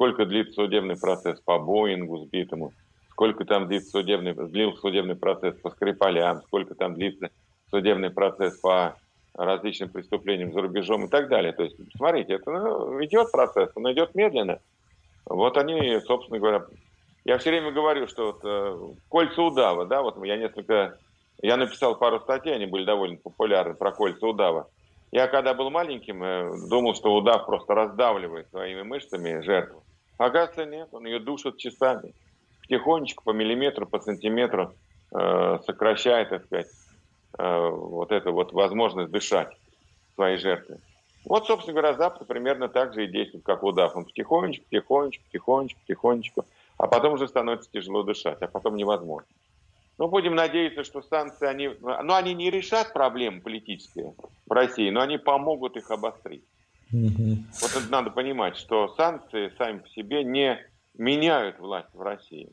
сколько 0.00 0.24
длится 0.24 0.54
судебный 0.54 0.98
процесс 0.98 1.38
по 1.42 1.58
Боингу 1.58 2.24
сбитому, 2.24 2.72
сколько 3.10 3.44
там 3.44 3.68
длится 3.68 3.90
судебный, 3.90 4.32
длился 4.32 4.80
судебный 4.80 5.14
процесс 5.14 5.54
по 5.56 5.68
Скрипалям, 5.68 6.40
сколько 6.44 6.74
там 6.74 6.94
длится 6.94 7.28
судебный 7.68 8.08
процесс 8.08 8.58
по 8.60 8.96
различным 9.34 9.90
преступлениям 9.90 10.54
за 10.54 10.62
рубежом 10.62 11.04
и 11.04 11.08
так 11.10 11.28
далее. 11.28 11.52
То 11.52 11.64
есть, 11.64 11.76
смотрите, 11.98 12.32
это 12.32 12.50
ну, 12.50 13.04
идет 13.04 13.30
процесс, 13.30 13.72
он 13.74 13.92
идет 13.92 14.14
медленно. 14.14 14.60
Вот 15.26 15.58
они, 15.58 16.00
собственно 16.06 16.38
говоря, 16.38 16.64
я 17.26 17.36
все 17.36 17.50
время 17.50 17.70
говорю, 17.70 18.08
что 18.08 18.32
вот, 18.32 18.40
э, 18.42 18.94
кольца 19.10 19.42
удава, 19.42 19.84
да, 19.84 20.00
вот 20.00 20.16
я 20.24 20.38
несколько, 20.38 20.96
я 21.42 21.58
написал 21.58 21.94
пару 21.94 22.20
статей, 22.20 22.54
они 22.54 22.64
были 22.64 22.86
довольно 22.86 23.18
популярны 23.18 23.74
про 23.74 23.92
кольца 23.92 24.26
удава. 24.26 24.66
Я 25.12 25.26
когда 25.26 25.52
был 25.52 25.68
маленьким, 25.68 26.24
э, 26.24 26.68
думал, 26.70 26.94
что 26.94 27.14
удав 27.14 27.44
просто 27.44 27.74
раздавливает 27.74 28.48
своими 28.48 28.80
мышцами 28.80 29.42
жертву. 29.42 29.84
Оказывается, 30.20 30.66
нет, 30.66 30.88
он 30.92 31.06
ее 31.06 31.18
душит 31.18 31.56
часами. 31.56 32.12
Потихонечку, 32.60 33.24
по 33.24 33.30
миллиметру, 33.30 33.86
по 33.86 34.00
сантиметру 34.00 34.74
э, 35.14 35.58
сокращает, 35.64 36.28
так 36.28 36.44
сказать, 36.44 36.66
э, 37.38 37.68
вот 37.70 38.12
эту 38.12 38.32
вот 38.32 38.52
возможность 38.52 39.10
дышать 39.10 39.48
своей 40.16 40.36
жертве. 40.36 40.76
Вот, 41.24 41.46
собственно 41.46 41.80
говоря, 41.80 41.96
Запад 41.96 42.28
примерно 42.28 42.68
так 42.68 42.92
же 42.92 43.04
и 43.04 43.10
действует, 43.10 43.44
как 43.44 43.62
удав. 43.62 43.96
Он 43.96 44.04
потихонечку, 44.04 44.66
потихонечку, 44.68 45.24
потихонечку, 45.24 45.80
потихонечку, 45.80 46.44
а 46.76 46.86
потом 46.86 47.14
уже 47.14 47.26
становится 47.26 47.70
тяжело 47.70 48.02
дышать, 48.02 48.42
а 48.42 48.46
потом 48.46 48.76
невозможно. 48.76 49.26
Ну, 49.96 50.08
будем 50.08 50.34
надеяться, 50.34 50.84
что 50.84 51.00
санкции, 51.00 51.46
они, 51.46 51.70
ну, 51.80 52.12
они 52.12 52.34
не 52.34 52.50
решат 52.50 52.92
проблемы 52.92 53.40
политические 53.40 54.12
в 54.46 54.52
России, 54.52 54.90
но 54.90 55.00
они 55.00 55.16
помогут 55.16 55.78
их 55.78 55.90
обострить. 55.90 56.44
Угу. 56.92 57.36
Вот 57.60 57.70
это 57.76 57.90
надо 57.90 58.10
понимать, 58.10 58.56
что 58.56 58.94
санкции 58.96 59.52
сами 59.56 59.78
по 59.78 59.88
себе 59.88 60.24
не 60.24 60.58
меняют 60.96 61.58
власть 61.58 61.92
в 61.94 62.00
России, 62.00 62.50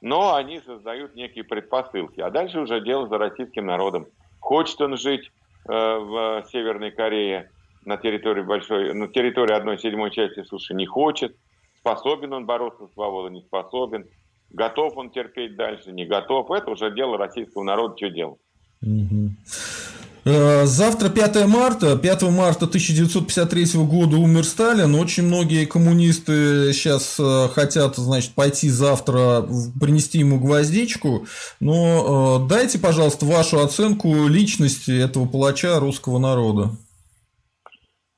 но 0.00 0.34
они 0.34 0.60
создают 0.60 1.14
некие 1.14 1.44
предпосылки. 1.44 2.20
А 2.20 2.30
дальше 2.30 2.60
уже 2.60 2.80
дело 2.80 3.08
за 3.08 3.18
российским 3.18 3.66
народом. 3.66 4.06
Хочет 4.40 4.80
он 4.80 4.96
жить 4.96 5.30
э, 5.68 5.72
в 5.72 6.44
Северной 6.50 6.90
Корее 6.90 7.50
на 7.84 7.96
территории 7.96 8.42
большой, 8.42 8.94
на 8.94 9.08
территории 9.08 9.54
одной 9.54 9.78
седьмой 9.78 10.10
части 10.10 10.42
суши, 10.44 10.74
не 10.74 10.86
хочет. 10.86 11.36
Способен 11.78 12.32
он 12.32 12.46
бороться 12.46 12.86
с 12.86 12.92
свободой, 12.92 13.32
не 13.32 13.42
способен. 13.42 14.06
Готов 14.50 14.96
он 14.96 15.10
терпеть 15.10 15.56
дальше, 15.56 15.90
не 15.92 16.04
готов. 16.04 16.50
Это 16.50 16.70
уже 16.70 16.94
дело 16.94 17.18
российского 17.18 17.64
народа, 17.64 17.96
что 17.96 18.10
делать. 18.10 18.40
Угу. 18.82 19.30
Э, 20.24 20.66
завтра 20.66 21.08
5 21.08 21.46
марта. 21.46 21.96
5 21.96 22.22
марта 22.30 22.66
1953 22.66 23.82
года 23.84 24.16
умер 24.16 24.44
Сталин. 24.44 24.94
Очень 24.94 25.24
многие 25.24 25.66
коммунисты 25.66 26.72
сейчас 26.72 27.18
э, 27.18 27.48
хотят, 27.48 27.96
значит, 27.96 28.34
пойти 28.34 28.68
завтра 28.68 29.42
принести 29.80 30.18
ему 30.18 30.38
гвоздичку. 30.38 31.26
Но 31.58 32.38
э, 32.44 32.48
дайте, 32.48 32.78
пожалуйста, 32.78 33.26
вашу 33.26 33.60
оценку 33.60 34.28
личности 34.28 34.92
этого 35.02 35.26
палача 35.26 35.80
русского 35.80 36.18
народа. 36.18 36.70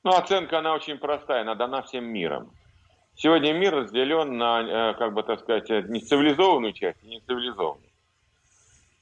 Ну, 0.04 0.10
оценка, 0.10 0.58
она 0.58 0.74
очень 0.74 0.98
простая, 0.98 1.42
она 1.42 1.54
дана 1.54 1.80
всем 1.82 2.04
миром. 2.04 2.50
Сегодня 3.16 3.54
мир 3.54 3.74
разделен 3.74 4.36
на, 4.36 4.92
как 4.98 5.14
бы 5.14 5.22
так 5.22 5.40
сказать, 5.40 5.70
не 5.88 6.00
цивилизованную 6.00 6.74
часть 6.74 6.98
и 7.02 7.06
не 7.06 7.20
цивилизованную. 7.20 7.83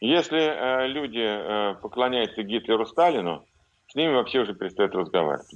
Если 0.03 0.41
э, 0.41 0.89
люди 0.89 1.23
э, 1.23 1.75
поклоняются 1.81 2.43
Гитлеру 2.43 2.87
Сталину, 2.87 3.47
с 3.87 3.95
ними 3.95 4.15
вообще 4.15 4.41
уже 4.41 4.53
перестают 4.53 4.97
разговаривать. 4.97 5.47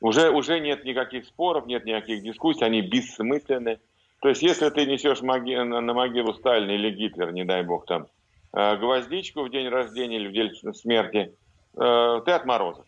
Уже, 0.00 0.30
уже 0.30 0.60
нет 0.60 0.84
никаких 0.84 1.24
споров, 1.24 1.66
нет 1.66 1.84
никаких 1.84 2.22
дискуссий, 2.22 2.64
они 2.64 2.82
бессмысленны. 2.82 3.80
То 4.20 4.28
есть, 4.28 4.42
если 4.42 4.70
ты 4.70 4.86
несешь 4.86 5.22
моги 5.22 5.56
на 5.56 5.92
могилу 5.92 6.34
Сталина 6.34 6.70
или 6.70 6.90
Гитлера, 6.90 7.32
не 7.32 7.44
дай 7.44 7.64
бог, 7.64 7.84
там, 7.86 8.06
э, 8.52 8.76
гвоздичку 8.76 9.42
в 9.42 9.50
день 9.50 9.68
рождения 9.68 10.18
или 10.18 10.28
в 10.28 10.32
день 10.32 10.74
смерти, 10.74 11.34
э, 11.76 12.20
ты 12.24 12.30
отморозок. 12.30 12.86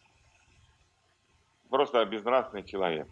Просто 1.69 2.05
безнравственный 2.05 2.63
человек. 2.63 3.09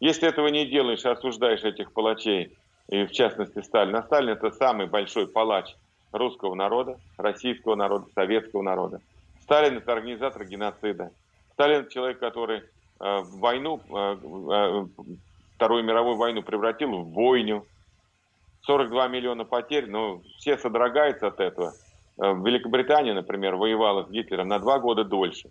Если 0.00 0.28
этого 0.28 0.48
не 0.48 0.66
делаешь, 0.66 1.06
осуждаешь 1.06 1.64
этих 1.64 1.94
палачей, 1.94 2.58
и 2.88 3.06
в 3.06 3.10
частности 3.12 3.62
Сталина. 3.62 4.02
Сталин 4.02 4.34
это 4.34 4.50
самый 4.50 4.86
большой 4.86 5.28
палач 5.28 5.74
русского 6.12 6.54
народа, 6.54 6.98
российского 7.16 7.74
народа, 7.74 8.06
советского 8.14 8.62
народа. 8.62 9.00
Сталин 9.42 9.78
это 9.78 9.92
организатор 9.92 10.44
геноцида. 10.44 11.10
Сталин 11.52 11.88
человек, 11.88 12.18
который 12.18 12.58
э, 12.58 12.62
войну, 13.00 13.80
э, 13.88 14.16
э, 14.22 14.86
Вторую 15.56 15.84
мировую 15.84 16.16
войну 16.16 16.42
превратил 16.42 16.90
в 16.90 17.12
войну. 17.12 17.66
42 18.62 19.08
миллиона 19.08 19.44
потерь, 19.44 19.90
но 19.90 20.22
все 20.38 20.56
содрогаются 20.56 21.26
от 21.26 21.40
этого. 21.40 21.72
Э, 22.18 22.32
Великобритания, 22.34 23.14
например, 23.14 23.56
воевала 23.56 24.04
с 24.04 24.10
Гитлером 24.10 24.48
на 24.48 24.58
два 24.58 24.78
года 24.78 25.04
дольше. 25.04 25.50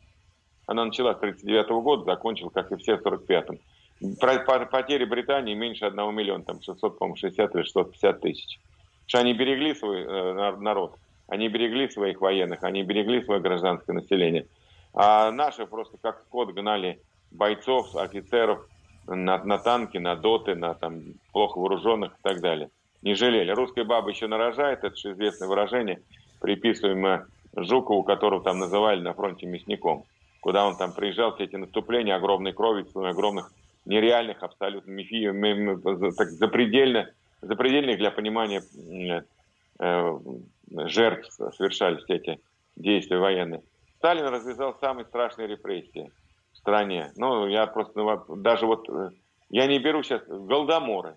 Она 0.66 0.86
начала 0.86 1.14
с 1.14 1.18
1939 1.18 1.84
года, 1.84 2.05
закончила, 2.05 2.49
как 2.49 2.72
и 2.72 2.76
все, 2.78 2.97
в 2.97 3.01
1945. 3.01 4.70
Потери 4.72 5.05
Британии 5.05 5.53
меньше 5.55 5.86
1 5.86 6.16
миллиона, 6.16 6.43
там 6.43 6.62
600, 6.62 6.97
по-моему, 6.97 7.16
60 7.16 7.55
или 7.55 7.64
650 7.64 8.22
тысяч 8.22 8.60
что 9.10 9.18
они 9.18 9.34
берегли 9.34 9.74
свой 9.74 10.03
э, 10.03 10.55
народ, 10.57 10.95
они 11.28 11.47
берегли 11.49 11.89
своих 11.89 12.22
военных, 12.22 12.64
они 12.64 12.84
берегли 12.84 13.24
свое 13.24 13.41
гражданское 13.41 13.93
население. 13.93 14.45
А 14.93 15.32
наши 15.32 15.66
просто 15.66 15.97
как 15.99 16.22
скот 16.28 16.53
гнали 16.53 17.01
бойцов, 17.32 17.95
офицеров 17.95 18.68
на, 19.07 19.43
на 19.43 19.57
танки, 19.57 19.97
на 19.97 20.16
доты, 20.16 20.53
на 20.53 20.76
там 20.76 21.01
плохо 21.32 21.57
вооруженных 21.57 22.12
и 22.12 22.22
так 22.22 22.39
далее. 22.39 22.70
Не 23.01 23.16
жалели. 23.16 23.49
Русская 23.49 23.84
баба 23.84 24.10
еще 24.12 24.28
нарожает, 24.28 24.84
это 24.84 24.95
же 24.95 25.14
известное 25.14 25.47
выражение, 25.47 26.01
приписываемое 26.39 27.26
Жукову, 27.55 28.03
которого 28.03 28.43
там 28.43 28.60
называли 28.60 29.01
на 29.01 29.16
фронте 29.16 29.47
мясником. 29.47 30.03
Куда 30.39 30.68
он 30.68 30.78
там 30.78 30.93
приезжал, 30.93 31.34
все 31.34 31.45
эти 31.45 31.55
наступления, 31.55 32.16
огромной 32.16 32.53
крови, 32.53 32.86
огромных 32.93 33.51
нереальных, 33.86 34.43
абсолютно 34.43 34.91
мифи, 34.91 35.32
так 36.16 36.30
запредельно 36.30 37.10
запредельных 37.42 37.98
для 37.98 38.12
понимания 38.12 38.64
э, 39.80 40.20
жертв 40.88 41.32
совершались 41.56 42.04
эти 42.08 42.40
действия 42.76 43.18
военные. 43.18 43.64
Сталин 43.98 44.28
развязал 44.28 44.78
самые 44.80 45.06
страшные 45.06 45.48
репрессии 45.48 46.12
в 46.54 46.58
стране. 46.58 47.12
Ну, 47.16 47.48
я 47.48 47.66
просто, 47.68 48.00
ну, 48.00 48.36
даже 48.36 48.66
вот, 48.66 48.90
э, 48.90 49.12
я 49.50 49.68
не 49.68 49.80
беру 49.80 50.04
сейчас 50.04 50.22
голодоморы. 50.28 51.16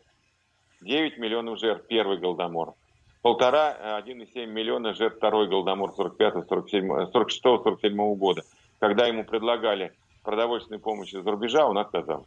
9 0.80 1.18
миллионов 1.18 1.60
жертв 1.60 1.86
первый 1.86 2.18
голодомор. 2.18 2.74
Полтора, 3.22 4.00
1,7 4.04 4.46
миллиона 4.46 4.94
жертв 4.94 5.18
второй 5.18 5.48
голодомор 5.48 5.92
46-47 5.96 8.16
года. 8.16 8.42
Когда 8.80 9.06
ему 9.06 9.24
предлагали 9.24 9.92
продовольственную 10.24 10.80
помощь 10.80 11.14
из-за 11.14 11.30
рубежа, 11.30 11.68
он 11.68 11.78
отказался. 11.78 12.26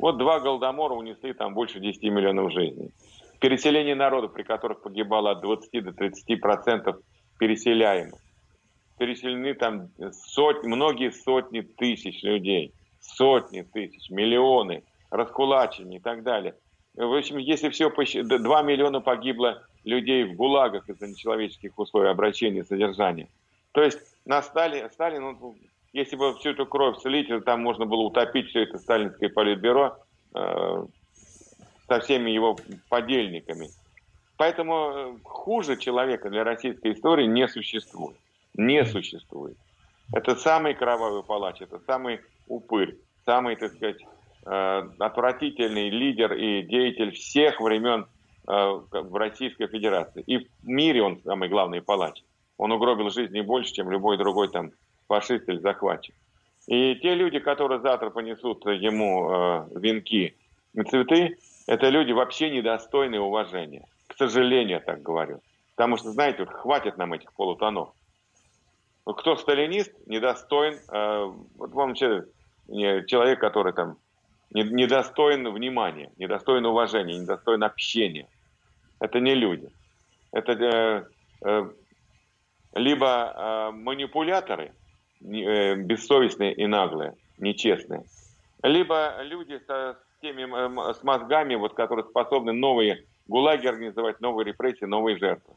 Вот 0.00 0.18
два 0.18 0.40
голодомора 0.40 0.94
унесли 0.94 1.32
там 1.32 1.54
больше 1.54 1.78
10 1.78 2.02
миллионов 2.02 2.52
жизней 2.52 2.90
переселение 3.40 3.94
народа, 3.94 4.28
при 4.28 4.42
которых 4.42 4.82
погибало 4.82 5.32
от 5.32 5.40
20 5.40 5.84
до 5.84 5.92
30 5.92 6.40
процентов 6.40 6.96
переселяемых. 7.38 8.20
Переселены 8.98 9.54
там 9.54 9.90
сотни, 10.12 10.68
многие 10.68 11.10
сотни 11.10 11.60
тысяч 11.60 12.22
людей, 12.22 12.72
сотни 13.00 13.62
тысяч, 13.62 14.10
миллионы, 14.10 14.84
раскулачены 15.10 15.96
и 15.96 15.98
так 15.98 16.22
далее. 16.22 16.54
В 16.94 17.14
общем, 17.14 17.36
если 17.36 17.68
все, 17.68 17.90
2 17.90 18.62
миллиона 18.62 19.00
погибло 19.00 19.62
людей 19.84 20.24
в 20.24 20.34
ГУЛАГах 20.34 20.88
из-за 20.88 21.06
нечеловеческих 21.06 21.78
условий 21.78 22.08
обращения 22.08 22.60
и 22.60 22.64
содержания. 22.64 23.28
То 23.72 23.82
есть 23.82 23.98
на 24.24 24.42
Сталин, 24.42 24.90
Сталин 24.90 25.22
он, 25.22 25.56
если 25.92 26.16
бы 26.16 26.34
всю 26.36 26.50
эту 26.50 26.66
кровь 26.66 26.98
слить, 26.98 27.28
там 27.44 27.62
можно 27.62 27.84
было 27.84 28.00
утопить 28.00 28.48
все 28.48 28.62
это 28.62 28.78
сталинское 28.78 29.28
политбюро, 29.28 29.98
э, 30.34 30.86
со 31.88 32.00
всеми 32.00 32.30
его 32.30 32.56
подельниками. 32.88 33.68
Поэтому 34.36 34.74
э, 34.74 35.18
хуже 35.24 35.76
человека 35.76 36.28
для 36.30 36.44
российской 36.44 36.92
истории 36.92 37.26
не 37.26 37.48
существует. 37.48 38.16
Не 38.54 38.84
существует. 38.84 39.56
Это 40.12 40.36
самый 40.36 40.74
кровавый 40.74 41.22
палач, 41.22 41.60
это 41.60 41.80
самый 41.86 42.20
упырь, 42.46 42.96
самый, 43.24 43.56
так 43.56 43.72
сказать, 43.74 44.04
э, 44.44 44.88
отвратительный 44.98 45.90
лидер 45.90 46.32
и 46.34 46.62
деятель 46.62 47.12
всех 47.12 47.60
времен 47.60 48.06
э, 48.46 48.52
в 48.52 49.16
Российской 49.16 49.68
Федерации. 49.68 50.22
И 50.26 50.38
в 50.38 50.68
мире 50.68 51.02
он 51.02 51.20
самый 51.24 51.48
главный 51.48 51.80
палач. 51.80 52.22
Он 52.58 52.72
угробил 52.72 53.10
жизни 53.10 53.40
больше, 53.40 53.72
чем 53.72 53.90
любой 53.90 54.18
другой 54.18 54.50
там 54.50 54.70
фашист 55.08 55.48
или 55.48 55.58
захватчик. 55.58 56.14
И 56.66 56.96
те 56.96 57.14
люди, 57.14 57.38
которые 57.38 57.80
завтра 57.80 58.10
понесут 58.10 58.66
ему 58.66 59.68
венки 59.78 60.34
и 60.74 60.82
цветы, 60.82 61.36
это 61.66 61.88
люди 61.88 62.12
вообще 62.12 62.50
недостойны 62.50 63.18
уважения. 63.20 63.84
К 64.06 64.16
сожалению, 64.16 64.78
я 64.78 64.80
так 64.80 65.02
говорю. 65.02 65.40
Потому 65.74 65.96
что, 65.96 66.10
знаете, 66.10 66.44
вот 66.44 66.52
хватит 66.52 66.96
нам 66.96 67.12
этих 67.12 67.32
полутонов. 67.32 67.90
Кто 69.04 69.36
сталинист, 69.36 69.92
недостоин, 70.06 70.74
э, 70.74 71.32
вот 71.56 71.70
вам 71.72 71.94
человек, 71.94 73.40
который 73.40 73.72
там 73.72 73.98
недостоин 74.50 75.52
внимания, 75.52 76.10
недостоин 76.16 76.64
уважения, 76.66 77.18
недостоин 77.18 77.62
общения. 77.62 78.26
Это 79.00 79.20
не 79.20 79.34
люди. 79.34 79.68
Это 80.32 80.52
э, 80.52 81.04
э, 81.42 81.70
либо 82.74 83.34
э, 83.34 83.70
манипуляторы, 83.72 84.72
э, 85.20 85.74
бессовестные 85.76 86.54
и 86.54 86.66
наглые, 86.66 87.14
нечестные, 87.38 88.04
либо 88.62 89.22
люди 89.22 89.60
со 89.66 89.98
теми, 90.20 90.92
с 90.92 91.02
мозгами, 91.02 91.54
вот, 91.54 91.74
которые 91.74 92.04
способны 92.04 92.52
новые 92.52 93.04
гулаги 93.28 93.66
организовать, 93.66 94.20
новые 94.20 94.46
репрессии, 94.46 94.84
новые 94.84 95.16
жертвы. 95.16 95.54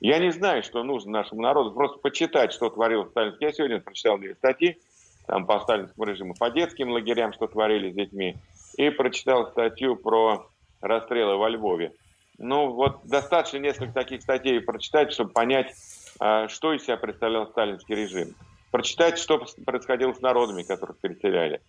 Я 0.00 0.18
не 0.18 0.30
знаю, 0.30 0.62
что 0.62 0.82
нужно 0.82 1.12
нашему 1.12 1.42
народу, 1.42 1.72
просто 1.72 1.98
почитать, 1.98 2.52
что 2.52 2.70
творил 2.70 3.06
Сталин. 3.06 3.36
Я 3.40 3.52
сегодня 3.52 3.80
прочитал 3.80 4.18
две 4.18 4.34
статьи 4.34 4.78
там, 5.26 5.46
по 5.46 5.60
сталинскому 5.60 6.06
режиму, 6.06 6.34
по 6.38 6.50
детским 6.50 6.90
лагерям, 6.90 7.32
что 7.34 7.46
творили 7.46 7.90
с 7.90 7.94
детьми, 7.94 8.36
и 8.76 8.88
прочитал 8.88 9.50
статью 9.50 9.96
про 9.96 10.46
расстрелы 10.80 11.36
во 11.36 11.50
Львове. 11.50 11.92
Ну, 12.38 12.70
вот 12.72 13.00
достаточно 13.04 13.58
несколько 13.58 13.92
таких 13.92 14.22
статей 14.22 14.60
прочитать, 14.62 15.12
чтобы 15.12 15.30
понять, 15.30 15.74
а, 16.18 16.48
что 16.48 16.72
из 16.72 16.84
себя 16.84 16.96
представлял 16.96 17.46
сталинский 17.48 17.94
режим. 17.94 18.34
Прочитать, 18.70 19.18
что 19.18 19.44
происходило 19.66 20.14
с 20.14 20.20
народами, 20.22 20.62
которых 20.62 20.98
переселяли 20.98 21.60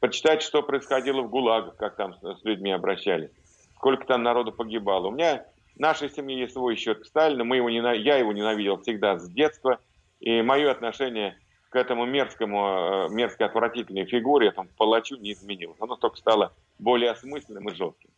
почитать, 0.00 0.42
что 0.42 0.62
происходило 0.62 1.22
в 1.22 1.30
ГУЛАГах, 1.30 1.76
как 1.76 1.96
там 1.96 2.14
с 2.14 2.44
людьми 2.44 2.72
обращались, 2.72 3.30
сколько 3.76 4.06
там 4.06 4.22
народу 4.22 4.52
погибало. 4.52 5.08
У 5.08 5.12
меня 5.12 5.46
в 5.76 5.80
нашей 5.80 6.10
семье 6.10 6.40
есть 6.40 6.54
свой 6.54 6.76
счет 6.76 7.00
к 7.00 7.06
Сталину, 7.06 7.44
мы 7.44 7.56
его 7.56 7.70
ненав... 7.70 7.96
я 7.96 8.16
его 8.16 8.32
ненавидел 8.32 8.78
всегда 8.78 9.18
с 9.18 9.28
детства, 9.28 9.78
и 10.18 10.42
мое 10.42 10.70
отношение 10.70 11.38
к 11.70 11.76
этому 11.76 12.04
мерзкому, 12.04 13.08
э, 13.08 13.08
мерзкой 13.10 13.46
отвратительной 13.46 14.04
фигуре, 14.04 14.48
этому 14.48 14.68
палачу 14.76 15.16
не 15.16 15.32
изменилось. 15.32 15.76
Оно 15.80 15.96
только 15.96 16.16
стало 16.16 16.52
более 16.78 17.10
осмысленным 17.10 17.68
и 17.68 17.74
жестким. 17.74 18.09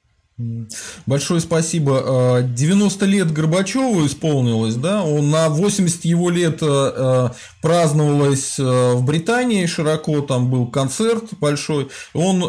Большое 1.05 1.41
спасибо. 1.41 2.41
90 2.43 3.05
а, 3.05 3.09
лет 3.09 3.33
Горбачеву 3.33 4.07
исполнилось, 4.07 4.77
да? 4.77 5.03
Он 5.03 5.31
на 5.31 5.51
80 5.51 6.07
его 6.07 6.31
лет 6.31 6.59
а, 6.63 6.67
а, 6.67 7.35
праздновалось 7.61 8.59
в 8.59 9.03
Британии 9.03 9.67
широко, 9.67 10.21
там 10.23 10.51
был 10.51 10.67
концерт 10.67 11.25
большой. 11.39 11.89
Он 12.15 12.41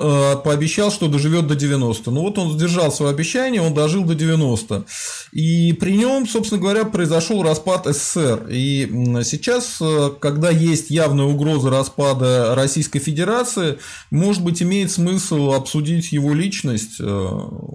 пообещал, 0.43 0.91
что 0.91 1.07
доживет 1.07 1.47
до 1.47 1.55
90. 1.55 2.09
Ну 2.09 2.21
вот 2.21 2.37
он 2.37 2.53
сдержал 2.53 2.91
свое 2.91 3.11
обещание, 3.11 3.61
он 3.61 3.73
дожил 3.73 4.03
до 4.05 4.15
90. 4.15 4.85
И 5.33 5.73
при 5.73 5.97
нем, 5.97 6.27
собственно 6.27 6.61
говоря, 6.61 6.85
произошел 6.85 7.43
распад 7.43 7.85
СССР. 7.85 8.47
И 8.49 8.89
сейчас, 9.23 9.81
когда 10.19 10.49
есть 10.49 10.89
явная 10.89 11.25
угроза 11.25 11.69
распада 11.69 12.55
Российской 12.55 12.99
Федерации, 12.99 13.77
может 14.09 14.43
быть, 14.43 14.63
имеет 14.63 14.91
смысл 14.91 15.51
обсудить 15.51 16.11
его 16.11 16.33
личность 16.33 16.99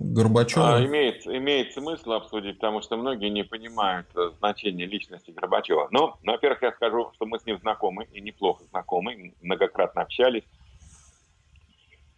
Горбачева? 0.01 0.77
А, 0.77 0.85
имеет, 0.85 1.27
имеет 1.27 1.73
смысл 1.73 2.13
обсудить, 2.13 2.57
потому 2.57 2.83
что 2.83 2.97
многие 2.97 3.29
не 3.29 3.43
понимают 3.43 4.07
э, 4.15 4.31
значение 4.39 4.87
личности 4.87 5.31
Горбачева. 5.31 5.89
Но, 5.91 6.19
во-первых, 6.23 6.63
я 6.63 6.73
скажу, 6.73 7.11
что 7.15 7.27
мы 7.27 7.39
с 7.39 7.47
ним 7.47 7.59
знакомы, 7.59 8.07
и 8.13 8.21
неплохо 8.21 8.65
знакомы, 8.71 9.35
многократно 9.43 10.03
общались. 10.03 10.45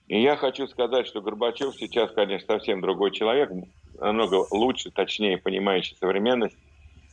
И 0.08 0.20
я 0.20 0.36
хочу 0.36 0.66
сказать, 0.66 1.06
что 1.06 1.20
Горбачев 1.20 1.74
сейчас, 1.76 2.10
конечно, 2.12 2.54
совсем 2.54 2.80
другой 2.80 3.12
человек, 3.12 3.50
намного 3.98 4.46
лучше, 4.50 4.90
точнее 4.90 5.38
понимающий 5.38 5.96
современность, 6.00 6.56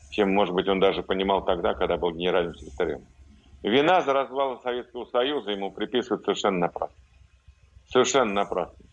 чем, 0.09 0.33
может 0.33 0.55
быть, 0.55 0.67
он 0.67 0.79
даже 0.79 1.03
понимал 1.03 1.43
тогда, 1.45 1.73
когда 1.73 1.97
был 1.97 2.11
генеральным 2.11 2.55
секретарем. 2.55 3.05
Вина 3.61 4.01
за 4.01 4.13
развал 4.13 4.59
Советского 4.61 5.05
Союза 5.05 5.51
ему 5.51 5.71
приписывают 5.71 6.23
совершенно 6.23 6.59
напрасно. 6.59 6.95
Совершенно 7.89 8.33
напрасно. 8.33 8.86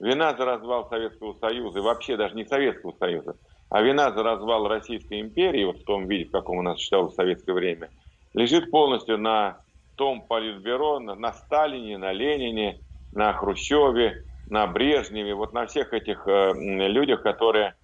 Вина 0.00 0.34
за 0.34 0.46
развал 0.46 0.88
Советского 0.88 1.34
Союза, 1.34 1.78
и 1.78 1.82
вообще 1.82 2.16
даже 2.16 2.34
не 2.34 2.46
Советского 2.46 2.92
Союза, 2.98 3.36
а 3.68 3.82
вина 3.82 4.10
за 4.12 4.22
развал 4.22 4.66
Российской 4.66 5.20
империи, 5.20 5.64
вот 5.64 5.80
в 5.80 5.84
том 5.84 6.08
виде, 6.08 6.24
в 6.24 6.32
каком 6.32 6.58
у 6.58 6.62
нас 6.62 6.78
считалось 6.78 7.12
в 7.12 7.16
советское 7.16 7.52
время, 7.52 7.90
лежит 8.32 8.70
полностью 8.70 9.18
на 9.18 9.60
том 9.96 10.22
политбюро, 10.22 11.00
на, 11.00 11.14
на 11.14 11.32
Сталине, 11.34 11.98
на 11.98 12.12
Ленине, 12.12 12.80
на 13.12 13.34
Хрущеве, 13.34 14.24
на 14.48 14.66
Брежневе, 14.66 15.34
вот 15.34 15.52
на 15.52 15.66
всех 15.66 15.92
этих 15.92 16.26
э, 16.26 16.52
людях, 16.54 17.22
которые 17.22 17.74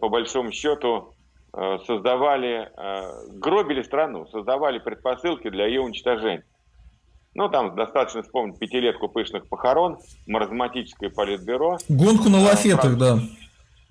по 0.00 0.10
большому 0.10 0.52
счету 0.52 1.14
э, 1.54 1.78
создавали, 1.86 2.70
э, 2.76 3.28
гробили 3.38 3.80
страну, 3.82 4.26
создавали 4.26 4.78
предпосылки 4.78 5.48
для 5.48 5.66
ее 5.66 5.80
уничтожения. 5.80 6.44
Ну, 7.38 7.48
там 7.48 7.76
достаточно 7.76 8.24
вспомнить 8.24 8.58
пятилетку 8.58 9.08
пышных 9.08 9.46
похорон, 9.46 9.98
маразматическое 10.26 11.08
политбюро. 11.08 11.78
Гонку 11.88 12.28
на 12.28 12.40
лафетах, 12.40 12.98
да. 12.98 13.20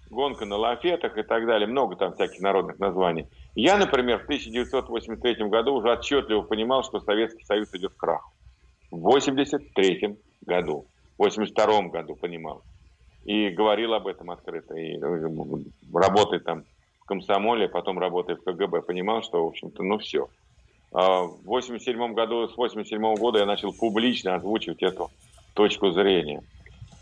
Гонка 0.10 0.46
на 0.46 0.58
лафетах 0.58 1.18
и 1.18 1.24
так 1.24 1.46
далее. 1.46 1.66
Много 1.66 1.96
там 1.96 2.14
всяких 2.14 2.42
народных 2.42 2.78
названий. 2.80 3.26
Я, 3.56 3.78
например, 3.78 4.20
в 4.20 4.24
1983 4.24 5.48
году 5.48 5.76
уже 5.76 5.90
отчетливо 5.90 6.42
понимал, 6.42 6.84
что 6.84 7.00
Советский 7.00 7.46
Союз 7.46 7.74
идет 7.74 7.94
к 7.94 7.98
краху. 7.98 8.34
В 8.92 9.08
1983 9.08 10.18
году, 10.46 10.86
в 11.18 11.22
1982 11.22 11.84
году 11.84 12.16
понимал. 12.16 12.64
И 13.24 13.48
говорил 13.48 13.94
об 13.94 14.08
этом 14.08 14.30
открыто. 14.30 14.76
И 14.76 14.98
ну, 14.98 15.64
работая 15.94 16.42
там 16.42 16.66
в 17.00 17.06
комсомоле, 17.06 17.70
потом 17.70 17.98
работая 17.98 18.36
в 18.36 18.44
КГБ, 18.44 18.82
понимал, 18.82 19.24
что, 19.24 19.46
в 19.46 19.48
общем-то, 19.48 19.84
ну 19.84 20.00
все– 20.00 20.28
в 20.92 21.46
87 21.46 22.14
году, 22.14 22.48
с 22.48 22.56
87 22.56 23.16
года 23.16 23.40
я 23.40 23.46
начал 23.46 23.74
публично 23.74 24.36
озвучивать 24.36 24.82
эту 24.82 25.12
точку 25.54 25.92
зрения. 25.92 26.44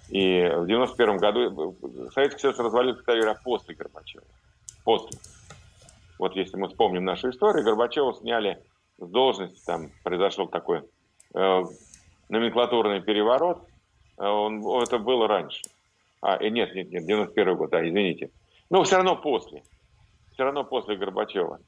И 0.10 0.52
в 0.56 0.68
91 0.68 1.18
году 1.18 1.76
Советский 2.14 2.42
Союз 2.42 2.60
развалился, 2.60 3.00
кстати 3.00 3.18
говоря, 3.18 3.40
после 3.44 3.76
Горбачева. 3.76 4.26
После. 4.84 5.20
Вот 6.20 6.36
если 6.36 6.58
мы 6.58 6.70
вспомним 6.70 7.04
нашу 7.04 7.30
историю, 7.30 7.64
Горбачева 7.64 8.14
сняли 8.14 8.60
с 8.98 9.08
должности, 9.08 9.64
там 9.66 9.90
произошел 10.04 10.48
такой 10.48 10.84
э, 11.34 11.64
номенклатурный 12.30 13.02
переворот. 13.02 13.62
Э, 14.18 14.28
он, 14.28 14.64
это 14.82 15.00
было 15.00 15.28
раньше. 15.28 15.62
А, 16.22 16.38
и 16.38 16.50
нет, 16.50 16.74
нет, 16.76 16.90
нет, 16.92 17.06
91 17.06 17.58
год, 17.58 17.72
да, 17.72 17.88
извините. 17.88 18.30
Но 18.70 18.84
все 18.84 18.98
равно 18.98 19.16
после. 19.16 19.64
Все 20.34 20.44
равно 20.44 20.64
после 20.64 20.96
Горбачева. 20.96 21.60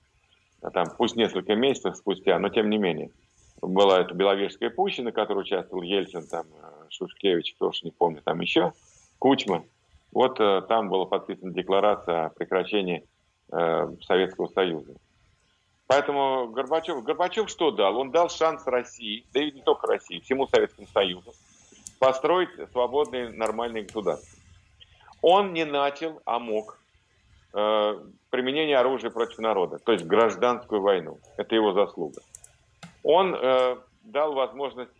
А 0.62 0.72
там, 0.72 0.88
пусть 0.98 1.16
несколько 1.16 1.56
месяцев 1.56 1.96
спустя, 1.96 2.40
но 2.40 2.50
тем 2.50 2.70
не 2.70 2.78
менее. 2.78 3.12
Была 3.62 4.02
эта 4.02 4.14
Беловежская 4.14 4.70
пуща, 4.70 5.02
на 5.04 5.12
которой 5.12 5.40
участвовал 5.40 5.82
Ельцин, 5.82 6.28
там, 6.28 6.46
э, 6.48 6.90
Шушкевич, 6.90 7.56
кто 7.56 7.70
уж 7.70 7.84
не 7.84 7.92
помню, 7.92 8.22
там 8.24 8.40
еще, 8.40 8.74
Кучма. 9.20 9.66
Вот 10.12 10.40
э, 10.40 10.62
там 10.68 10.90
была 10.90 11.06
подписана 11.06 11.52
декларация 11.52 12.26
о 12.26 12.30
прекращении 12.30 13.08
э, 13.52 13.96
Советского 14.02 14.48
Союза. 14.48 14.96
Поэтому 15.88 16.50
Горбачев, 16.50 17.02
Горбачев 17.04 17.50
что 17.50 17.72
дал? 17.72 17.98
Он 17.98 18.12
дал 18.12 18.30
шанс 18.30 18.68
России, 18.68 19.26
да 19.34 19.42
и 19.42 19.52
не 19.52 19.62
только 19.62 19.88
России, 19.88 20.20
всему 20.20 20.48
Советскому 20.48 20.88
Союзу, 20.88 21.34
построить 21.98 22.50
свободные 22.72 23.30
нормальные 23.30 23.84
государства. 23.84 24.38
Он 25.22 25.54
не 25.54 25.66
начал, 25.66 26.22
а 26.26 26.40
мог 26.40 26.78
применение 27.52 28.78
оружия 28.78 29.10
против 29.10 29.40
народа, 29.40 29.80
то 29.80 29.92
есть 29.94 30.06
гражданскую 30.06 30.82
войну. 30.82 31.18
Это 31.38 31.56
его 31.56 31.74
заслуга. 31.74 32.22
Он 33.04 33.34
э, 33.34 33.78
дал 34.04 34.34
возможность 34.34 34.92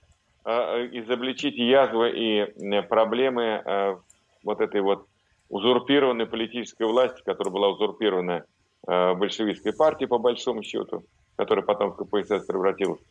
э, 0.46 0.52
изобличить 0.94 1.58
язвы 1.58 2.12
и 2.12 2.40
э, 2.40 2.82
проблемы 2.84 3.62
э, 3.64 3.98
вот 4.44 4.62
этой 4.62 4.82
вот 4.82 5.08
узурпированной 5.50 6.26
политической 6.26 6.88
власти, 6.88 7.22
которая 7.26 7.54
была 7.54 7.70
узурпирована 7.70 8.46
э, 8.88 9.14
большевистской 9.14 9.74
партией, 9.74 10.08
по 10.08 10.18
большому 10.18 10.64
счету, 10.64 11.04
которая 11.36 11.66
потом 11.66 11.92
в 11.92 11.96
КПСС 11.98 12.46
превратилась, 12.46 13.02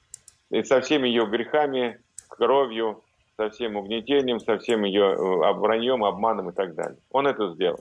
и 0.51 0.63
со 0.63 0.81
всеми 0.81 1.09
ее 1.09 1.27
грехами, 1.27 2.01
кровью, 2.29 3.03
со 3.37 3.51
всем 3.51 3.77
угнетением, 3.77 4.41
со 4.41 4.59
всем 4.59 4.85
ее 4.85 5.13
э, 5.13 5.53
враньем, 5.53 6.05
обманом 6.05 6.51
и 6.51 6.53
так 6.53 6.75
далее. 6.75 6.99
Он 7.11 7.27
это 7.27 7.53
сделал. 7.53 7.81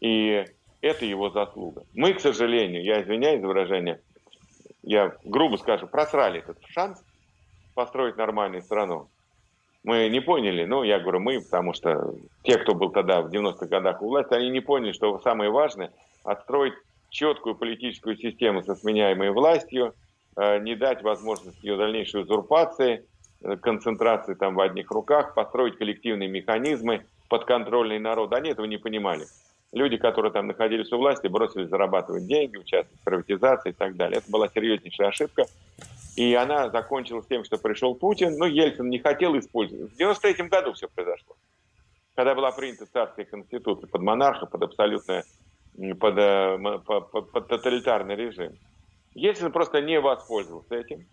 И 0.00 0.44
это 0.82 1.06
его 1.06 1.30
заслуга. 1.30 1.84
Мы, 1.94 2.12
к 2.12 2.20
сожалению, 2.20 2.84
я 2.84 3.00
извиняюсь 3.02 3.40
за 3.40 3.46
выражение, 3.46 4.00
я 4.82 5.16
грубо 5.24 5.56
скажу, 5.56 5.86
просрали 5.86 6.40
этот 6.40 6.58
шанс 6.66 7.02
построить 7.74 8.16
нормальную 8.16 8.62
страну. 8.62 9.08
Мы 9.84 10.08
не 10.10 10.20
поняли, 10.20 10.64
ну, 10.64 10.82
я 10.82 11.00
говорю 11.00 11.20
мы, 11.20 11.40
потому 11.40 11.72
что 11.72 12.14
те, 12.42 12.58
кто 12.58 12.74
был 12.74 12.90
тогда 12.90 13.22
в 13.22 13.30
90-х 13.30 13.66
годах 13.66 14.02
у 14.02 14.08
власти, 14.08 14.34
они 14.34 14.50
не 14.50 14.60
поняли, 14.60 14.92
что 14.92 15.18
самое 15.20 15.50
важное– 15.50 15.92
отстроить 16.24 16.74
четкую 17.10 17.54
политическую 17.54 18.16
систему 18.16 18.62
со 18.62 18.74
сменяемой 18.74 19.30
властью, 19.30 19.94
э, 20.36 20.58
не 20.60 20.76
дать 20.76 21.02
возможность 21.02 21.62
ее 21.62 21.76
дальнейшей 21.76 22.22
узурпации, 22.22 23.04
э, 23.42 23.56
концентрации 23.56 24.34
там 24.34 24.54
в 24.54 24.60
одних 24.60 24.90
руках, 24.90 25.34
построить 25.34 25.78
коллективные 25.78 26.28
механизмы, 26.28 27.04
подконтрольный 27.28 27.98
народ. 27.98 28.32
Они 28.32 28.50
этого 28.50 28.66
не 28.66 28.78
понимали 28.78 29.26
люди, 29.72 29.96
которые 29.96 30.32
там 30.32 30.46
находились 30.46 30.92
у 30.92 30.98
власти, 30.98 31.26
бросились 31.26 31.68
зарабатывать 31.68 32.26
деньги, 32.26 32.56
участвовать 32.56 33.00
в 33.00 33.04
приватизации 33.04 33.70
и 33.70 33.74
так 33.74 33.96
далее. 33.96 34.18
Это 34.18 34.30
была 34.30 34.48
серьезнейшая 34.48 35.08
ошибка. 35.08 35.46
И 36.14 36.34
она 36.34 36.68
закончилась 36.68 37.26
тем, 37.26 37.42
что 37.44 37.56
пришел 37.56 37.94
Путин, 37.94 38.36
но 38.36 38.46
Ельцин 38.46 38.90
не 38.90 38.98
хотел 38.98 39.38
использовать. 39.38 39.92
В 39.92 39.96
93 39.96 40.46
году 40.48 40.74
все 40.74 40.88
произошло. 40.88 41.34
Когда 42.14 42.34
была 42.34 42.52
принята 42.52 42.84
царская 42.84 43.24
конституция 43.24 43.88
под 43.88 44.02
монарха, 44.02 44.44
под 44.44 44.62
абсолютно 44.62 45.22
под, 45.98 46.18
э, 46.18 46.58
под, 46.84 47.10
под, 47.10 47.32
под 47.32 47.48
тоталитарный 47.48 48.14
режим. 48.14 48.52
Ельцин 49.14 49.50
просто 49.52 49.80
не 49.80 49.98
воспользовался 50.00 50.74
этим. 50.74 51.06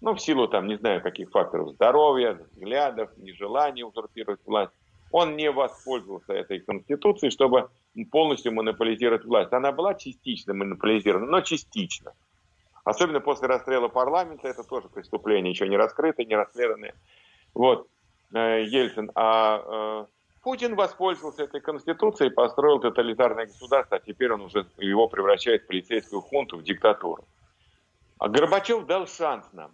Ну, 0.00 0.14
в 0.14 0.20
силу, 0.20 0.48
там, 0.48 0.66
не 0.66 0.76
знаю, 0.76 1.02
каких 1.02 1.30
факторов 1.30 1.70
здоровья, 1.72 2.34
взглядов, 2.34 3.10
нежелания 3.18 3.84
узурпировать 3.84 4.40
власть. 4.46 4.72
Он 5.10 5.36
не 5.36 5.50
воспользовался 5.50 6.32
этой 6.34 6.60
конституцией, 6.60 7.30
чтобы 7.30 7.68
полностью 8.10 8.52
монополизировать 8.52 9.24
власть. 9.24 9.52
Она 9.52 9.72
была 9.72 9.94
частично 9.94 10.54
монополизирована, 10.54 11.26
но 11.26 11.40
частично. 11.40 12.12
Особенно 12.84 13.20
после 13.20 13.48
расстрела 13.48 13.88
парламента, 13.88 14.48
это 14.48 14.62
тоже 14.62 14.88
преступление, 14.88 15.52
еще 15.52 15.68
не 15.68 15.76
раскрытое, 15.76 16.26
не 16.26 16.36
расследованное. 16.36 16.94
Вот, 17.54 17.86
э, 18.32 18.64
Ельцин. 18.64 19.10
А 19.14 20.06
э, 20.06 20.06
Путин 20.42 20.74
воспользовался 20.74 21.44
этой 21.44 21.60
конституцией, 21.60 22.30
построил 22.30 22.80
тоталитарное 22.80 23.46
государство, 23.46 23.98
а 23.98 24.00
теперь 24.00 24.32
он 24.32 24.42
уже 24.42 24.66
его 24.78 25.08
превращает 25.08 25.64
в 25.64 25.66
полицейскую 25.66 26.22
хунту, 26.22 26.56
в 26.56 26.62
диктатуру. 26.62 27.24
А 28.18 28.28
Горбачев 28.28 28.86
дал 28.86 29.06
шанс 29.06 29.46
нам. 29.52 29.70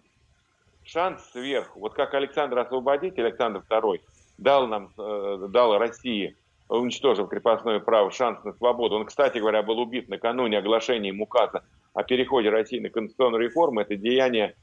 Шанс 0.83 1.23
сверху. 1.31 1.79
Вот 1.79 1.93
как 1.93 2.13
Александр 2.13 2.59
Освободитель, 2.59 3.25
Александр 3.25 3.63
II, 3.69 4.01
дал 4.37 4.67
нам, 4.67 4.91
э, 4.97 5.47
дал 5.49 5.77
России 5.77 6.35
уничтожив 6.69 7.29
крепостное 7.29 7.79
право, 7.79 8.11
шанс 8.11 8.43
на 8.43 8.53
свободу. 8.53 8.95
Он, 8.95 9.05
кстати 9.05 9.37
говоря, 9.37 9.61
был 9.61 9.79
убит 9.79 10.09
накануне 10.09 10.57
оглашения 10.57 11.13
указа 11.13 11.63
о 11.93 12.03
переходе 12.03 12.49
России 12.49 12.79
на 12.79 12.89
конституционную 12.89 13.43
реформу. 13.43 13.81
Это 13.81 13.95
деяние, 13.95 14.55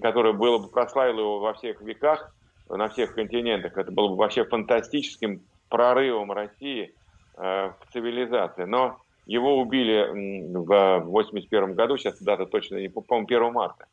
которое 0.00 0.32
было 0.32 0.58
бы 0.58 0.68
прославило 0.68 1.20
его 1.20 1.40
во 1.40 1.54
всех 1.54 1.80
веках, 1.82 2.32
на 2.68 2.88
всех 2.88 3.14
континентах. 3.14 3.76
Это 3.76 3.90
было 3.90 4.08
бы 4.08 4.16
вообще 4.16 4.44
фантастическим 4.44 5.42
прорывом 5.68 6.32
России 6.32 6.94
э, 7.36 7.40
в 7.40 7.92
цивилизации. 7.92 8.64
Но 8.64 8.98
его 9.26 9.58
убили 9.58 10.54
в 10.54 11.00
81 11.06 11.74
году, 11.74 11.96
сейчас 11.96 12.20
дата 12.22 12.46
точно 12.46 12.76
не 12.76 12.88
по-моему, 12.88 13.26
1 13.26 13.52
марта. 13.52 13.86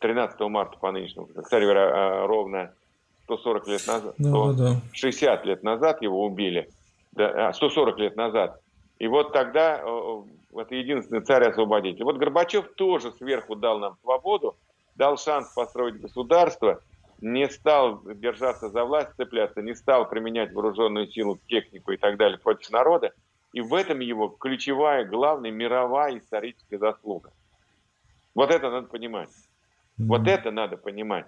13 0.00 0.40
марта 0.48 0.78
по 0.78 0.90
нынешнему. 0.92 1.26
Кстати 1.26 1.62
говоря, 1.62 1.82
э, 1.82 2.26
ровно 2.26 2.72
140 3.36 3.68
лет 3.68 3.86
назад, 3.86 4.14
да, 4.18 4.52
да. 4.52 4.80
60 4.92 5.46
лет 5.46 5.62
назад 5.62 6.02
его 6.02 6.24
убили, 6.24 6.68
да, 7.12 7.52
140 7.52 7.94
а, 7.94 8.00
лет 8.00 8.16
назад. 8.16 8.60
И 8.98 9.06
вот 9.06 9.32
тогда 9.32 9.82
это 10.54 10.74
единственный 10.74 11.22
царь-освободитель. 11.22 12.04
Вот 12.04 12.18
Горбачев 12.18 12.74
тоже 12.74 13.12
сверху 13.12 13.54
дал 13.54 13.78
нам 13.78 13.96
свободу, 14.02 14.56
дал 14.96 15.16
шанс 15.16 15.52
построить 15.54 16.00
государство, 16.00 16.80
не 17.20 17.48
стал 17.48 18.02
держаться 18.04 18.68
за 18.68 18.84
власть, 18.84 19.10
цепляться, 19.16 19.62
не 19.62 19.74
стал 19.74 20.08
применять 20.08 20.52
вооруженную 20.52 21.10
силу, 21.10 21.38
технику 21.46 21.92
и 21.92 21.96
так 21.96 22.16
далее 22.16 22.38
против 22.38 22.70
народа. 22.70 23.12
И 23.52 23.60
в 23.60 23.74
этом 23.74 24.00
его 24.00 24.28
ключевая, 24.28 25.04
главная 25.04 25.50
мировая 25.50 26.18
историческая 26.18 26.78
заслуга. 26.78 27.30
Вот 28.34 28.50
это 28.50 28.70
надо 28.70 28.86
понимать. 28.86 29.30
Вот 29.98 30.26
это 30.26 30.50
надо 30.50 30.76
понимать. 30.76 31.26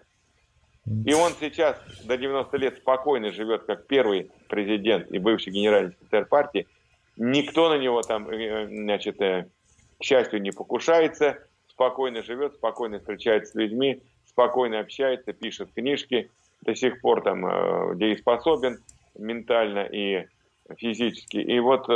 И 0.87 1.15
он 1.15 1.33
сейчас 1.39 1.81
до 2.05 2.17
90 2.17 2.57
лет 2.57 2.79
спокойно 2.79 3.31
живет 3.31 3.65
как 3.65 3.87
первый 3.87 4.33
президент 4.49 5.11
и 5.13 5.19
бывший 5.19 5.53
генеральный 5.53 5.93
секретарь 5.93 6.25
партии. 6.25 6.67
Никто 7.17 7.69
на 7.69 7.79
него 7.79 8.03
там, 8.03 8.29
э, 8.29 8.67
значит, 8.67 9.21
э, 9.21 9.49
к 10.01 10.05
счастью, 10.05 10.43
не 10.43 10.51
покушается, 10.51 11.39
спокойно 11.69 12.23
живет, 12.23 12.55
спокойно 12.55 12.99
встречается 12.99 13.53
с 13.53 13.55
людьми, 13.55 14.03
спокойно 14.27 14.81
общается, 14.81 15.33
пишет 15.33 15.73
книжки, 15.73 16.31
до 16.63 16.75
сих 16.75 17.01
пор 17.01 17.23
там 17.23 17.47
э, 17.47 17.95
дееспособен 17.97 18.83
ментально 19.17 19.85
и 19.85 20.27
физически. 20.79 21.37
И 21.37 21.61
вот 21.61 21.87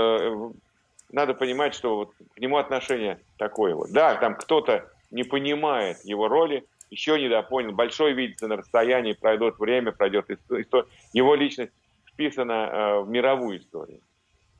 надо 1.10 1.34
понимать, 1.34 1.72
что 1.74 1.96
вот 1.96 2.10
к 2.34 2.38
нему 2.38 2.58
отношение 2.58 3.18
такое 3.38 3.74
вот. 3.74 3.90
Да, 3.90 4.16
там 4.16 4.34
кто-то 4.34 4.90
не 5.10 5.22
понимает 5.22 5.98
его 6.04 6.28
роли, 6.28 6.64
еще 6.90 7.20
недопонял. 7.20 7.72
Большой 7.72 8.12
видится 8.12 8.48
на 8.48 8.56
расстоянии, 8.56 9.12
пройдет 9.12 9.58
время, 9.58 9.92
пройдет 9.92 10.30
история. 10.30 10.86
Его 11.12 11.34
личность 11.34 11.72
вписана 12.06 12.52
э, 12.52 13.00
в 13.00 13.08
мировую 13.08 13.58
историю. 13.58 14.00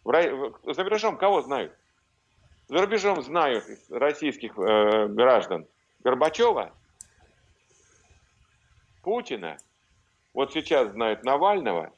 За 0.05 0.85
рубежом 0.85 1.16
кого 1.16 1.43
знают? 1.43 1.72
За 2.68 2.81
рубежом 2.81 3.22
знают 3.22 3.64
российских 3.91 4.59
э, 4.59 5.07
граждан 5.09 5.66
Горбачева, 6.03 6.72
Путина, 9.03 9.57
вот 10.35 10.53
сейчас 10.53 10.91
знают 10.93 11.24
Навального, 11.24 11.93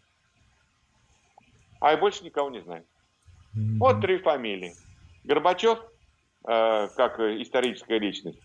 а 1.80 1.94
и 1.94 1.96
больше 1.96 2.24
никого 2.24 2.50
не 2.50 2.60
знают. 2.60 2.86
Вот 3.78 4.00
три 4.00 4.18
фамилии. 4.18 4.74
Горбачев, 5.24 5.78
э, 6.46 6.88
как 6.96 7.18
историческая 7.18 7.98
личность, 7.98 8.38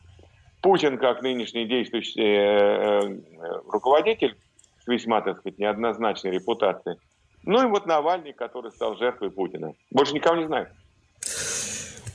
Путин, 0.64 0.97
как 0.97 1.22
нынешний 1.22 1.66
действующий 1.66 2.22
э, 2.22 3.01
э, 3.01 3.22
руководитель 3.68 4.38
с 4.80 4.88
весьма, 4.88 5.20
так 5.22 5.39
сказать, 5.39 5.59
неоднозначной 5.59 6.32
репутацией, 6.32 6.97
ну 7.43 7.61
и 7.61 7.70
вот 7.70 7.86
Навальный, 7.86 8.32
который 8.32 8.72
стал 8.72 8.95
жертвой 8.95 9.30
Путина. 9.30 9.74
Больше 9.91 10.14
никого 10.14 10.38
не 10.38 10.45
знаю. 10.45 10.70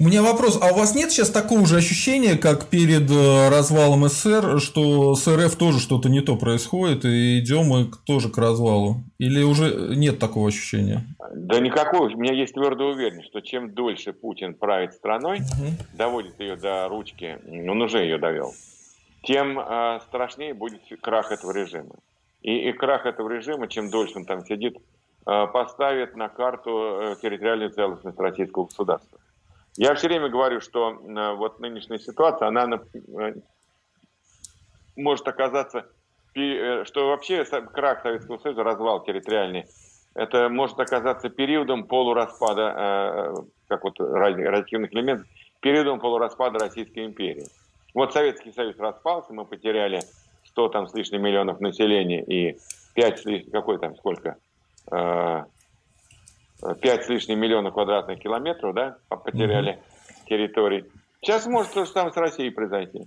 У 0.01 0.05
меня 0.05 0.23
вопрос, 0.23 0.61
а 0.63 0.73
у 0.73 0.77
вас 0.77 0.95
нет 0.95 1.11
сейчас 1.11 1.29
такого 1.29 1.67
же 1.67 1.77
ощущения, 1.77 2.37
как 2.37 2.67
перед 2.67 3.11
э, 3.11 3.49
развалом 3.49 4.09
СССР, 4.09 4.61
что 4.61 5.17
с 5.17 5.27
РФ 5.27 5.57
тоже 5.57 5.81
что-то 5.81 6.09
не 6.09 6.21
то 6.21 6.37
происходит, 6.37 7.05
и 7.05 7.41
идем 7.41 7.67
мы 7.67 7.91
тоже 8.07 8.29
к 8.29 8.39
развалу? 8.39 8.99
Или 9.19 9.43
уже 9.43 9.97
нет 9.97 10.21
такого 10.21 10.49
ощущения? 10.49 11.03
Да 11.35 11.59
никакого. 11.59 12.05
У 12.05 12.17
меня 12.17 12.33
есть 12.33 12.55
твердая 12.55 12.91
уверенность, 12.91 13.27
что 13.27 13.41
чем 13.41 13.75
дольше 13.75 14.13
Путин 14.13 14.55
правит 14.55 14.95
страной, 14.95 15.39
угу. 15.39 15.73
доводит 15.95 16.39
ее 16.39 16.55
до 16.55 16.89
ручки, 16.89 17.39
он 17.49 17.83
уже 17.83 17.99
ее 17.99 18.19
довел, 18.19 18.55
тем 19.25 19.59
э, 19.59 19.99
страшнее 20.07 20.55
будет 20.55 20.81
крах 21.01 21.33
этого 21.33 21.51
режима. 21.51 21.97
И, 22.43 22.69
и 22.69 22.73
крах 22.73 23.05
этого 23.05 23.29
режима, 23.29 23.67
чем 23.67 23.91
дольше 23.91 24.13
он 24.19 24.27
там 24.27 24.47
сидит, 24.47 24.77
э, 25.27 25.47
поставит 25.53 26.15
на 26.15 26.29
карту 26.29 26.71
э, 26.71 27.17
территориальную 27.21 27.71
целостность 27.71 28.21
российского 28.21 28.67
государства. 28.67 29.19
Я 29.79 29.95
все 29.95 30.09
время 30.09 30.29
говорю, 30.29 30.61
что 30.61 30.91
э, 30.91 31.35
вот 31.35 31.61
нынешняя 31.61 32.01
ситуация, 32.01 32.49
она 32.49 32.81
э, 32.93 33.35
может 34.97 35.29
оказаться, 35.29 35.87
э, 36.35 36.85
что 36.85 37.07
вообще 37.07 37.45
крах 37.45 38.03
Советского 38.03 38.39
Союза, 38.39 38.65
развал 38.65 39.05
территориальный, 39.05 39.67
это 40.15 40.49
может 40.49 40.81
оказаться 40.81 41.29
периодом 41.29 41.85
полураспада, 41.85 43.45
как 43.69 43.85
вот 43.85 44.01
радиоактивных 44.01 44.93
элементов, 44.93 45.29
периодом 45.61 46.01
полураспада 46.01 46.59
Российской 46.59 47.05
империи. 47.07 47.47
Вот 47.95 48.13
Советский 48.13 48.51
Союз 48.51 48.77
распался, 48.79 49.33
мы 49.33 49.45
потеряли 49.45 50.01
100 50.47 50.69
там 50.71 50.89
с 50.89 50.95
лишним 50.95 51.23
миллионов 51.23 51.61
населения 51.61 52.25
и 52.25 52.59
5 52.95 53.19
с 53.21 53.25
лишним, 53.27 53.53
какой 53.53 53.79
там, 53.79 53.95
сколько, 53.95 54.39
5 56.61 57.05
с 57.05 57.09
лишним 57.09 57.39
миллионов 57.39 57.75
квадратных 57.75 58.19
километров, 58.21 58.75
да, 58.75 58.97
потеряли 59.09 59.73
mm-hmm. 59.73 60.29
территорий. 60.29 60.85
Сейчас 61.21 61.47
может 61.47 61.73
то 61.73 61.85
же 61.85 61.91
самое 61.91 62.13
с 62.13 62.17
Россией 62.17 62.51
произойти. 62.51 63.07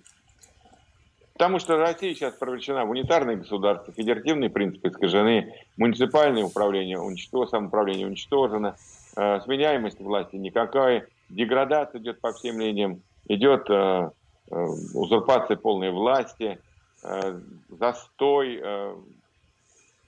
Потому 1.33 1.59
что 1.59 1.77
Россия 1.77 2.13
сейчас 2.13 2.35
превращена 2.35 2.85
в 2.85 2.91
унитарное 2.91 3.35
государство, 3.35 3.91
федеративные 3.93 4.49
принципы 4.49 4.89
искажены, 4.89 5.55
муниципальное 5.75 6.43
управление 6.43 6.99
уничтожено, 6.99 7.49
самоуправление 7.49 8.05
уничтожено, 8.05 8.75
э, 9.17 9.39
сменяемость 9.41 9.99
власти 9.99 10.35
никакая, 10.35 11.07
деградация 11.29 11.99
идет 11.99 12.21
по 12.21 12.31
всем 12.33 12.59
линиям, 12.59 13.01
идет 13.27 13.69
э, 13.69 14.11
э, 14.51 14.55
узурпация 14.93 15.57
полной 15.57 15.89
власти, 15.89 16.59
э, 17.03 17.39
застой, 17.69 18.59
э, 18.61 18.95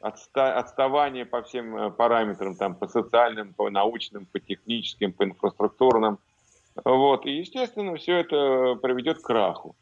отста 0.04 0.60
отставание 0.60 1.26
по 1.26 1.42
всем 1.42 1.78
э, 1.78 1.92
параметрам, 1.92 2.56
там, 2.56 2.76
по 2.76 2.88
социальным, 2.88 3.54
по 3.54 3.70
научным, 3.70 4.26
по 4.26 4.40
техническим, 4.40 5.14
по 5.14 5.24
инфраструктурным. 5.24 6.20
Вот. 6.84 7.26
И, 7.26 7.32
естественно, 7.32 7.96
все 7.96 8.18
это 8.18 8.76
приведет 8.82 9.20
к 9.20 9.26
краху. 9.26 9.76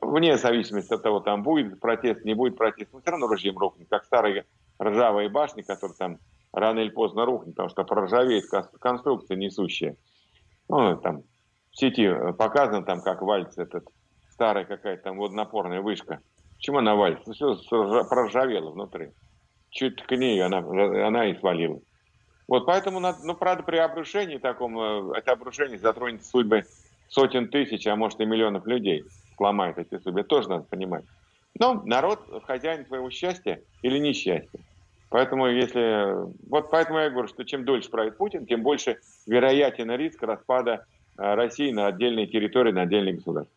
Вне 0.00 0.38
зависимости 0.38 0.94
от 0.94 1.02
того, 1.02 1.18
там 1.18 1.42
будет 1.42 1.80
протест, 1.80 2.24
не 2.24 2.34
будет 2.34 2.56
протест, 2.56 2.92
но 2.92 3.00
все 3.00 3.10
равно 3.10 3.32
режим 3.32 3.58
рухнет, 3.58 3.88
как 3.90 4.04
старые 4.04 4.46
ржавые 4.80 5.28
башни, 5.28 5.62
которые 5.62 5.96
там 5.96 6.18
рано 6.52 6.78
или 6.78 6.90
поздно 6.90 7.24
рухнут, 7.24 7.56
потому 7.56 7.70
что 7.70 7.82
проржавеет 7.82 8.44
конструкция 8.80 9.36
несущая. 9.36 9.96
Ну, 10.68 10.96
там 10.96 11.24
в 11.72 11.76
сети 11.76 12.06
э, 12.06 12.32
показано, 12.34 12.84
там, 12.84 13.02
как 13.02 13.20
валится 13.20 13.62
этот 13.62 13.88
старая 14.30 14.64
какая-то 14.64 15.02
там 15.02 15.18
водонапорная 15.18 15.80
вышка. 15.80 16.20
Почему 16.56 16.78
она 16.78 16.94
валится? 16.94 17.32
Все 17.32 17.56
проржавело 18.04 18.70
внутри 18.70 19.10
чуть 19.70 20.02
к 20.02 20.16
ней 20.16 20.40
она, 20.42 20.58
она 20.58 21.26
и 21.26 21.38
свалила. 21.38 21.80
Вот 22.48 22.66
поэтому, 22.66 22.98
надо, 22.98 23.18
ну, 23.24 23.34
правда, 23.34 23.62
при 23.62 23.76
обрушении 23.76 24.38
таком, 24.38 24.78
э, 24.78 25.18
это 25.18 25.32
обрушение 25.32 25.78
затронет 25.78 26.24
судьбы 26.24 26.64
сотен 27.08 27.48
тысяч, 27.48 27.86
а 27.86 27.94
может 27.94 28.20
и 28.20 28.24
миллионов 28.24 28.66
людей, 28.66 29.04
сломает 29.36 29.78
эти 29.78 30.02
судьбы, 30.02 30.24
тоже 30.24 30.48
надо 30.48 30.64
понимать. 30.64 31.04
Но 31.58 31.82
народ 31.84 32.20
хозяин 32.46 32.86
своего 32.86 33.10
счастья 33.10 33.60
или 33.82 33.98
несчастья. 33.98 34.60
Поэтому 35.10 35.48
если... 35.48 36.26
Вот 36.48 36.70
поэтому 36.70 36.98
я 36.98 37.10
говорю, 37.10 37.28
что 37.28 37.44
чем 37.44 37.64
дольше 37.64 37.90
правит 37.90 38.16
Путин, 38.16 38.46
тем 38.46 38.62
больше 38.62 38.98
вероятен 39.26 39.90
риск 39.92 40.22
распада 40.22 40.84
э, 41.18 41.34
России 41.34 41.72
на 41.72 41.86
отдельные 41.86 42.26
территории, 42.26 42.72
на 42.72 42.82
отдельные 42.82 43.14
государства. 43.14 43.54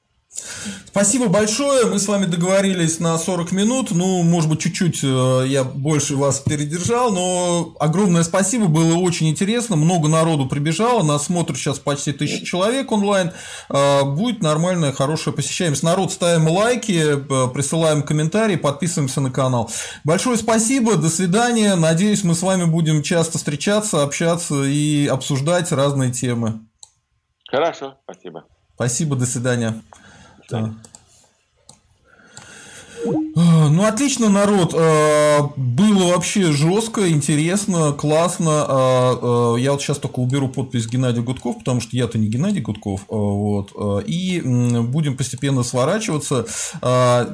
Спасибо 0.87 1.27
большое. 1.27 1.85
Мы 1.87 1.99
с 1.99 2.07
вами 2.07 2.25
договорились 2.25 2.99
на 2.99 3.17
40 3.17 3.51
минут. 3.51 3.91
Ну, 3.91 4.23
может 4.23 4.49
быть, 4.49 4.61
чуть-чуть 4.61 4.99
э, 5.03 5.45
я 5.47 5.63
больше 5.63 6.15
вас 6.15 6.39
передержал, 6.39 7.11
но 7.11 7.75
огромное 7.79 8.23
спасибо. 8.23 8.67
Было 8.67 8.95
очень 8.95 9.29
интересно. 9.29 9.75
Много 9.75 10.07
народу 10.07 10.47
прибежало. 10.47 11.03
Нас 11.03 11.25
смотрит 11.25 11.57
сейчас 11.57 11.79
почти 11.79 12.13
тысяча 12.13 12.45
человек 12.45 12.91
онлайн. 12.91 13.31
Э, 13.69 14.03
будет 14.03 14.41
нормальная, 14.41 14.91
хорошая 14.91 15.33
посещаемость. 15.33 15.83
Народ, 15.83 16.11
ставим 16.11 16.47
лайки, 16.47 17.15
э, 17.15 17.53
присылаем 17.53 18.03
комментарии, 18.03 18.55
подписываемся 18.55 19.21
на 19.21 19.31
канал. 19.31 19.71
Большое 20.03 20.37
спасибо. 20.37 20.95
До 20.95 21.09
свидания. 21.09 21.75
Надеюсь, 21.75 22.23
мы 22.23 22.35
с 22.35 22.41
вами 22.41 22.65
будем 22.65 23.03
часто 23.03 23.37
встречаться, 23.37 24.03
общаться 24.03 24.63
и 24.63 25.07
обсуждать 25.07 25.71
разные 25.71 26.11
темы. 26.11 26.61
Хорошо, 27.49 27.97
спасибо. 28.03 28.45
Спасибо, 28.75 29.15
до 29.15 29.25
свидания. 29.25 29.81
Да. 30.53 30.69
Ну, 33.05 33.85
отлично, 33.85 34.29
народ. 34.29 34.73
Э, 34.75 35.39
было 35.55 36.13
вообще 36.13 36.51
жестко, 36.51 37.09
интересно, 37.09 37.91
классно. 37.91 38.65
Э, 38.69 39.55
я 39.59 39.71
вот 39.71 39.81
сейчас 39.81 39.97
только 39.97 40.19
уберу 40.19 40.47
подпись 40.47 40.87
Геннадия 40.87 41.21
Гудков, 41.21 41.57
потому 41.57 41.81
что 41.81 41.97
я-то 41.97 42.17
не 42.17 42.27
Геннадий 42.27 42.61
Гудков. 42.61 43.01
Вот. 43.07 43.71
И 44.05 44.41
будем 44.41 45.17
постепенно 45.17 45.63
сворачиваться. 45.63 46.45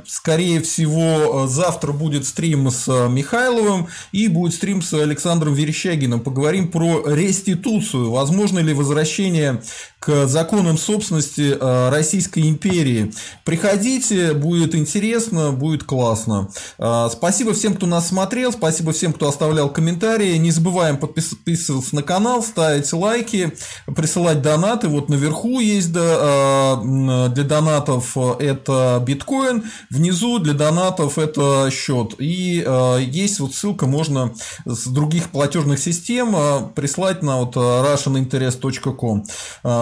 Скорее 0.07 0.61
всего, 0.61 1.47
завтра 1.47 1.91
будет 1.91 2.26
стрим 2.26 2.72
с 2.72 2.88
Михайловым 3.09 3.88
и 4.11 4.28
будет 4.28 4.53
стрим 4.53 4.82
с 4.82 4.93
Александром 4.93 5.53
Верещагиным. 5.53 6.22
Поговорим 6.22 6.70
про 6.70 7.03
реституцию. 7.05 8.11
Возможно 8.11 8.59
ли 8.59 8.74
возвращение 8.74 9.61
к 9.99 10.28
законам 10.28 10.78
собственности 10.78 11.57
Российской 11.89 12.47
империи. 12.47 13.11
Приходите, 13.43 14.34
будет 14.34 14.74
интересно, 14.74 15.51
будет 15.60 15.84
классно. 15.84 16.49
А, 16.80 17.10
спасибо 17.10 17.53
всем, 17.53 17.76
кто 17.76 17.86
нас 17.86 18.07
смотрел, 18.07 18.51
спасибо 18.51 18.93
всем, 18.93 19.14
кто 19.14 19.28
оставлял 19.28 19.70
комментарии. 19.70 20.38
Не 20.38 20.51
забываем 20.51 20.97
подписываться 20.97 21.95
на 21.95 22.01
канал, 22.01 22.41
ставить 22.41 22.91
лайки, 22.91 23.53
присылать 23.86 24.41
донаты. 24.41 24.88
Вот 24.88 25.10
наверху 25.10 25.60
есть 25.60 25.91
а, 25.95 26.82
для 27.30 27.43
донатов 27.43 28.18
это 28.18 29.03
биткоин, 29.05 29.66
внизу 29.89 30.39
для 30.39 30.53
донатов 30.53 31.20
это 31.20 31.70
счет. 31.72 32.16
И 32.18 32.64
а, 32.66 32.97
есть 32.97 33.39
вот 33.39 33.53
ссылка, 33.53 33.86
можно 33.86 34.34
с 34.66 34.88
других 34.88 35.30
платежных 35.30 35.80
систем 35.80 36.70
прислать 36.74 37.22
на 37.22 37.41
вот 37.41 37.55
russianinterest.com. 37.55 39.26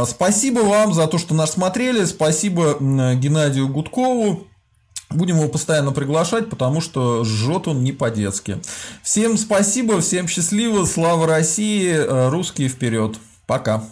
Спасибо 0.06 0.60
вам 0.60 0.94
за 0.94 1.08
то, 1.08 1.18
что 1.18 1.36
нас 1.36 1.52
смотрели. 1.52 2.04
Спасибо 2.06 2.78
Геннадию 2.80 3.68
Гудкову. 3.68 4.48
Будем 5.10 5.38
его 5.38 5.48
постоянно 5.48 5.92
приглашать, 5.92 6.50
потому 6.50 6.82
что 6.82 7.24
жжет 7.24 7.68
он 7.68 7.84
не 7.84 7.94
по-детски. 7.94 8.62
Всем 9.04 9.38
спасибо, 9.38 10.02
всем 10.02 10.28
счастливо, 10.28 10.86
слава 10.86 11.26
России, 11.26 11.92
э, 11.92 12.30
русские 12.30 12.68
вперед. 12.68 13.18
Пока. 13.46 13.84